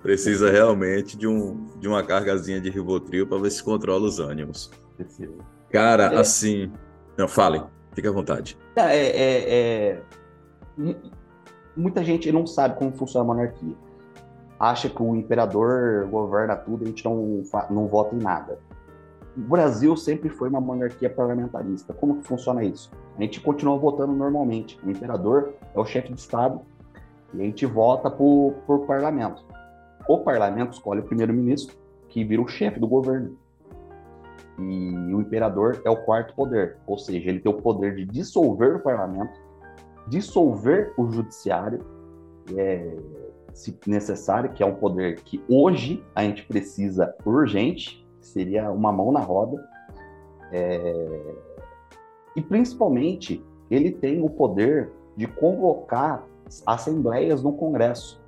Precisa 0.01 0.49
realmente 0.49 1.17
de, 1.17 1.27
um, 1.27 1.67
de 1.79 1.87
uma 1.87 2.01
cargazinha 2.01 2.61
de 2.61 2.69
Rivotril 2.69 3.27
para 3.27 3.39
ver 3.39 3.51
se 3.51 3.61
controla 3.61 4.05
os 4.05 4.19
ânimos. 4.19 4.71
Precisa. 4.95 5.33
Cara, 5.69 6.13
é. 6.13 6.17
assim. 6.17 6.71
Não, 7.17 7.27
fale, 7.27 7.61
fique 7.93 8.07
à 8.07 8.11
vontade. 8.11 8.57
É, 8.75 8.95
é, 8.95 9.97
é, 9.97 10.95
muita 11.75 12.03
gente 12.03 12.31
não 12.31 12.47
sabe 12.47 12.77
como 12.77 12.93
funciona 12.93 13.25
a 13.25 13.27
monarquia. 13.27 13.75
Acha 14.57 14.89
que 14.89 15.01
o 15.01 15.15
imperador 15.15 16.07
governa 16.07 16.55
tudo 16.55 16.83
e 16.83 16.85
a 16.85 16.87
gente 16.87 17.03
não, 17.03 17.43
não 17.69 17.87
vota 17.87 18.15
em 18.15 18.19
nada. 18.19 18.57
O 19.39 19.49
Brasil 19.49 19.95
sempre 19.95 20.27
foi 20.27 20.49
uma 20.49 20.59
monarquia 20.59 21.09
parlamentarista. 21.09 21.93
Como 21.93 22.17
que 22.17 22.27
funciona 22.27 22.61
isso? 22.61 22.91
A 23.17 23.21
gente 23.21 23.39
continua 23.39 23.77
votando 23.77 24.11
normalmente. 24.11 24.77
O 24.83 24.91
imperador 24.91 25.53
é 25.73 25.79
o 25.79 25.85
chefe 25.85 26.11
de 26.11 26.19
Estado 26.19 26.59
e 27.33 27.41
a 27.41 27.45
gente 27.45 27.65
vota 27.65 28.11
por, 28.11 28.55
por 28.67 28.85
parlamento. 28.85 29.45
O 30.09 30.17
parlamento 30.17 30.73
escolhe 30.73 30.99
o 30.99 31.03
primeiro-ministro, 31.03 31.77
que 32.09 32.21
vira 32.25 32.41
o 32.41 32.49
chefe 32.49 32.81
do 32.81 32.87
governo. 32.87 33.37
E 34.57 35.13
o 35.13 35.21
imperador 35.21 35.81
é 35.85 35.89
o 35.89 35.95
quarto 36.03 36.35
poder, 36.35 36.75
ou 36.85 36.97
seja, 36.97 37.29
ele 37.29 37.39
tem 37.39 37.49
o 37.49 37.61
poder 37.61 37.95
de 37.95 38.03
dissolver 38.03 38.75
o 38.75 38.79
parlamento, 38.81 39.39
dissolver 40.05 40.93
o 40.97 41.09
judiciário, 41.09 41.79
é, 42.57 42.93
se 43.53 43.79
necessário, 43.87 44.51
que 44.51 44.61
é 44.61 44.65
um 44.65 44.75
poder 44.75 45.21
que 45.21 45.41
hoje 45.47 46.03
a 46.13 46.23
gente 46.23 46.43
precisa 46.45 47.15
urgente, 47.25 48.05
seria 48.29 48.71
uma 48.71 48.91
mão 48.91 49.11
na 49.11 49.19
roda. 49.19 49.63
É... 50.51 51.35
E 52.35 52.41
principalmente, 52.41 53.43
ele 53.69 53.91
tem 53.91 54.21
o 54.21 54.29
poder 54.29 54.91
de 55.15 55.27
convocar 55.27 56.25
assembleias 56.65 57.43
no 57.43 57.53
Congresso. 57.53 58.21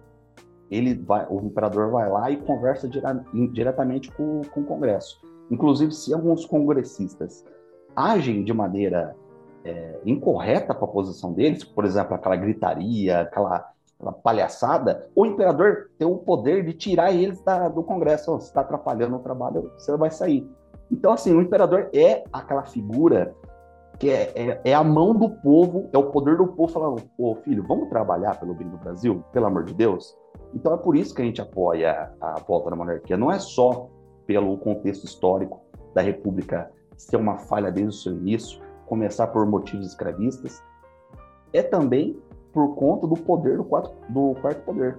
Ele 0.70 0.96
vai, 0.96 1.26
o 1.30 1.40
imperador 1.40 1.92
vai 1.92 2.10
lá 2.10 2.32
e 2.32 2.38
conversa 2.38 2.88
dire... 2.88 3.06
diretamente 3.52 4.12
com, 4.12 4.42
com 4.52 4.62
o 4.62 4.66
Congresso. 4.66 5.22
Inclusive, 5.50 5.92
se 5.92 6.14
alguns 6.14 6.46
congressistas 6.46 7.44
agem 7.96 8.44
de 8.44 8.54
maneira 8.54 9.16
é, 9.66 10.00
incorreta 10.06 10.74
para 10.74 10.86
a 10.86 10.92
posição 10.92 11.34
deles, 11.34 11.64
por 11.64 11.86
exemplo, 11.86 12.16
aquela 12.16 12.36
gritaria, 12.36 13.22
aquela 13.22 13.72
uma 14.02 14.14
palhaçada, 14.14 15.08
o 15.16 15.26
imperador 15.26 15.90
tem 15.98 16.08
o 16.08 16.18
poder 16.18 16.66
de 16.66 16.74
tirar 16.74 17.12
eles 17.12 17.42
da, 17.42 17.70
do 17.70 17.84
Congresso. 17.84 18.40
Se 18.40 18.48
está 18.48 18.62
atrapalhando 18.62 19.16
o 19.16 19.20
trabalho, 19.20 19.72
você 19.78 19.96
vai 19.96 20.10
sair. 20.10 20.50
Então, 20.92 21.14
assim, 21.14 21.34
o 21.34 21.42
imperador 21.42 21.90
é 21.94 22.24
aquela 22.34 22.64
figura 22.64 23.34
que 24.00 24.10
é, 24.10 24.32
é, 24.36 24.62
é, 24.66 24.74
a 24.74 24.84
mão 24.84 25.14
do 25.14 25.30
povo, 25.30 25.88
é 25.94 25.98
o 25.98 26.10
poder 26.10 26.36
do 26.36 26.48
povo 26.48 26.74
falando, 26.74 27.04
ô 27.20 27.36
filho, 27.36 27.64
vamos 27.68 27.88
trabalhar 27.88 28.40
pelo 28.40 28.56
bem 28.56 28.68
do 28.68 28.78
Brasil, 28.78 29.24
pelo 29.32 29.46
amor 29.46 29.64
de 29.64 29.76
Deus? 29.76 30.18
Então 30.56 30.74
é 30.74 30.78
por 30.78 30.96
isso 30.96 31.14
que 31.14 31.22
a 31.22 31.26
gente 31.26 31.40
apoia 31.40 32.12
a 32.20 32.40
volta 32.40 32.72
da 32.72 32.76
monarquia. 32.76 33.16
Não 33.16 33.32
é 33.32 33.38
só 33.38 33.90
pelo 34.26 34.58
contexto 34.58 35.06
histórico 35.06 35.62
da 35.94 36.02
República 36.02 36.72
ser 36.98 37.18
uma 37.18 37.38
falha 37.38 37.72
desde 37.72 37.90
o 37.90 38.00
seu 38.00 38.14
início, 38.14 38.60
começar 38.88 39.28
por 39.28 39.46
motivos 39.46 39.88
escravistas, 39.88 40.62
é 41.54 41.62
também 41.62 42.20
por 42.54 42.76
conta 42.76 43.08
do 43.08 43.16
poder 43.16 43.58
do 43.58 43.64
quarto, 43.64 43.94
do 44.10 44.36
quarto 44.42 44.62
poder. 44.64 44.98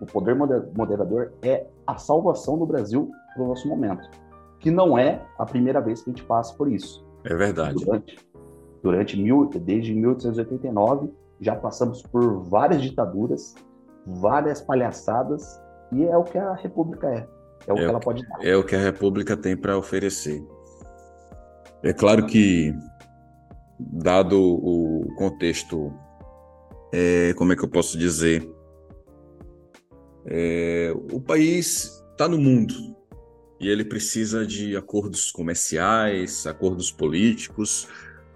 O 0.00 0.06
poder 0.06 0.34
moderador 0.34 1.32
é 1.42 1.66
a 1.86 1.96
salvação 1.96 2.58
do 2.58 2.66
Brasil 2.66 3.10
para 3.34 3.42
o 3.42 3.48
nosso 3.48 3.68
momento, 3.68 4.08
que 4.58 4.70
não 4.70 4.98
é 4.98 5.22
a 5.38 5.46
primeira 5.46 5.80
vez 5.80 6.02
que 6.02 6.10
a 6.10 6.12
gente 6.12 6.24
passa 6.24 6.54
por 6.54 6.70
isso. 6.70 7.04
É 7.24 7.34
verdade. 7.34 7.84
Durante, 7.84 8.18
durante 8.82 9.20
mil, 9.20 9.46
desde 9.46 9.94
1889, 9.94 11.10
já 11.40 11.54
passamos 11.54 12.02
por 12.02 12.42
várias 12.42 12.82
ditaduras, 12.82 13.54
várias 14.06 14.60
palhaçadas, 14.60 15.60
e 15.92 16.04
é 16.04 16.16
o 16.16 16.24
que 16.24 16.38
a 16.38 16.54
República 16.54 17.08
é. 17.08 17.26
É 17.66 17.72
o 17.72 17.76
é 17.76 17.78
que 17.78 17.84
ela 17.84 18.00
pode 18.00 18.26
dar. 18.26 18.44
É 18.44 18.56
o 18.56 18.64
que 18.64 18.76
a 18.76 18.80
República 18.80 19.36
tem 19.36 19.56
para 19.56 19.78
oferecer. 19.78 20.44
É 21.82 21.92
claro 21.92 22.26
que, 22.26 22.74
dado 23.78 24.40
o 24.40 25.06
contexto, 25.16 25.92
é, 26.96 27.34
como 27.34 27.52
é 27.52 27.56
que 27.56 27.64
eu 27.64 27.68
posso 27.68 27.98
dizer? 27.98 28.48
É, 30.24 30.94
o 31.12 31.20
país 31.20 32.00
está 32.12 32.28
no 32.28 32.38
mundo 32.38 32.72
e 33.58 33.68
ele 33.68 33.84
precisa 33.84 34.46
de 34.46 34.76
acordos 34.76 35.32
comerciais, 35.32 36.46
acordos 36.46 36.92
políticos, 36.92 37.88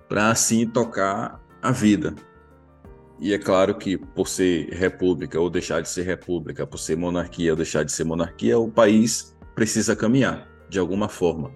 para 0.09 0.31
assim 0.31 0.67
tocar 0.67 1.41
a 1.63 1.71
vida. 1.71 2.17
E 3.21 3.33
é 3.33 3.39
claro 3.39 3.77
que, 3.79 3.97
por 3.97 4.27
ser 4.27 4.71
república 4.71 5.39
ou 5.39 5.49
deixar 5.49 5.81
de 5.81 5.89
ser 5.89 6.03
república, 6.03 6.67
por 6.67 6.79
ser 6.79 6.97
monarquia 6.97 7.53
ou 7.53 7.57
deixar 7.57 7.85
de 7.85 7.93
ser 7.93 8.03
monarquia, 8.03 8.59
o 8.59 8.69
país 8.69 9.37
precisa 9.55 9.95
caminhar 9.95 10.49
de 10.69 10.81
alguma 10.81 11.09
forma. 11.09 11.53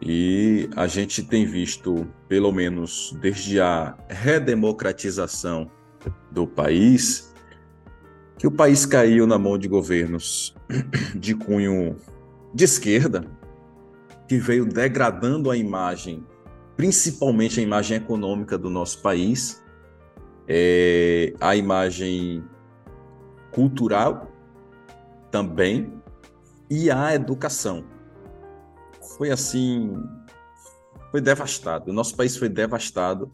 E 0.00 0.70
a 0.74 0.86
gente 0.86 1.22
tem 1.22 1.44
visto, 1.44 2.06
pelo 2.28 2.50
menos 2.50 3.14
desde 3.20 3.60
a 3.60 3.94
redemocratização 4.08 5.70
do 6.30 6.46
país, 6.46 7.32
que 8.38 8.46
o 8.46 8.50
país 8.50 8.84
caiu 8.84 9.26
na 9.26 9.38
mão 9.38 9.56
de 9.56 9.68
governos 9.68 10.54
de 11.14 11.34
cunho 11.34 11.96
de 12.52 12.64
esquerda, 12.64 13.24
que 14.28 14.38
veio 14.38 14.64
degradando 14.64 15.50
a 15.50 15.56
imagem, 15.56 16.24
principalmente 16.76 17.60
a 17.60 17.62
imagem 17.62 17.96
econômica 17.96 18.56
do 18.56 18.70
nosso 18.70 19.00
país, 19.02 19.62
é, 20.48 21.32
a 21.40 21.56
imagem 21.56 22.44
cultural 23.50 24.30
também 25.30 25.92
e 26.70 26.90
a 26.90 27.14
educação. 27.14 27.84
Foi 29.16 29.30
assim, 29.30 29.92
foi 31.10 31.20
devastado. 31.20 31.90
O 31.90 31.94
nosso 31.94 32.16
país 32.16 32.36
foi 32.36 32.48
devastado 32.48 33.30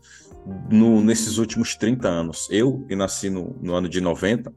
no, 0.71 1.01
nesses 1.01 1.39
últimos 1.39 1.75
30 1.75 2.09
anos. 2.09 2.49
Eu, 2.51 2.85
que 2.87 2.97
nasci 2.97 3.31
no, 3.31 3.57
no 3.61 3.75
ano 3.75 3.89
de 3.89 4.01
90, 4.01 4.53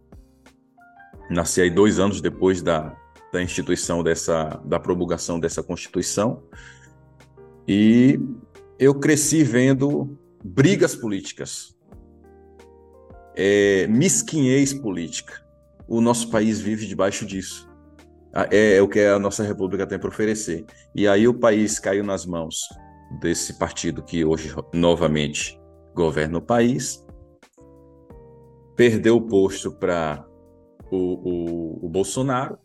nasci 1.29 1.61
aí 1.61 1.69
dois 1.69 1.99
anos 1.99 2.21
depois 2.21 2.61
da, 2.61 2.95
da 3.31 3.41
instituição 3.41 4.03
dessa, 4.03 4.61
da 4.65 4.79
promulgação 4.79 5.39
dessa 5.39 5.63
Constituição, 5.63 6.43
e 7.67 8.19
eu 8.77 8.93
cresci 8.93 9.43
vendo 9.43 10.17
brigas 10.43 10.95
políticas, 10.95 11.75
é, 13.35 13.87
mesquinhez 13.87 14.73
política. 14.73 15.41
O 15.87 16.01
nosso 16.01 16.29
país 16.29 16.59
vive 16.59 16.85
debaixo 16.85 17.25
disso. 17.25 17.69
É, 18.51 18.77
é 18.77 18.81
o 18.81 18.87
que 18.87 18.99
a 18.99 19.19
nossa 19.19 19.43
república 19.43 19.85
tem 19.85 19.99
para 19.99 20.09
oferecer. 20.09 20.65
E 20.95 21.07
aí 21.07 21.27
o 21.27 21.33
país 21.33 21.79
caiu 21.79 22.03
nas 22.03 22.25
mãos 22.25 22.67
desse 23.21 23.57
partido 23.57 24.03
que 24.03 24.25
hoje 24.25 24.53
novamente 24.73 25.59
governa 25.93 26.37
o 26.37 26.41
país, 26.41 27.05
perdeu 28.75 29.17
o 29.17 29.21
posto 29.21 29.71
para 29.71 30.25
o, 30.91 30.97
o, 30.97 31.85
o 31.85 31.89
Bolsonaro, 31.89 32.57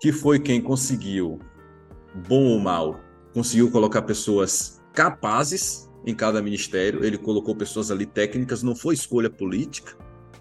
que 0.00 0.12
foi 0.12 0.38
quem 0.38 0.60
conseguiu, 0.60 1.38
bom 2.28 2.44
ou 2.44 2.58
mal, 2.58 3.00
conseguiu 3.32 3.70
colocar 3.70 4.02
pessoas 4.02 4.82
capazes 4.92 5.90
em 6.04 6.14
cada 6.14 6.40
ministério. 6.40 7.04
Ele 7.04 7.18
colocou 7.18 7.54
pessoas 7.54 7.90
ali 7.90 8.06
técnicas, 8.06 8.62
não 8.62 8.74
foi 8.74 8.94
escolha 8.94 9.28
política. 9.28 9.96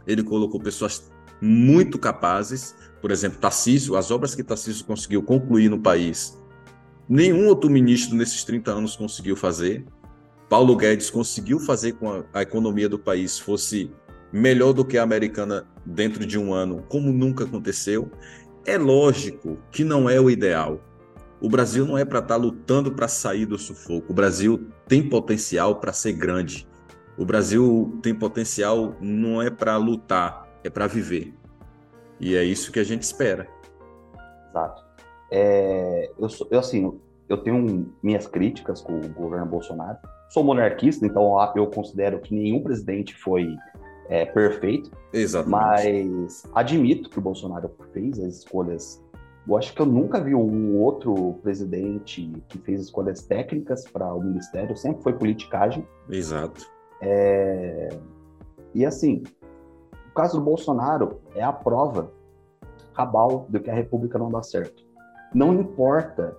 Ele 0.05 0.23
colocou 0.23 0.59
pessoas 0.59 1.11
muito 1.41 1.97
capazes. 1.97 2.75
Por 3.01 3.11
exemplo, 3.11 3.39
Tarcísio, 3.39 3.95
as 3.95 4.11
obras 4.11 4.35
que 4.35 4.43
Tarcísio 4.43 4.85
conseguiu 4.85 5.21
concluir 5.23 5.69
no 5.69 5.79
país, 5.79 6.41
nenhum 7.07 7.47
outro 7.47 7.69
ministro 7.69 8.15
nesses 8.15 8.43
30 8.43 8.71
anos 8.71 8.95
conseguiu 8.95 9.35
fazer. 9.35 9.85
Paulo 10.49 10.75
Guedes 10.75 11.09
conseguiu 11.09 11.59
fazer 11.59 11.93
com 11.93 12.11
a, 12.11 12.23
a 12.33 12.41
economia 12.41 12.87
do 12.87 12.99
país 12.99 13.39
fosse 13.39 13.91
melhor 14.31 14.73
do 14.73 14.85
que 14.85 14.97
a 14.97 15.03
americana 15.03 15.65
dentro 15.85 16.25
de 16.25 16.37
um 16.37 16.53
ano, 16.53 16.83
como 16.89 17.11
nunca 17.11 17.45
aconteceu. 17.45 18.11
É 18.65 18.77
lógico 18.77 19.57
que 19.71 19.83
não 19.83 20.09
é 20.09 20.19
o 20.19 20.29
ideal. 20.29 20.79
O 21.41 21.49
Brasil 21.49 21.85
não 21.85 21.97
é 21.97 22.03
para 22.03 22.19
estar 22.19 22.35
tá 22.35 22.41
lutando 22.41 22.91
para 22.91 23.07
sair 23.07 23.45
do 23.45 23.57
sufoco. 23.57 24.11
O 24.11 24.13
Brasil 24.13 24.67
tem 24.87 25.07
potencial 25.07 25.75
para 25.75 25.93
ser 25.93 26.13
grande. 26.13 26.67
O 27.17 27.25
Brasil 27.25 27.97
tem 28.01 28.13
potencial 28.13 28.95
não 28.99 29.41
é 29.41 29.49
para 29.49 29.77
lutar, 29.77 30.47
é 30.63 30.69
para 30.69 30.87
viver. 30.87 31.33
E 32.19 32.35
é 32.35 32.43
isso 32.43 32.71
que 32.71 32.79
a 32.79 32.83
gente 32.83 33.03
espera. 33.03 33.47
Exato. 34.49 34.83
É, 35.31 36.11
eu, 36.17 36.27
eu, 36.49 36.59
assim, 36.59 36.99
eu 37.27 37.37
tenho 37.37 37.93
minhas 38.01 38.27
críticas 38.27 38.81
com 38.81 38.99
o 38.99 39.09
governo 39.09 39.45
Bolsonaro. 39.45 39.97
Sou 40.29 40.43
monarquista, 40.43 41.05
então 41.05 41.37
eu 41.55 41.67
considero 41.67 42.19
que 42.19 42.33
nenhum 42.33 42.61
presidente 42.61 43.15
foi 43.15 43.55
é, 44.09 44.25
perfeito. 44.25 44.91
Exatamente. 45.13 46.09
Mas 46.09 46.43
admito 46.53 47.09
que 47.09 47.19
o 47.19 47.21
Bolsonaro 47.21 47.71
fez 47.93 48.19
as 48.19 48.37
escolhas. 48.37 49.03
Eu 49.47 49.57
acho 49.57 49.73
que 49.73 49.81
eu 49.81 49.85
nunca 49.85 50.19
vi 50.19 50.33
um 50.33 50.77
outro 50.77 51.35
presidente 51.43 52.31
que 52.49 52.57
fez 52.57 52.81
escolhas 52.81 53.21
técnicas 53.23 53.85
para 53.87 54.13
o 54.13 54.21
ministério, 54.21 54.75
sempre 54.75 55.03
foi 55.03 55.13
politicagem. 55.13 55.87
Exato. 56.09 56.65
É... 57.01 57.89
E 58.73 58.85
assim, 58.85 59.23
o 60.09 60.13
caso 60.13 60.39
do 60.39 60.43
Bolsonaro 60.43 61.21
é 61.35 61.43
a 61.43 61.53
prova 61.53 62.11
cabal 62.93 63.45
do 63.49 63.59
que 63.59 63.69
a 63.69 63.73
República 63.73 64.17
não 64.17 64.29
dá 64.29 64.41
certo. 64.41 64.83
Não 65.33 65.53
importa, 65.53 66.35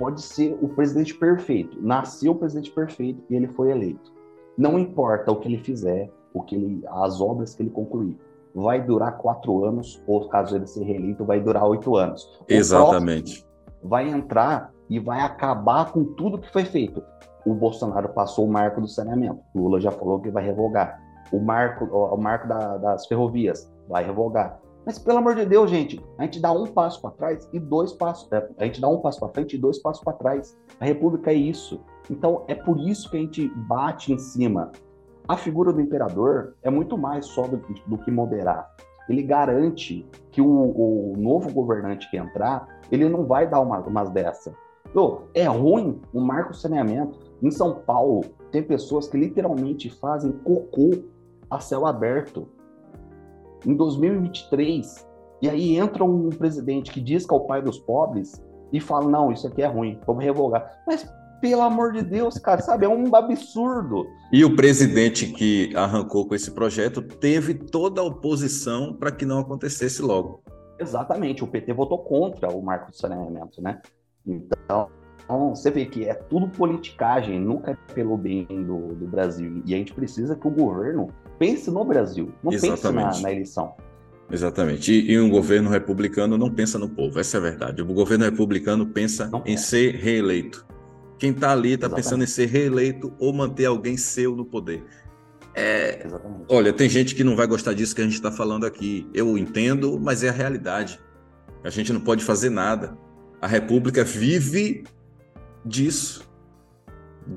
pode 0.00 0.22
ser 0.22 0.58
o 0.62 0.68
presidente 0.68 1.14
perfeito, 1.14 1.76
nasceu 1.78 2.32
o 2.32 2.34
presidente 2.34 2.70
perfeito 2.70 3.22
e 3.28 3.36
ele 3.36 3.46
foi 3.48 3.70
eleito. 3.70 4.10
Não 4.56 4.78
importa 4.78 5.30
o 5.30 5.36
que 5.36 5.46
ele 5.46 5.58
fizer, 5.58 6.10
o 6.32 6.40
que 6.42 6.54
ele, 6.54 6.82
as 6.88 7.20
obras 7.20 7.54
que 7.54 7.62
ele 7.62 7.68
concluir. 7.68 8.18
Vai 8.54 8.82
durar 8.82 9.18
quatro 9.18 9.62
anos, 9.62 10.02
ou 10.06 10.26
caso 10.26 10.56
ele 10.56 10.66
seja 10.66 10.86
reeleito, 10.86 11.22
vai 11.22 11.38
durar 11.38 11.66
oito 11.66 11.96
anos. 11.96 12.24
O 12.40 12.44
Exatamente. 12.48 13.46
Vai 13.82 14.08
entrar 14.08 14.72
e 14.88 14.98
vai 14.98 15.20
acabar 15.20 15.92
com 15.92 16.02
tudo 16.02 16.38
que 16.38 16.50
foi 16.50 16.64
feito. 16.64 17.02
O 17.44 17.54
Bolsonaro 17.54 18.08
passou 18.08 18.46
o 18.46 18.50
marco 18.50 18.80
do 18.80 18.88
saneamento. 18.88 19.40
Lula 19.54 19.80
já 19.80 19.90
falou 19.90 20.18
que 20.18 20.30
vai 20.30 20.44
revogar. 20.44 20.98
O 21.30 21.38
marco, 21.38 21.84
o 21.84 22.16
marco 22.16 22.48
da, 22.48 22.78
das 22.78 23.06
ferrovias 23.06 23.70
vai 23.86 24.04
revogar. 24.04 24.58
Mas 24.90 24.98
pelo 24.98 25.18
amor 25.18 25.36
de 25.36 25.46
Deus, 25.46 25.70
gente, 25.70 26.04
a 26.18 26.24
gente 26.24 26.40
dá 26.40 26.50
um 26.50 26.66
passo 26.66 27.00
para 27.00 27.12
trás 27.12 27.48
e 27.52 27.60
dois 27.60 27.92
passos. 27.92 28.30
É, 28.32 28.48
a 28.58 28.64
gente 28.64 28.80
dá 28.80 28.88
um 28.88 28.98
passo 28.98 29.20
para 29.20 29.28
frente 29.28 29.54
e 29.54 29.58
dois 29.58 29.78
passos 29.78 30.02
para 30.02 30.14
trás. 30.14 30.58
A 30.80 30.84
República 30.84 31.30
é 31.30 31.34
isso. 31.34 31.80
Então 32.10 32.44
é 32.48 32.56
por 32.56 32.76
isso 32.80 33.08
que 33.08 33.16
a 33.16 33.20
gente 33.20 33.48
bate 33.68 34.12
em 34.12 34.18
cima 34.18 34.72
a 35.28 35.36
figura 35.36 35.72
do 35.72 35.80
imperador 35.80 36.56
é 36.60 36.68
muito 36.68 36.98
mais 36.98 37.26
só 37.26 37.46
do, 37.46 37.62
do 37.86 37.98
que 37.98 38.10
moderar. 38.10 38.68
Ele 39.08 39.22
garante 39.22 40.04
que 40.32 40.40
o, 40.40 40.48
o, 40.48 41.14
novo 41.16 41.52
governante 41.52 42.10
que 42.10 42.16
entrar, 42.16 42.80
ele 42.90 43.08
não 43.08 43.24
vai 43.24 43.48
dar 43.48 43.60
uma, 43.60 43.78
umas 43.78 44.10
dessa. 44.10 44.52
Pô, 44.92 45.20
é 45.32 45.44
ruim 45.44 46.02
o 46.12 46.20
marco 46.20 46.52
saneamento. 46.52 47.16
Em 47.40 47.50
São 47.52 47.76
Paulo, 47.76 48.24
tem 48.50 48.60
pessoas 48.60 49.06
que 49.06 49.16
literalmente 49.16 49.88
fazem 49.88 50.32
cocô 50.32 50.90
a 51.48 51.60
céu 51.60 51.86
aberto. 51.86 52.48
Em 53.66 53.74
2023, 53.74 55.06
e 55.42 55.48
aí 55.48 55.76
entra 55.76 56.04
um 56.04 56.28
presidente 56.30 56.90
que 56.90 57.00
diz 57.00 57.26
que 57.26 57.34
é 57.34 57.36
o 57.36 57.40
pai 57.40 57.62
dos 57.62 57.78
pobres 57.78 58.42
e 58.72 58.80
fala: 58.80 59.08
não, 59.08 59.32
isso 59.32 59.46
aqui 59.46 59.62
é 59.62 59.66
ruim, 59.66 59.98
vamos 60.06 60.24
revogar. 60.24 60.82
Mas 60.86 61.06
pelo 61.40 61.62
amor 61.62 61.92
de 61.92 62.02
Deus, 62.02 62.38
cara, 62.38 62.60
sabe? 62.60 62.84
É 62.84 62.88
um 62.88 63.14
absurdo. 63.14 64.06
E 64.30 64.44
o 64.44 64.54
presidente 64.54 65.26
que 65.26 65.74
arrancou 65.74 66.26
com 66.26 66.34
esse 66.34 66.50
projeto 66.50 67.00
teve 67.00 67.54
toda 67.54 68.00
a 68.00 68.04
oposição 68.04 68.94
para 68.94 69.10
que 69.10 69.24
não 69.24 69.38
acontecesse 69.38 70.02
logo. 70.02 70.42
Exatamente, 70.78 71.42
o 71.42 71.46
PT 71.46 71.72
votou 71.72 71.98
contra 71.98 72.50
o 72.50 72.62
marco 72.62 72.90
de 72.90 72.98
saneamento, 72.98 73.60
né? 73.62 73.80
Então, 74.26 74.88
você 75.50 75.70
vê 75.70 75.86
que 75.86 76.08
é 76.08 76.14
tudo 76.14 76.48
politicagem, 76.48 77.38
nunca 77.38 77.72
é 77.72 77.94
pelo 77.94 78.16
bem 78.16 78.46
do, 78.46 78.94
do 78.94 79.06
Brasil. 79.06 79.62
E 79.66 79.74
a 79.74 79.78
gente 79.78 79.94
precisa 79.94 80.36
que 80.36 80.46
o 80.46 80.50
governo 80.50 81.08
pense 81.40 81.70
no 81.70 81.82
Brasil, 81.86 82.30
não 82.44 82.52
Exatamente. 82.52 83.06
pense 83.06 83.22
na, 83.22 83.22
na 83.22 83.32
eleição. 83.32 83.74
Exatamente. 84.30 84.92
E, 84.92 85.12
e, 85.12 85.18
um 85.18 85.30
governo 85.30 85.70
republicano 85.70 86.36
não 86.36 86.50
pensa 86.50 86.78
no 86.78 86.88
povo, 86.88 87.18
essa 87.18 87.38
é 87.38 87.40
a 87.40 87.42
verdade. 87.42 87.80
O 87.82 87.86
governo 87.86 88.26
republicano 88.26 88.86
pensa 88.86 89.26
não 89.26 89.42
em 89.46 89.56
ser 89.56 89.94
reeleito. 89.94 90.66
Quem 91.18 91.30
está 91.30 91.50
ali 91.52 91.72
está 91.72 91.88
pensando 91.88 92.22
em 92.22 92.26
ser 92.26 92.46
reeleito 92.46 93.12
ou 93.18 93.32
manter 93.32 93.64
alguém 93.64 93.96
seu 93.96 94.36
no 94.36 94.44
poder. 94.44 94.84
É, 95.54 96.06
olha, 96.48 96.72
tem 96.72 96.88
gente 96.88 97.14
que 97.14 97.24
não 97.24 97.34
vai 97.34 97.46
gostar 97.46 97.72
disso 97.72 97.94
que 97.94 98.00
a 98.02 98.04
gente 98.04 98.14
está 98.14 98.30
falando 98.30 98.64
aqui. 98.64 99.08
Eu 99.12 99.36
entendo, 99.36 99.98
mas 99.98 100.22
é 100.22 100.28
a 100.28 100.32
realidade. 100.32 101.00
A 101.64 101.70
gente 101.70 101.92
não 101.92 102.00
pode 102.00 102.22
fazer 102.22 102.50
nada. 102.50 102.96
A 103.40 103.46
República 103.46 104.04
vive 104.04 104.84
disso. 105.64 106.28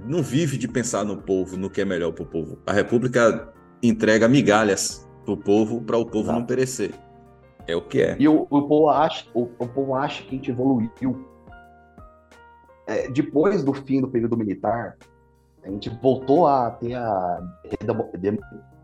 Não 0.05 0.21
vive 0.21 0.57
de 0.57 0.67
pensar 0.67 1.03
no 1.03 1.17
povo, 1.17 1.57
no 1.57 1.69
que 1.69 1.81
é 1.81 1.85
melhor 1.85 2.11
para 2.11 2.23
o 2.23 2.27
povo. 2.27 2.59
A 2.65 2.71
República 2.71 3.53
entrega 3.83 4.27
migalhas 4.27 5.07
para 5.25 5.33
o 5.33 5.37
povo, 5.37 5.81
para 5.81 5.97
o 5.97 6.05
povo 6.05 6.25
Exato. 6.25 6.39
não 6.39 6.45
perecer. 6.45 6.93
É 7.67 7.75
o 7.75 7.81
que 7.81 8.01
é. 8.01 8.15
E 8.19 8.27
o, 8.27 8.47
o, 8.49 8.61
povo, 8.63 8.89
acha, 8.89 9.25
o, 9.33 9.43
o 9.43 9.67
povo 9.67 9.93
acha 9.95 10.23
que 10.23 10.29
a 10.29 10.31
gente 10.33 10.51
evoluiu. 10.51 10.89
É, 12.87 13.09
depois 13.09 13.63
do 13.63 13.73
fim 13.73 14.01
do 14.01 14.07
período 14.07 14.35
militar, 14.35 14.97
a 15.63 15.69
gente 15.69 15.89
voltou 16.01 16.45
a 16.47 16.71
ter 16.71 16.93
a, 16.93 17.39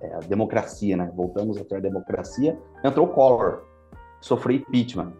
é, 0.02 0.14
a 0.14 0.20
democracia, 0.20 0.96
né? 0.96 1.12
Voltamos 1.14 1.58
a 1.58 1.64
ter 1.66 1.76
a 1.76 1.80
democracia. 1.80 2.58
Entrou 2.84 3.08
o 3.08 3.10
Collor, 3.10 3.64
sofreu 4.22 4.58
impeachment. 4.58 5.12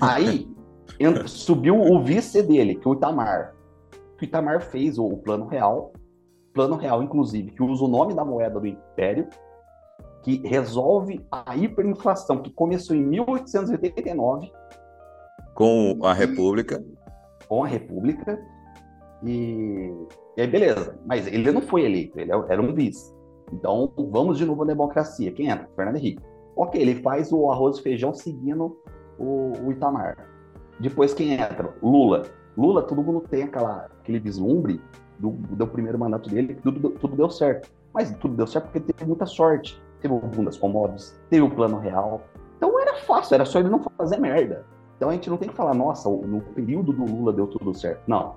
Aí 0.00 0.48
subiu 1.26 1.80
o 1.80 2.02
vice 2.02 2.42
dele, 2.42 2.74
que 2.74 2.86
é 2.86 2.90
o 2.90 2.94
Itamar. 2.94 3.54
O 4.20 4.24
Itamar 4.24 4.62
fez 4.62 4.98
o, 4.98 5.04
o 5.04 5.16
plano 5.18 5.46
real, 5.46 5.92
plano 6.56 6.74
real, 6.74 7.02
inclusive, 7.02 7.50
que 7.50 7.62
usa 7.62 7.84
o 7.84 7.88
nome 7.88 8.14
da 8.14 8.24
moeda 8.24 8.58
do 8.58 8.66
Império, 8.66 9.28
que 10.22 10.38
resolve 10.38 11.24
a 11.30 11.54
hiperinflação 11.54 12.38
que 12.38 12.50
começou 12.50 12.96
em 12.96 13.04
1889 13.04 14.50
com 15.54 15.98
a 16.02 16.14
República. 16.14 16.82
Com 17.46 17.62
a 17.62 17.66
República. 17.66 18.42
E, 19.22 19.92
e 20.36 20.40
aí, 20.40 20.46
beleza. 20.46 20.98
Mas 21.04 21.26
ele 21.26 21.52
não 21.52 21.60
foi 21.60 21.84
eleito, 21.84 22.18
ele 22.18 22.32
era 22.32 22.60
um 22.60 22.74
vice. 22.74 23.14
Então, 23.52 23.92
vamos 24.10 24.38
de 24.38 24.46
novo 24.46 24.62
à 24.62 24.66
democracia. 24.66 25.30
Quem 25.32 25.48
entra? 25.48 25.68
Fernando 25.76 25.96
Henrique. 25.96 26.22
Ok, 26.56 26.80
ele 26.80 26.96
faz 27.02 27.30
o 27.32 27.50
arroz 27.50 27.78
e 27.78 27.82
feijão 27.82 28.14
seguindo 28.14 28.78
o, 29.18 29.52
o 29.62 29.72
Itamar. 29.72 30.16
Depois, 30.80 31.12
quem 31.12 31.34
entra? 31.34 31.74
Lula. 31.82 32.22
Lula, 32.56 32.82
todo 32.82 33.02
mundo 33.02 33.20
tem 33.20 33.42
aquela, 33.42 33.88
aquele 34.00 34.18
vislumbre 34.18 34.80
do, 35.18 35.30
do 35.30 35.66
primeiro 35.66 35.98
mandato 35.98 36.28
dele, 36.30 36.58
tudo, 36.62 36.90
tudo 36.90 37.16
deu 37.16 37.30
certo. 37.30 37.70
Mas 37.92 38.10
tudo 38.18 38.34
deu 38.34 38.46
certo 38.46 38.66
porque 38.66 38.80
teve 38.80 39.06
muita 39.06 39.26
sorte. 39.26 39.80
Teve 40.00 40.12
o 40.12 40.18
boom 40.18 40.44
das 40.44 40.56
commodities, 40.56 41.18
teve 41.30 41.42
o 41.42 41.50
plano 41.50 41.78
real. 41.78 42.22
Então 42.56 42.78
era 42.78 42.96
fácil, 42.98 43.34
era 43.34 43.44
só 43.44 43.58
ele 43.58 43.68
não 43.68 43.80
fazer 43.96 44.18
merda. 44.18 44.64
Então 44.96 45.10
a 45.10 45.12
gente 45.12 45.28
não 45.28 45.36
tem 45.36 45.48
que 45.48 45.54
falar, 45.54 45.74
nossa, 45.74 46.08
no 46.08 46.40
período 46.40 46.92
do 46.92 47.04
Lula 47.04 47.32
deu 47.32 47.46
tudo 47.46 47.74
certo. 47.74 48.02
Não. 48.06 48.36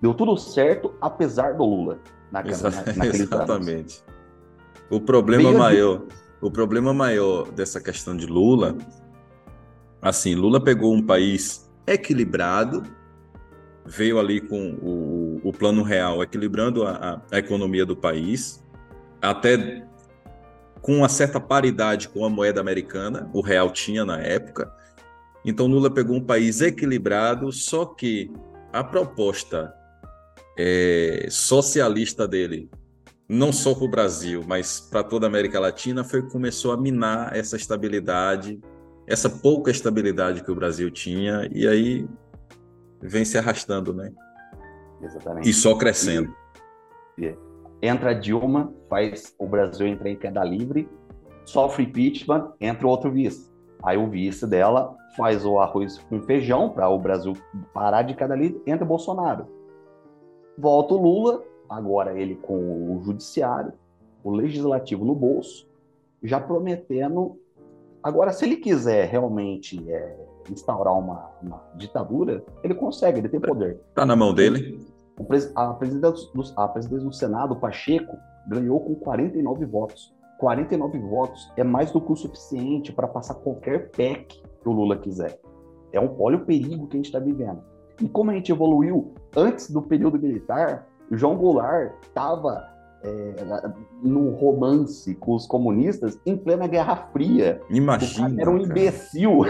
Deu 0.00 0.14
tudo 0.14 0.36
certo 0.36 0.94
apesar 1.00 1.54
do 1.54 1.64
Lula. 1.64 1.98
Naquela, 2.30 2.68
Exatamente. 3.06 4.02
Anos. 4.02 4.04
O 4.90 5.00
problema 5.00 5.52
maior, 5.52 6.02
o 6.40 6.50
problema 6.50 6.92
maior 6.92 7.50
dessa 7.52 7.80
questão 7.80 8.16
de 8.16 8.26
Lula, 8.26 8.76
assim, 10.00 10.34
Lula 10.34 10.62
pegou 10.62 10.94
um 10.94 11.02
país 11.02 11.70
equilibrado, 11.86 12.82
veio 13.84 14.18
ali 14.18 14.40
com 14.40 14.74
o, 14.82 15.29
o 15.42 15.52
plano 15.52 15.82
real 15.82 16.22
equilibrando 16.22 16.86
a, 16.86 17.22
a, 17.30 17.38
economia 17.38 17.84
do 17.84 17.96
país, 17.96 18.64
até 19.20 19.86
com 20.80 20.98
uma 20.98 21.08
certa 21.08 21.38
paridade 21.38 22.08
com 22.08 22.24
a 22.24 22.30
moeda 22.30 22.60
americana, 22.60 23.28
o 23.32 23.40
real 23.40 23.70
tinha 23.70 24.04
na 24.04 24.18
época. 24.18 24.72
Então 25.44 25.66
Lula 25.66 25.90
pegou 25.90 26.16
um 26.16 26.24
país 26.24 26.60
equilibrado, 26.60 27.52
só 27.52 27.84
que 27.84 28.30
a 28.72 28.82
proposta 28.82 29.72
é, 30.58 31.26
socialista 31.30 32.26
dele 32.26 32.70
não 33.28 33.52
só 33.52 33.72
para 33.74 33.84
o 33.84 33.88
Brasil, 33.88 34.42
mas 34.44 34.80
para 34.80 35.04
toda 35.04 35.24
a 35.24 35.28
América 35.28 35.60
Latina, 35.60 36.02
foi 36.02 36.20
começou 36.20 36.72
a 36.72 36.76
minar 36.76 37.36
essa 37.36 37.54
estabilidade, 37.56 38.60
essa 39.06 39.30
pouca 39.30 39.70
estabilidade 39.70 40.42
que 40.42 40.50
o 40.50 40.54
Brasil 40.54 40.90
tinha, 40.90 41.48
e 41.54 41.66
aí 41.68 42.08
vem 43.00 43.24
se 43.24 43.38
arrastando, 43.38 43.94
né? 43.94 44.12
Exatamente. 45.02 45.48
E 45.48 45.52
só 45.52 45.76
crescendo. 45.76 46.34
E, 47.16 47.24
e 47.24 47.36
entra 47.82 48.14
Dilma, 48.14 48.72
faz 48.88 49.34
o 49.38 49.46
Brasil 49.46 49.86
entrar 49.86 50.10
em 50.10 50.16
queda 50.16 50.44
livre, 50.44 50.88
sofre 51.44 51.84
impeachment, 51.84 52.52
entra 52.60 52.86
outro 52.86 53.10
vice. 53.10 53.50
Aí 53.82 53.96
o 53.96 54.08
vice 54.08 54.46
dela 54.46 54.96
faz 55.16 55.44
o 55.44 55.58
arroz 55.58 55.98
com 55.98 56.20
feijão 56.22 56.70
para 56.70 56.88
o 56.88 56.98
Brasil 56.98 57.34
parar 57.72 58.02
de 58.02 58.14
queda 58.14 58.36
livre, 58.36 58.62
entra 58.66 58.84
Bolsonaro. 58.84 59.46
Volta 60.56 60.94
o 60.94 61.02
Lula, 61.02 61.42
agora 61.68 62.18
ele 62.18 62.34
com 62.36 62.96
o 62.96 63.00
judiciário, 63.02 63.72
o 64.22 64.30
legislativo 64.30 65.04
no 65.04 65.14
bolso, 65.14 65.66
já 66.22 66.38
prometendo. 66.38 67.38
Agora, 68.02 68.32
se 68.32 68.44
ele 68.44 68.56
quiser 68.56 69.08
realmente 69.08 69.90
é, 69.90 70.16
instaurar 70.50 70.98
uma, 70.98 71.30
uma, 71.42 71.62
ditadura, 71.74 72.44
ele 72.62 72.74
consegue, 72.74 73.18
ele 73.18 73.28
tem 73.28 73.40
poder. 73.40 73.80
Está 73.88 74.06
na 74.06 74.16
mão 74.16 74.32
dele. 74.32 74.78
a, 75.54 75.74
presidente 75.74 76.32
do, 76.34 76.42
a 76.56 76.68
presidente 76.68 77.04
do 77.04 77.12
Senado, 77.12 77.56
Pacheco, 77.56 78.16
ganhou 78.46 78.80
com 78.80 78.94
49 78.94 79.66
votos. 79.66 80.14
49 80.38 80.98
votos 81.00 81.52
é 81.56 81.62
mais 81.62 81.92
do 81.92 82.00
que 82.00 82.12
o 82.12 82.16
suficiente 82.16 82.92
para 82.92 83.06
passar 83.06 83.34
qualquer 83.34 83.90
PEC 83.90 84.42
que 84.62 84.68
o 84.68 84.72
Lula 84.72 84.96
quiser. 84.96 85.38
É 85.92 86.00
um, 86.00 86.14
olha 86.18 86.36
o 86.36 86.46
perigo 86.46 86.86
que 86.86 86.96
a 86.96 86.98
gente 86.98 87.06
está 87.06 87.18
vivendo. 87.18 87.62
E 88.00 88.08
como 88.08 88.30
a 88.30 88.34
gente 88.34 88.50
evoluiu 88.50 89.12
antes 89.36 89.70
do 89.70 89.82
período 89.82 90.18
militar, 90.18 90.86
João 91.10 91.36
Goulart 91.36 91.92
estava 92.02 92.69
é, 93.02 93.70
num 94.02 94.30
romance 94.30 95.14
com 95.14 95.34
os 95.34 95.46
comunistas 95.46 96.18
em 96.26 96.36
plena 96.36 96.66
Guerra 96.66 96.96
Fria. 97.12 97.60
Imagina. 97.70 98.40
era 98.40 98.50
um 98.50 98.58
imbecil. 98.58 99.40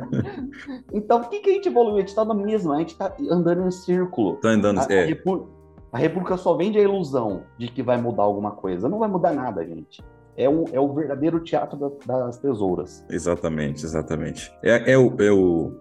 então, 0.92 1.20
o 1.20 1.28
que, 1.28 1.40
que 1.40 1.50
a 1.50 1.52
gente 1.54 1.68
evoluiu? 1.68 1.96
A 1.96 2.00
gente 2.00 2.08
está 2.08 2.24
no 2.24 2.34
mesmo, 2.34 2.72
a 2.72 2.78
gente 2.78 2.92
está 2.92 3.14
andando 3.30 3.66
em 3.66 3.70
círculo. 3.70 4.34
Está 4.34 4.50
andando, 4.50 4.80
a, 4.80 4.86
é. 4.90 5.04
A, 5.04 5.06
República, 5.06 5.50
a 5.92 5.98
República 5.98 6.36
só 6.36 6.54
vende 6.54 6.78
a 6.78 6.82
ilusão 6.82 7.44
de 7.58 7.68
que 7.68 7.82
vai 7.82 8.00
mudar 8.00 8.24
alguma 8.24 8.52
coisa. 8.52 8.88
Não 8.88 8.98
vai 8.98 9.08
mudar 9.08 9.32
nada, 9.32 9.64
gente. 9.64 10.04
É, 10.36 10.48
um, 10.48 10.64
é 10.70 10.78
o 10.78 10.92
verdadeiro 10.92 11.40
teatro 11.40 11.78
da, 11.78 12.18
das 12.26 12.38
tesouras. 12.38 13.02
Exatamente, 13.08 13.84
exatamente. 13.84 14.52
É, 14.62 14.92
é, 14.92 14.98
o, 14.98 15.14
é 15.18 15.32
o... 15.32 15.72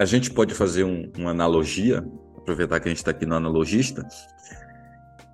A 0.00 0.04
gente 0.04 0.32
pode 0.32 0.52
fazer 0.52 0.82
um, 0.82 1.12
uma 1.16 1.30
analogia 1.30 2.04
aproveitar 2.36 2.80
que 2.80 2.88
a 2.88 2.90
gente 2.90 2.98
está 2.98 3.12
aqui 3.12 3.24
no 3.24 3.36
analogista, 3.36 4.06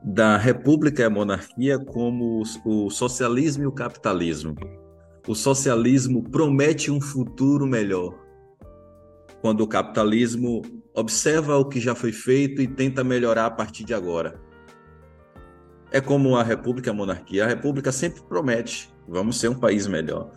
da 0.06 0.36
república 0.36 1.02
e 1.02 1.04
a 1.04 1.10
monarquia 1.10 1.80
como 1.80 2.40
o 2.64 2.90
socialismo 2.90 3.64
e 3.64 3.66
o 3.66 3.72
capitalismo. 3.72 4.54
O 5.26 5.34
socialismo 5.34 6.22
promete 6.22 6.92
um 6.92 7.00
futuro 7.00 7.66
melhor, 7.66 8.16
quando 9.40 9.62
o 9.62 9.66
capitalismo 9.66 10.62
observa 10.94 11.56
o 11.56 11.64
que 11.64 11.80
já 11.80 11.92
foi 11.92 12.12
feito 12.12 12.62
e 12.62 12.68
tenta 12.68 13.02
melhorar 13.02 13.46
a 13.46 13.50
partir 13.50 13.82
de 13.82 13.92
agora. 13.92 14.40
É 15.90 16.00
como 16.00 16.36
a 16.36 16.42
república 16.44 16.88
e 16.88 16.92
a 16.92 16.94
monarquia. 16.94 17.44
A 17.44 17.48
república 17.48 17.90
sempre 17.90 18.22
promete: 18.22 18.94
vamos 19.08 19.40
ser 19.40 19.48
um 19.48 19.58
país 19.58 19.88
melhor. 19.88 20.30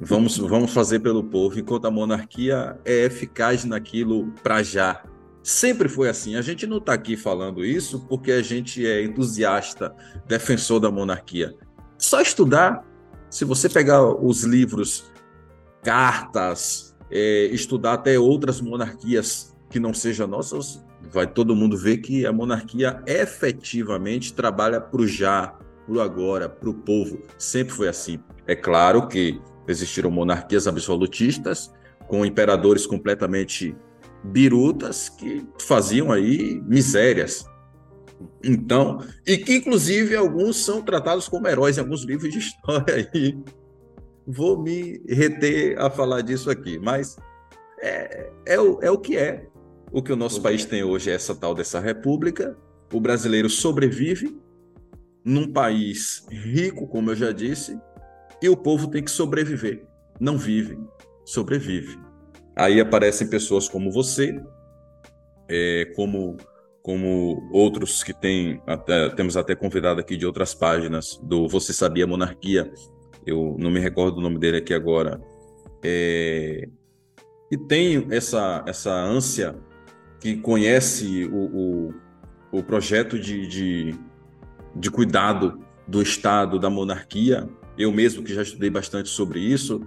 Vamos, 0.00 0.38
vamos 0.38 0.72
fazer 0.72 1.00
pelo 1.00 1.22
povo, 1.22 1.60
enquanto 1.60 1.86
a 1.86 1.90
monarquia 1.90 2.78
é 2.84 3.04
eficaz 3.04 3.64
naquilo 3.64 4.32
para 4.42 4.62
já, 4.62 5.02
Sempre 5.46 5.88
foi 5.88 6.08
assim. 6.08 6.34
A 6.34 6.42
gente 6.42 6.66
não 6.66 6.78
está 6.78 6.92
aqui 6.92 7.16
falando 7.16 7.64
isso 7.64 8.00
porque 8.08 8.32
a 8.32 8.42
gente 8.42 8.84
é 8.84 9.04
entusiasta, 9.04 9.94
defensor 10.26 10.80
da 10.80 10.90
monarquia. 10.90 11.54
Só 11.96 12.20
estudar. 12.20 12.84
Se 13.30 13.44
você 13.44 13.68
pegar 13.68 14.04
os 14.04 14.42
livros, 14.42 15.12
cartas, 15.84 16.96
é, 17.12 17.44
estudar 17.52 17.92
até 17.92 18.18
outras 18.18 18.60
monarquias 18.60 19.54
que 19.70 19.78
não 19.78 19.94
sejam 19.94 20.26
nossas, 20.26 20.84
vai 21.12 21.28
todo 21.28 21.54
mundo 21.54 21.76
ver 21.76 21.98
que 21.98 22.26
a 22.26 22.32
monarquia 22.32 23.00
efetivamente 23.06 24.34
trabalha 24.34 24.80
para 24.80 25.00
o 25.00 25.06
já, 25.06 25.54
para 25.86 25.94
o 25.94 26.00
agora, 26.00 26.48
para 26.48 26.70
o 26.70 26.74
povo. 26.74 27.22
Sempre 27.38 27.72
foi 27.72 27.86
assim. 27.86 28.18
É 28.48 28.56
claro 28.56 29.06
que 29.06 29.40
existiram 29.68 30.10
monarquias 30.10 30.66
absolutistas, 30.66 31.72
com 32.08 32.26
imperadores 32.26 32.84
completamente 32.84 33.76
birutas 34.32 35.08
que 35.08 35.46
faziam 35.60 36.12
aí 36.12 36.60
misérias. 36.66 37.44
Então, 38.42 39.04
e 39.26 39.36
que 39.36 39.56
inclusive 39.56 40.16
alguns 40.16 40.64
são 40.64 40.82
tratados 40.82 41.28
como 41.28 41.46
heróis 41.48 41.76
em 41.76 41.80
alguns 41.80 42.04
livros 42.04 42.32
de 42.32 42.38
história 42.38 43.08
aí. 43.12 43.38
Vou 44.26 44.60
me 44.60 45.00
reter 45.08 45.78
a 45.78 45.88
falar 45.88 46.20
disso 46.20 46.50
aqui, 46.50 46.78
mas 46.78 47.16
é, 47.80 48.30
é, 48.46 48.60
o, 48.60 48.80
é 48.82 48.90
o 48.90 48.98
que 48.98 49.16
é. 49.16 49.46
O 49.92 50.02
que 50.02 50.12
o 50.12 50.16
nosso 50.16 50.42
país 50.42 50.64
tem 50.64 50.82
hoje 50.82 51.10
é 51.10 51.14
essa 51.14 51.34
tal 51.34 51.54
dessa 51.54 51.78
república. 51.78 52.56
O 52.92 53.00
brasileiro 53.00 53.48
sobrevive 53.48 54.36
num 55.24 55.52
país 55.52 56.26
rico, 56.30 56.86
como 56.86 57.10
eu 57.10 57.16
já 57.16 57.32
disse, 57.32 57.78
e 58.42 58.48
o 58.48 58.56
povo 58.56 58.88
tem 58.88 59.02
que 59.02 59.10
sobreviver. 59.10 59.86
Não 60.20 60.36
vive, 60.36 60.78
sobrevive. 61.24 62.05
Aí 62.56 62.80
aparecem 62.80 63.28
pessoas 63.28 63.68
como 63.68 63.90
você, 63.90 64.40
é, 65.48 65.92
como 65.94 66.36
como 66.82 67.48
outros 67.52 68.04
que 68.04 68.14
tem 68.14 68.62
até, 68.64 69.08
temos 69.10 69.36
até 69.36 69.56
convidado 69.56 69.98
aqui 69.98 70.16
de 70.16 70.24
outras 70.24 70.54
páginas 70.54 71.18
do 71.20 71.48
Você 71.48 71.72
Sabia 71.72 72.06
Monarquia, 72.06 72.72
eu 73.26 73.56
não 73.58 73.72
me 73.72 73.80
recordo 73.80 74.18
o 74.18 74.20
nome 74.20 74.38
dele 74.38 74.58
aqui 74.58 74.72
agora, 74.72 75.20
é, 75.84 76.68
e 77.50 77.56
tem 77.56 78.06
essa, 78.10 78.64
essa 78.66 78.92
ânsia 78.92 79.56
que 80.20 80.36
conhece 80.36 81.24
o, 81.26 81.90
o, 82.52 82.58
o 82.58 82.62
projeto 82.62 83.18
de, 83.18 83.46
de, 83.46 83.94
de, 84.74 84.90
cuidado 84.90 85.60
do 85.86 86.02
Estado, 86.02 86.58
da 86.58 86.68
monarquia. 86.68 87.48
Eu 87.78 87.92
mesmo 87.92 88.24
que 88.24 88.34
já 88.34 88.42
estudei 88.42 88.70
bastante 88.70 89.08
sobre 89.08 89.38
isso. 89.38 89.80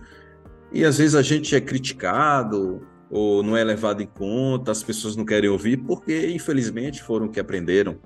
E 0.72 0.86
às 0.86 0.98
vezes 0.98 1.16
a 1.16 1.22
gente 1.22 1.56
é 1.56 1.62
criticado 1.62 2.82
ou 3.10 3.42
não 3.42 3.58
é 3.58 3.64
levado 3.64 4.02
em 4.02 4.06
conta, 4.06 4.72
as 4.72 4.84
pessoas 4.84 5.16
não 5.16 5.26
querem 5.26 5.50
ouvir, 5.50 5.78
porque 5.78 6.32
infelizmente 6.32 7.02
foram 7.02 7.28
que 7.28 7.40
aprenderam. 7.40 7.98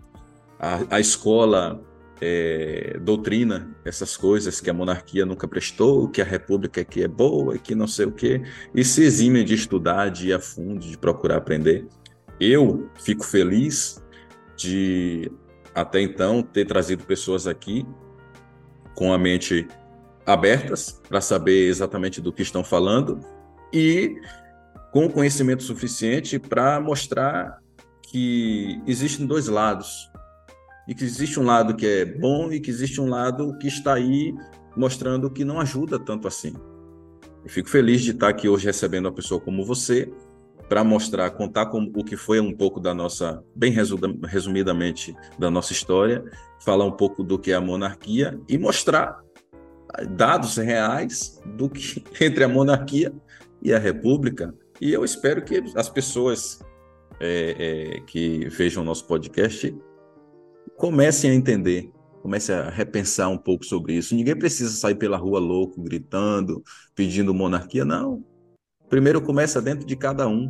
A, 0.58 0.96
a 0.96 1.00
escola 1.00 1.84
é, 2.22 2.98
doutrina 3.02 3.76
essas 3.84 4.16
coisas 4.16 4.62
que 4.62 4.70
a 4.70 4.74
monarquia 4.74 5.26
nunca 5.26 5.46
prestou, 5.46 6.08
que 6.08 6.22
a 6.22 6.26
república 6.26 6.80
aqui 6.80 7.04
é 7.04 7.08
boa, 7.08 7.58
que 7.58 7.76
não 7.76 7.88
sei 7.88 8.06
o 8.06 8.12
quê, 8.12 8.42
e 8.74 8.84
se 8.84 9.04
eximem 9.04 9.44
de 9.44 9.54
estudar, 9.54 10.10
de 10.10 10.30
ir 10.30 10.34
a 10.34 10.40
fundo, 10.40 10.80
de 10.80 10.98
procurar 10.98 11.38
aprender. 11.38 11.86
Eu 12.40 12.90
fico 12.96 13.26
feliz 13.26 14.02
de, 14.56 15.30
até 15.76 16.02
então, 16.02 16.42
ter 16.42 16.66
trazido 16.66 17.04
pessoas 17.04 17.46
aqui 17.46 17.86
com 18.96 19.12
a 19.12 19.18
mente 19.18 19.68
abertas 20.26 21.02
para 21.08 21.22
saber 21.22 21.68
exatamente 21.68 22.22
do 22.22 22.32
que 22.32 22.42
estão 22.42 22.64
falando 22.64 23.20
e 23.72 24.16
com 24.92 25.10
conhecimento 25.10 25.64
suficiente 25.64 26.38
para 26.38 26.80
mostrar 26.80 27.60
que 28.10 28.82
existem 28.86 29.26
dois 29.26 29.48
lados 29.48 30.10
e 30.88 30.94
que 30.94 31.04
existe 31.04 31.40
um 31.40 31.44
lado 31.44 31.76
que 31.76 31.86
é 31.86 32.06
bom 32.06 32.52
e 32.52 32.60
que 32.60 32.70
existe 32.70 33.02
um 33.02 33.10
lado 33.10 33.58
que 33.58 33.68
está 33.68 33.96
aí 33.96 34.34
mostrando 34.76 35.30
que 35.32 35.44
não 35.44 35.60
ajuda 35.60 35.98
tanto 35.98 36.28
assim. 36.28 36.54
Eu 37.44 37.50
fico 37.50 37.70
feliz 37.70 38.02
de 38.02 38.12
estar 38.12 38.30
aqui 38.30 38.48
hoje 38.48 38.66
recebendo 38.66 39.06
uma 39.06 39.12
pessoa 39.12 39.40
como 39.40 39.66
você 39.66 40.12
para 40.70 40.84
mostrar, 40.84 41.30
contar 41.32 41.66
com 41.68 41.92
o 41.96 42.04
que 42.04 42.16
foi 42.16 42.40
um 42.40 42.56
pouco 42.56 42.80
da 42.80 42.94
nossa, 42.94 43.44
bem 43.56 43.72
resumidamente, 43.72 45.16
da 45.38 45.52
nossa 45.52 45.74
história, 45.74 46.24
falar 46.64 46.86
um 46.86 46.92
pouco 46.92 47.24
do 47.24 47.38
que 47.38 47.52
é 47.52 47.56
a 47.56 47.62
monarquia 47.62 48.40
e 48.48 48.58
mostrar 48.58 49.20
dados 50.10 50.58
reais 50.58 51.42
do 51.56 51.70
que 51.70 52.04
entre 52.24 52.44
a 52.44 52.48
monarquia 52.48 53.14
e 53.62 53.74
a 53.74 53.80
república. 53.80 54.54
E 54.82 54.92
eu 54.92 55.06
espero 55.06 55.44
que 55.44 55.64
as 55.76 55.90
pessoas 55.90 56.60
é, 57.20 57.96
é, 57.98 58.00
que 58.02 58.48
vejam 58.50 58.84
o 58.84 58.86
nosso 58.86 59.06
podcast 59.08 59.74
comecem 60.78 61.32
a 61.32 61.34
entender, 61.34 61.92
comecem 62.22 62.56
a 62.56 62.70
repensar 62.70 63.30
um 63.30 63.38
pouco 63.38 63.66
sobre 63.66 63.94
isso. 63.94 64.16
Ninguém 64.16 64.36
precisa 64.36 64.76
sair 64.76 64.96
pela 64.96 65.18
rua 65.18 65.40
louco, 65.40 65.82
gritando, 65.82 66.64
pedindo 66.96 67.34
monarquia, 67.34 67.86
não. 67.86 68.24
Primeiro 68.90 69.22
começa 69.22 69.62
dentro 69.62 69.86
de 69.86 69.96
cada 69.96 70.28
um. 70.28 70.50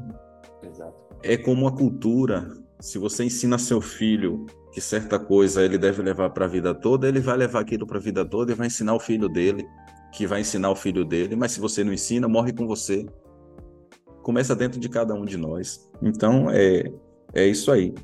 Exato. 0.63 1.03
É 1.21 1.37
como 1.37 1.67
a 1.67 1.71
cultura. 1.71 2.47
Se 2.83 2.97
você 2.97 3.23
ensina 3.23 3.57
seu 3.57 3.79
filho 3.79 4.45
que 4.73 4.81
certa 4.81 5.17
coisa 5.17 5.63
ele 5.63 5.77
deve 5.77 6.01
levar 6.01 6.31
para 6.31 6.43
a 6.43 6.47
vida 6.49 6.75
toda, 6.75 7.07
ele 7.07 7.21
vai 7.21 7.37
levar 7.37 7.61
aquilo 7.61 7.87
para 7.87 7.97
a 7.97 8.01
vida 8.01 8.25
toda 8.25 8.51
e 8.51 8.55
vai 8.55 8.67
ensinar 8.67 8.93
o 8.93 8.99
filho 8.99 9.29
dele, 9.29 9.65
que 10.11 10.27
vai 10.27 10.41
ensinar 10.41 10.69
o 10.69 10.75
filho 10.75 11.05
dele. 11.05 11.33
Mas 11.33 11.53
se 11.53 11.61
você 11.61 11.81
não 11.81 11.93
ensina, 11.93 12.27
morre 12.27 12.51
com 12.51 12.67
você. 12.67 13.05
Começa 14.21 14.53
dentro 14.53 14.81
de 14.81 14.89
cada 14.89 15.13
um 15.13 15.23
de 15.23 15.37
nós. 15.37 15.89
Então 16.01 16.49
é 16.51 16.91
é 17.33 17.47
isso 17.47 17.71
aí. 17.71 17.95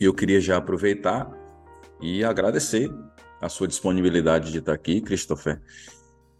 Eu 0.00 0.14
queria 0.14 0.40
já 0.40 0.56
aproveitar 0.56 1.30
e 2.00 2.24
agradecer 2.24 2.90
a 3.38 3.50
sua 3.50 3.68
disponibilidade 3.68 4.50
de 4.50 4.60
estar 4.60 4.72
aqui, 4.72 5.02
Christopher. 5.02 5.60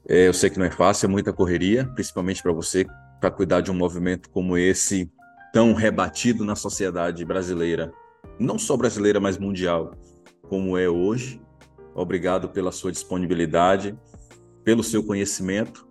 É, 0.09 0.29
eu 0.29 0.33
sei 0.33 0.49
que 0.49 0.59
não 0.59 0.65
é 0.65 0.71
fácil, 0.71 1.05
é 1.05 1.11
muita 1.11 1.31
correria, 1.31 1.85
principalmente 1.95 2.43
para 2.43 2.55
você, 2.55 2.87
para 3.21 3.31
cuidar 3.31 3.61
de 3.61 3.71
um 3.71 3.75
movimento 3.75 4.31
como 4.31 4.57
esse, 4.57 5.13
tão 5.53 5.73
rebatido 5.73 6.45
na 6.45 6.55
sociedade 6.55 7.25
brasileira, 7.25 7.93
não 8.39 8.59
só 8.59 8.77
brasileira, 8.77 9.21
mas 9.21 9.39
mundial, 9.39 9.93
como 10.49 10.77
é 10.77 10.89
hoje. 10.89 11.41
Obrigado 11.95 12.49
pela 12.49 12.73
sua 12.73 12.93
disponibilidade, 12.93 13.99
pelo 14.65 14.83
seu 14.83 15.03
conhecimento 15.03 15.91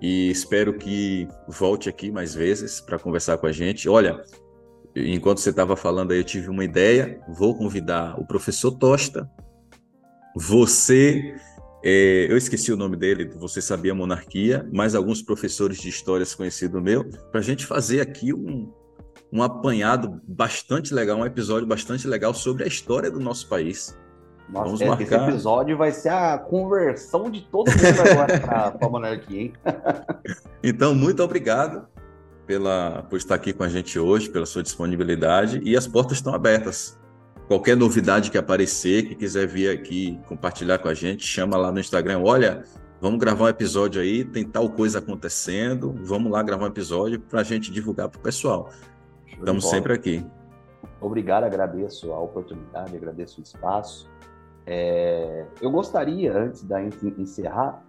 e 0.00 0.30
espero 0.30 0.74
que 0.74 1.26
volte 1.48 1.88
aqui 1.88 2.10
mais 2.10 2.34
vezes 2.34 2.80
para 2.80 2.98
conversar 2.98 3.36
com 3.38 3.46
a 3.46 3.52
gente. 3.52 3.88
Olha, 3.88 4.22
enquanto 4.94 5.40
você 5.40 5.50
estava 5.50 5.74
falando 5.74 6.12
aí, 6.12 6.18
eu 6.18 6.24
tive 6.24 6.48
uma 6.48 6.64
ideia. 6.64 7.20
Vou 7.28 7.56
convidar 7.56 8.18
o 8.18 8.26
professor 8.26 8.70
Tosta. 8.70 9.28
Você, 10.36 11.34
é, 11.82 12.26
eu 12.28 12.36
esqueci 12.36 12.72
o 12.72 12.76
nome 12.76 12.96
dele, 12.96 13.30
você 13.36 13.62
sabia 13.62 13.94
monarquia, 13.94 14.68
mais 14.72 14.94
alguns 14.94 15.22
professores 15.22 15.78
de 15.78 15.88
histórias 15.88 16.34
conhecidos 16.34 16.82
meu, 16.82 17.04
para 17.30 17.40
a 17.40 17.42
gente 17.42 17.64
fazer 17.64 18.00
aqui 18.00 18.32
um, 18.32 18.72
um 19.32 19.42
apanhado 19.42 20.20
bastante 20.26 20.92
legal, 20.92 21.18
um 21.18 21.26
episódio 21.26 21.66
bastante 21.66 22.08
legal 22.08 22.34
sobre 22.34 22.64
a 22.64 22.66
história 22.66 23.10
do 23.10 23.20
nosso 23.20 23.48
país. 23.48 23.96
Nossa, 24.48 24.64
Vamos 24.64 24.80
marcar. 24.80 25.04
esse 25.04 25.14
episódio 25.14 25.76
vai 25.76 25.92
ser 25.92 26.08
a 26.08 26.38
conversão 26.38 27.30
de 27.30 27.42
todo 27.42 27.70
mundo 27.70 28.10
agora 28.10 28.40
para 28.40 28.76
a 28.80 28.88
monarquia, 28.88 29.42
hein? 29.42 29.52
então, 30.64 30.94
muito 30.94 31.22
obrigado 31.22 31.86
pela, 32.46 33.06
por 33.10 33.18
estar 33.18 33.34
aqui 33.34 33.52
com 33.52 33.62
a 33.62 33.68
gente 33.68 33.98
hoje, 33.98 34.30
pela 34.30 34.46
sua 34.46 34.62
disponibilidade 34.62 35.60
e 35.62 35.76
as 35.76 35.86
portas 35.86 36.16
estão 36.16 36.34
abertas. 36.34 36.98
Qualquer 37.48 37.74
novidade 37.78 38.30
que 38.30 38.36
aparecer, 38.36 39.08
que 39.08 39.14
quiser 39.14 39.46
vir 39.46 39.70
aqui 39.70 40.20
compartilhar 40.28 40.78
com 40.78 40.88
a 40.88 40.92
gente, 40.92 41.26
chama 41.26 41.56
lá 41.56 41.72
no 41.72 41.80
Instagram. 41.80 42.20
Olha, 42.22 42.62
vamos 43.00 43.18
gravar 43.18 43.46
um 43.46 43.48
episódio 43.48 44.02
aí, 44.02 44.22
tem 44.22 44.44
tal 44.44 44.68
coisa 44.68 44.98
acontecendo, 44.98 45.94
vamos 46.04 46.30
lá 46.30 46.42
gravar 46.42 46.66
um 46.66 46.68
episódio 46.68 47.18
para 47.18 47.40
a 47.40 47.42
gente 47.42 47.72
divulgar 47.72 48.10
para 48.10 48.18
o 48.18 48.22
pessoal. 48.22 48.68
Estamos 49.26 49.64
sempre 49.66 49.94
aqui. 49.94 50.26
Obrigado, 51.00 51.44
agradeço 51.44 52.12
a 52.12 52.20
oportunidade, 52.20 52.94
agradeço 52.94 53.40
o 53.40 53.42
espaço. 53.42 54.10
É, 54.66 55.46
eu 55.62 55.70
gostaria, 55.70 56.36
antes 56.36 56.62
da 56.62 56.82
encerrar, 56.82 57.82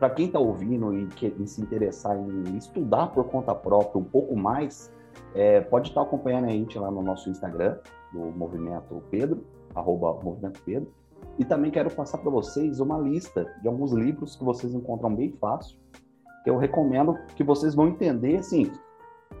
para 0.00 0.10
quem 0.10 0.26
está 0.26 0.40
ouvindo 0.40 0.92
e, 0.98 1.06
que, 1.06 1.32
e 1.38 1.46
se 1.46 1.60
interessar 1.60 2.16
em 2.18 2.56
estudar 2.56 3.06
por 3.08 3.22
conta 3.28 3.54
própria 3.54 4.00
um 4.00 4.04
pouco 4.04 4.34
mais, 4.34 4.92
é, 5.36 5.60
pode 5.60 5.90
estar 5.90 6.00
tá 6.00 6.06
acompanhando 6.08 6.46
a 6.46 6.50
gente 6.50 6.76
lá 6.76 6.90
no 6.90 7.00
nosso 7.00 7.30
Instagram, 7.30 7.76
do 8.12 8.30
Movimento 8.30 9.02
Pedro, 9.10 9.44
arroba 9.74 10.22
Movimento 10.22 10.60
Pedro. 10.64 10.92
E 11.38 11.44
também 11.44 11.70
quero 11.70 11.90
passar 11.90 12.18
para 12.18 12.30
vocês 12.30 12.80
uma 12.80 12.98
lista 12.98 13.52
de 13.62 13.68
alguns 13.68 13.92
livros 13.92 14.36
que 14.36 14.44
vocês 14.44 14.74
encontram 14.74 15.14
bem 15.14 15.32
fácil, 15.40 15.78
que 16.44 16.50
eu 16.50 16.56
recomendo 16.56 17.16
que 17.36 17.44
vocês 17.44 17.74
vão 17.74 17.88
entender, 17.88 18.36
assim, 18.36 18.70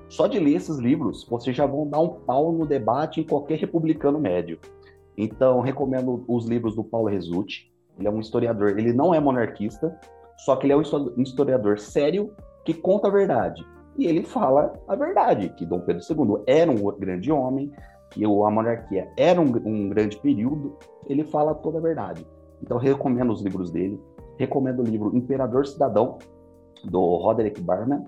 só 0.08 0.26
de 0.26 0.38
ler 0.38 0.56
esses 0.56 0.78
livros, 0.78 1.26
vocês 1.28 1.54
já 1.54 1.66
vão 1.66 1.88
dar 1.88 2.00
um 2.00 2.08
pau 2.08 2.52
no 2.52 2.66
debate 2.66 3.20
em 3.20 3.24
qualquer 3.24 3.58
republicano 3.58 4.18
médio. 4.18 4.58
Então, 5.16 5.60
recomendo 5.60 6.24
os 6.28 6.46
livros 6.46 6.74
do 6.74 6.84
Paulo 6.84 7.08
Resutti. 7.08 7.72
Ele 7.98 8.06
é 8.06 8.10
um 8.10 8.20
historiador, 8.20 8.78
ele 8.78 8.92
não 8.92 9.12
é 9.12 9.18
monarquista, 9.18 9.98
só 10.36 10.54
que 10.54 10.66
ele 10.66 10.72
é 10.72 10.76
um 10.76 10.82
historiador 11.20 11.80
sério 11.80 12.32
que 12.64 12.72
conta 12.72 13.08
a 13.08 13.10
verdade. 13.10 13.66
E 13.96 14.06
ele 14.06 14.22
fala 14.22 14.72
a 14.86 14.94
verdade, 14.94 15.48
que 15.50 15.66
Dom 15.66 15.80
Pedro 15.80 16.02
II 16.08 16.42
era 16.46 16.70
um 16.70 16.76
grande 16.96 17.32
homem, 17.32 17.72
que 18.10 18.24
a 18.24 18.50
monarquia 18.50 19.08
era 19.16 19.40
um, 19.40 19.50
um 19.64 19.88
grande 19.88 20.16
período. 20.18 20.76
Ele 21.06 21.24
fala 21.24 21.54
toda 21.54 21.78
a 21.78 21.80
verdade. 21.80 22.26
Então, 22.62 22.78
recomendo 22.78 23.32
os 23.32 23.40
livros 23.42 23.70
dele. 23.70 24.00
Recomendo 24.36 24.80
o 24.80 24.84
livro 24.84 25.16
Imperador 25.16 25.66
Cidadão, 25.66 26.18
do 26.84 27.16
Roderick 27.16 27.60
Barman. 27.60 28.04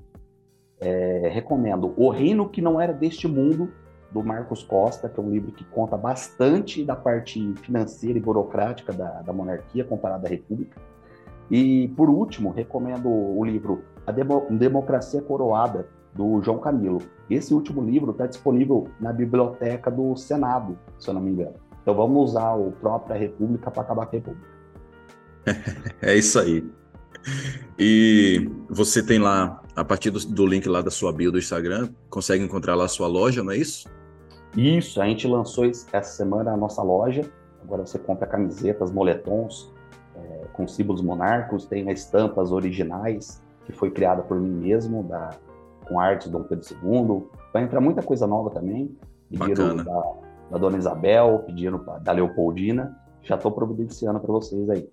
É, 0.80 1.28
recomendo 1.32 1.92
O 1.96 2.08
Reino 2.08 2.48
que 2.48 2.62
Não 2.62 2.80
Era 2.80 2.92
Deste 2.92 3.28
Mundo, 3.28 3.70
do 4.10 4.24
Marcos 4.24 4.62
Costa, 4.62 5.08
que 5.08 5.20
é 5.20 5.22
um 5.22 5.30
livro 5.30 5.52
que 5.52 5.64
conta 5.64 5.96
bastante 5.96 6.84
da 6.84 6.96
parte 6.96 7.54
financeira 7.56 8.18
e 8.18 8.20
burocrática 8.20 8.92
da, 8.92 9.22
da 9.22 9.32
monarquia 9.32 9.84
comparada 9.84 10.26
à 10.26 10.30
república. 10.30 10.80
E, 11.50 11.88
por 11.96 12.08
último, 12.08 12.50
recomendo 12.50 13.08
o 13.08 13.44
livro 13.44 13.84
A 14.06 14.12
Democracia 14.12 15.20
Coroada, 15.20 15.86
do 16.14 16.42
João 16.42 16.58
Camilo. 16.58 17.00
Esse 17.28 17.54
último 17.54 17.82
livro 17.82 18.10
está 18.10 18.26
disponível 18.26 18.88
na 19.00 19.12
biblioteca 19.12 19.90
do 19.90 20.16
Senado, 20.16 20.78
se 20.98 21.08
eu 21.08 21.14
não 21.14 21.20
me 21.20 21.30
engano. 21.30 21.54
Então 21.82 21.94
vamos 21.94 22.30
usar 22.30 22.54
o 22.54 22.72
próprio 22.72 23.18
República 23.18 23.70
para 23.70 23.82
acabar 23.82 24.06
com 24.06 24.16
a 24.16 24.18
República. 24.18 24.48
é 26.02 26.16
isso 26.16 26.38
aí. 26.38 26.64
E 27.78 28.50
você 28.68 29.02
tem 29.02 29.18
lá, 29.18 29.62
a 29.76 29.84
partir 29.84 30.10
do, 30.10 30.18
do, 30.18 30.46
link 30.46 30.68
lá 30.68 30.82
da 30.82 30.90
sua 30.90 31.12
bio 31.12 31.30
do 31.30 31.38
Instagram, 31.38 31.88
consegue 32.08 32.42
encontrar 32.42 32.74
lá 32.74 32.84
a 32.84 32.88
sua 32.88 33.06
loja, 33.06 33.42
não 33.42 33.52
é 33.52 33.56
isso? 33.56 33.88
Isso, 34.56 35.00
a 35.00 35.06
gente 35.06 35.26
lançou 35.26 35.64
essa 35.64 36.02
semana 36.02 36.52
a 36.52 36.56
nossa 36.56 36.82
loja. 36.82 37.30
Agora 37.62 37.86
você 37.86 37.98
compra 37.98 38.26
camisetas, 38.26 38.90
moletons, 38.90 39.72
é, 40.16 40.46
com 40.52 40.66
símbolos 40.66 41.02
monarcos, 41.02 41.66
tem 41.66 41.88
as 41.90 42.00
estampas 42.00 42.50
originais, 42.50 43.42
que 43.64 43.72
foi 43.72 43.90
criada 43.90 44.22
por 44.22 44.40
mim 44.40 44.50
mesmo, 44.50 45.04
da, 45.04 45.30
com 45.90 45.98
artes 45.98 46.28
do 46.28 46.38
Dom 46.38 46.44
Pedro 46.44 46.64
II. 46.70 47.24
Vai 47.52 47.64
entrar 47.64 47.80
muita 47.80 48.00
coisa 48.00 48.24
nova 48.26 48.48
também. 48.50 48.96
Pediram 49.28 49.76
da, 49.76 50.02
da, 50.50 50.58
Dona 50.58 50.78
Isabel, 50.78 51.42
pediram 51.44 51.84
da 52.00 52.12
Leopoldina. 52.12 52.96
Já 53.22 53.34
estou 53.34 53.50
providenciando 53.50 54.20
para 54.20 54.32
vocês 54.32 54.70
aí. 54.70 54.88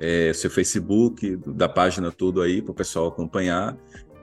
é, 0.00 0.32
seu 0.32 0.50
Facebook, 0.50 1.36
da 1.36 1.68
página, 1.68 2.10
tudo 2.10 2.42
aí, 2.42 2.60
para 2.60 2.72
o 2.72 2.74
pessoal 2.74 3.06
acompanhar. 3.06 3.76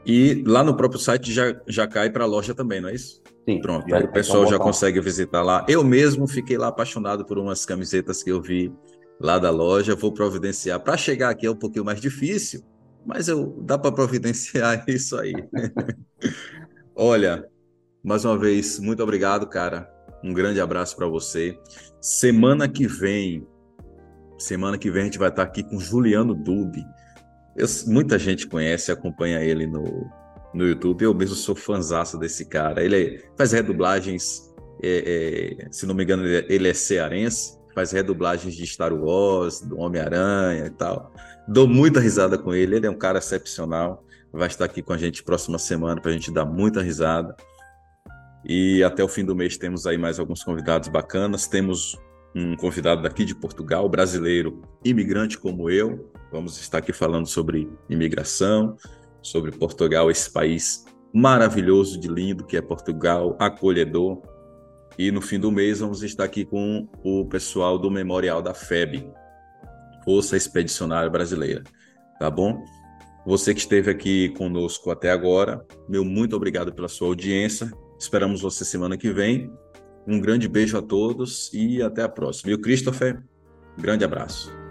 E 0.05 0.43
lá 0.45 0.63
no 0.63 0.75
próprio 0.75 0.99
site 0.99 1.31
já, 1.31 1.55
já 1.67 1.87
cai 1.87 2.09
para 2.09 2.25
a 2.25 2.27
loja 2.27 2.53
também, 2.53 2.81
não 2.81 2.89
é 2.89 2.95
isso? 2.95 3.21
Sim. 3.47 3.59
Pronto, 3.61 3.89
já, 3.89 3.99
o 3.99 4.11
pessoal 4.11 4.47
já 4.47 4.57
consegue 4.57 4.99
visitar 4.99 5.41
lá. 5.41 5.65
Eu 5.67 5.83
mesmo 5.83 6.27
fiquei 6.27 6.57
lá 6.57 6.67
apaixonado 6.67 7.25
por 7.25 7.37
umas 7.37 7.65
camisetas 7.65 8.23
que 8.23 8.31
eu 8.31 8.41
vi 8.41 8.73
lá 9.19 9.39
da 9.39 9.49
loja. 9.49 9.95
Vou 9.95 10.13
providenciar. 10.13 10.79
Para 10.79 10.97
chegar 10.97 11.29
aqui 11.29 11.45
é 11.45 11.51
um 11.51 11.55
pouquinho 11.55 11.85
mais 11.85 11.99
difícil, 11.99 12.63
mas 13.05 13.27
eu 13.27 13.57
dá 13.61 13.77
para 13.77 13.91
providenciar 13.91 14.83
isso 14.87 15.17
aí. 15.17 15.33
Olha, 16.95 17.45
mais 18.03 18.25
uma 18.25 18.37
vez, 18.37 18.79
muito 18.79 19.01
obrigado, 19.01 19.47
cara. 19.47 19.89
Um 20.23 20.33
grande 20.33 20.61
abraço 20.61 20.95
para 20.95 21.07
você. 21.07 21.57
Semana 21.99 22.67
que 22.67 22.87
vem, 22.87 23.45
semana 24.37 24.77
que 24.77 24.89
vem 24.89 25.01
a 25.01 25.05
gente 25.05 25.19
vai 25.19 25.29
estar 25.29 25.43
aqui 25.43 25.63
com 25.63 25.79
Juliano 25.79 26.33
Dube. 26.33 26.83
Eu, 27.55 27.67
muita 27.87 28.17
gente 28.17 28.47
conhece, 28.47 28.91
acompanha 28.91 29.39
ele 29.41 29.67
no, 29.67 30.09
no 30.53 30.67
YouTube. 30.67 31.03
Eu 31.03 31.13
mesmo 31.13 31.35
sou 31.35 31.55
fãzaço 31.55 32.17
desse 32.17 32.45
cara. 32.45 32.83
Ele 32.83 32.95
é, 32.95 33.23
faz 33.37 33.51
redublagens, 33.51 34.53
é, 34.81 35.59
é, 35.65 35.71
se 35.71 35.85
não 35.85 35.95
me 35.95 36.03
engano, 36.03 36.25
ele 36.25 36.67
é 36.67 36.73
cearense, 36.73 37.57
faz 37.73 37.91
redublagens 37.91 38.55
de 38.55 38.65
Star 38.65 38.93
Wars, 38.93 39.61
do 39.61 39.79
Homem-Aranha 39.79 40.65
e 40.65 40.69
tal. 40.69 41.11
Dou 41.47 41.67
muita 41.67 41.99
risada 41.99 42.37
com 42.37 42.53
ele, 42.53 42.77
ele 42.77 42.87
é 42.87 42.89
um 42.89 42.97
cara 42.97 43.19
excepcional. 43.19 44.03
Vai 44.31 44.47
estar 44.47 44.65
aqui 44.65 44.81
com 44.81 44.93
a 44.93 44.97
gente 44.97 45.23
próxima 45.23 45.59
semana 45.59 46.01
para 46.01 46.09
a 46.09 46.13
gente 46.13 46.31
dar 46.31 46.45
muita 46.45 46.81
risada. 46.81 47.35
E 48.45 48.83
até 48.83 49.03
o 49.03 49.07
fim 49.07 49.23
do 49.23 49.35
mês 49.35 49.57
temos 49.57 49.85
aí 49.85 49.97
mais 49.97 50.19
alguns 50.19 50.43
convidados 50.43 50.89
bacanas. 50.89 51.47
Temos 51.47 51.97
um 52.35 52.55
convidado 52.55 53.03
daqui 53.03 53.25
de 53.25 53.35
Portugal, 53.35 53.87
brasileiro, 53.87 54.61
imigrante 54.83 55.37
como 55.37 55.69
eu. 55.69 56.11
Vamos 56.33 56.59
estar 56.59 56.79
aqui 56.79 56.91
falando 56.91 57.27
sobre 57.27 57.71
imigração, 57.87 58.75
sobre 59.21 59.51
Portugal, 59.51 60.09
esse 60.09 60.31
país 60.31 60.83
maravilhoso 61.13 61.99
de 61.99 62.07
lindo 62.07 62.43
que 62.43 62.57
é 62.57 62.61
Portugal, 62.61 63.37
acolhedor. 63.39 64.19
E 64.97 65.11
no 65.11 65.21
fim 65.21 65.39
do 65.39 65.51
mês 65.51 65.79
vamos 65.79 66.01
estar 66.01 66.23
aqui 66.23 66.43
com 66.43 66.89
o 67.03 67.23
pessoal 67.25 67.77
do 67.77 67.91
Memorial 67.91 68.41
da 68.41 68.55
FEB, 68.55 69.11
Força 70.03 70.35
Expedicionária 70.35 71.09
Brasileira, 71.09 71.63
tá 72.19 72.31
bom? 72.31 72.63
Você 73.27 73.53
que 73.53 73.59
esteve 73.59 73.91
aqui 73.91 74.29
conosco 74.29 74.89
até 74.89 75.11
agora, 75.11 75.63
meu 75.87 76.03
muito 76.03 76.35
obrigado 76.35 76.73
pela 76.73 76.87
sua 76.87 77.09
audiência. 77.09 77.71
Esperamos 77.97 78.41
você 78.41 78.65
semana 78.65 78.97
que 78.97 79.11
vem. 79.11 79.53
Um 80.07 80.19
grande 80.19 80.47
beijo 80.47 80.77
a 80.79 80.81
todos 80.81 81.53
e 81.53 81.79
até 81.81 82.01
a 82.01 82.09
próxima. 82.09 82.51
E 82.51 82.55
o 82.55 82.59
Christopher, 82.59 83.23
grande 83.77 84.03
abraço. 84.03 84.62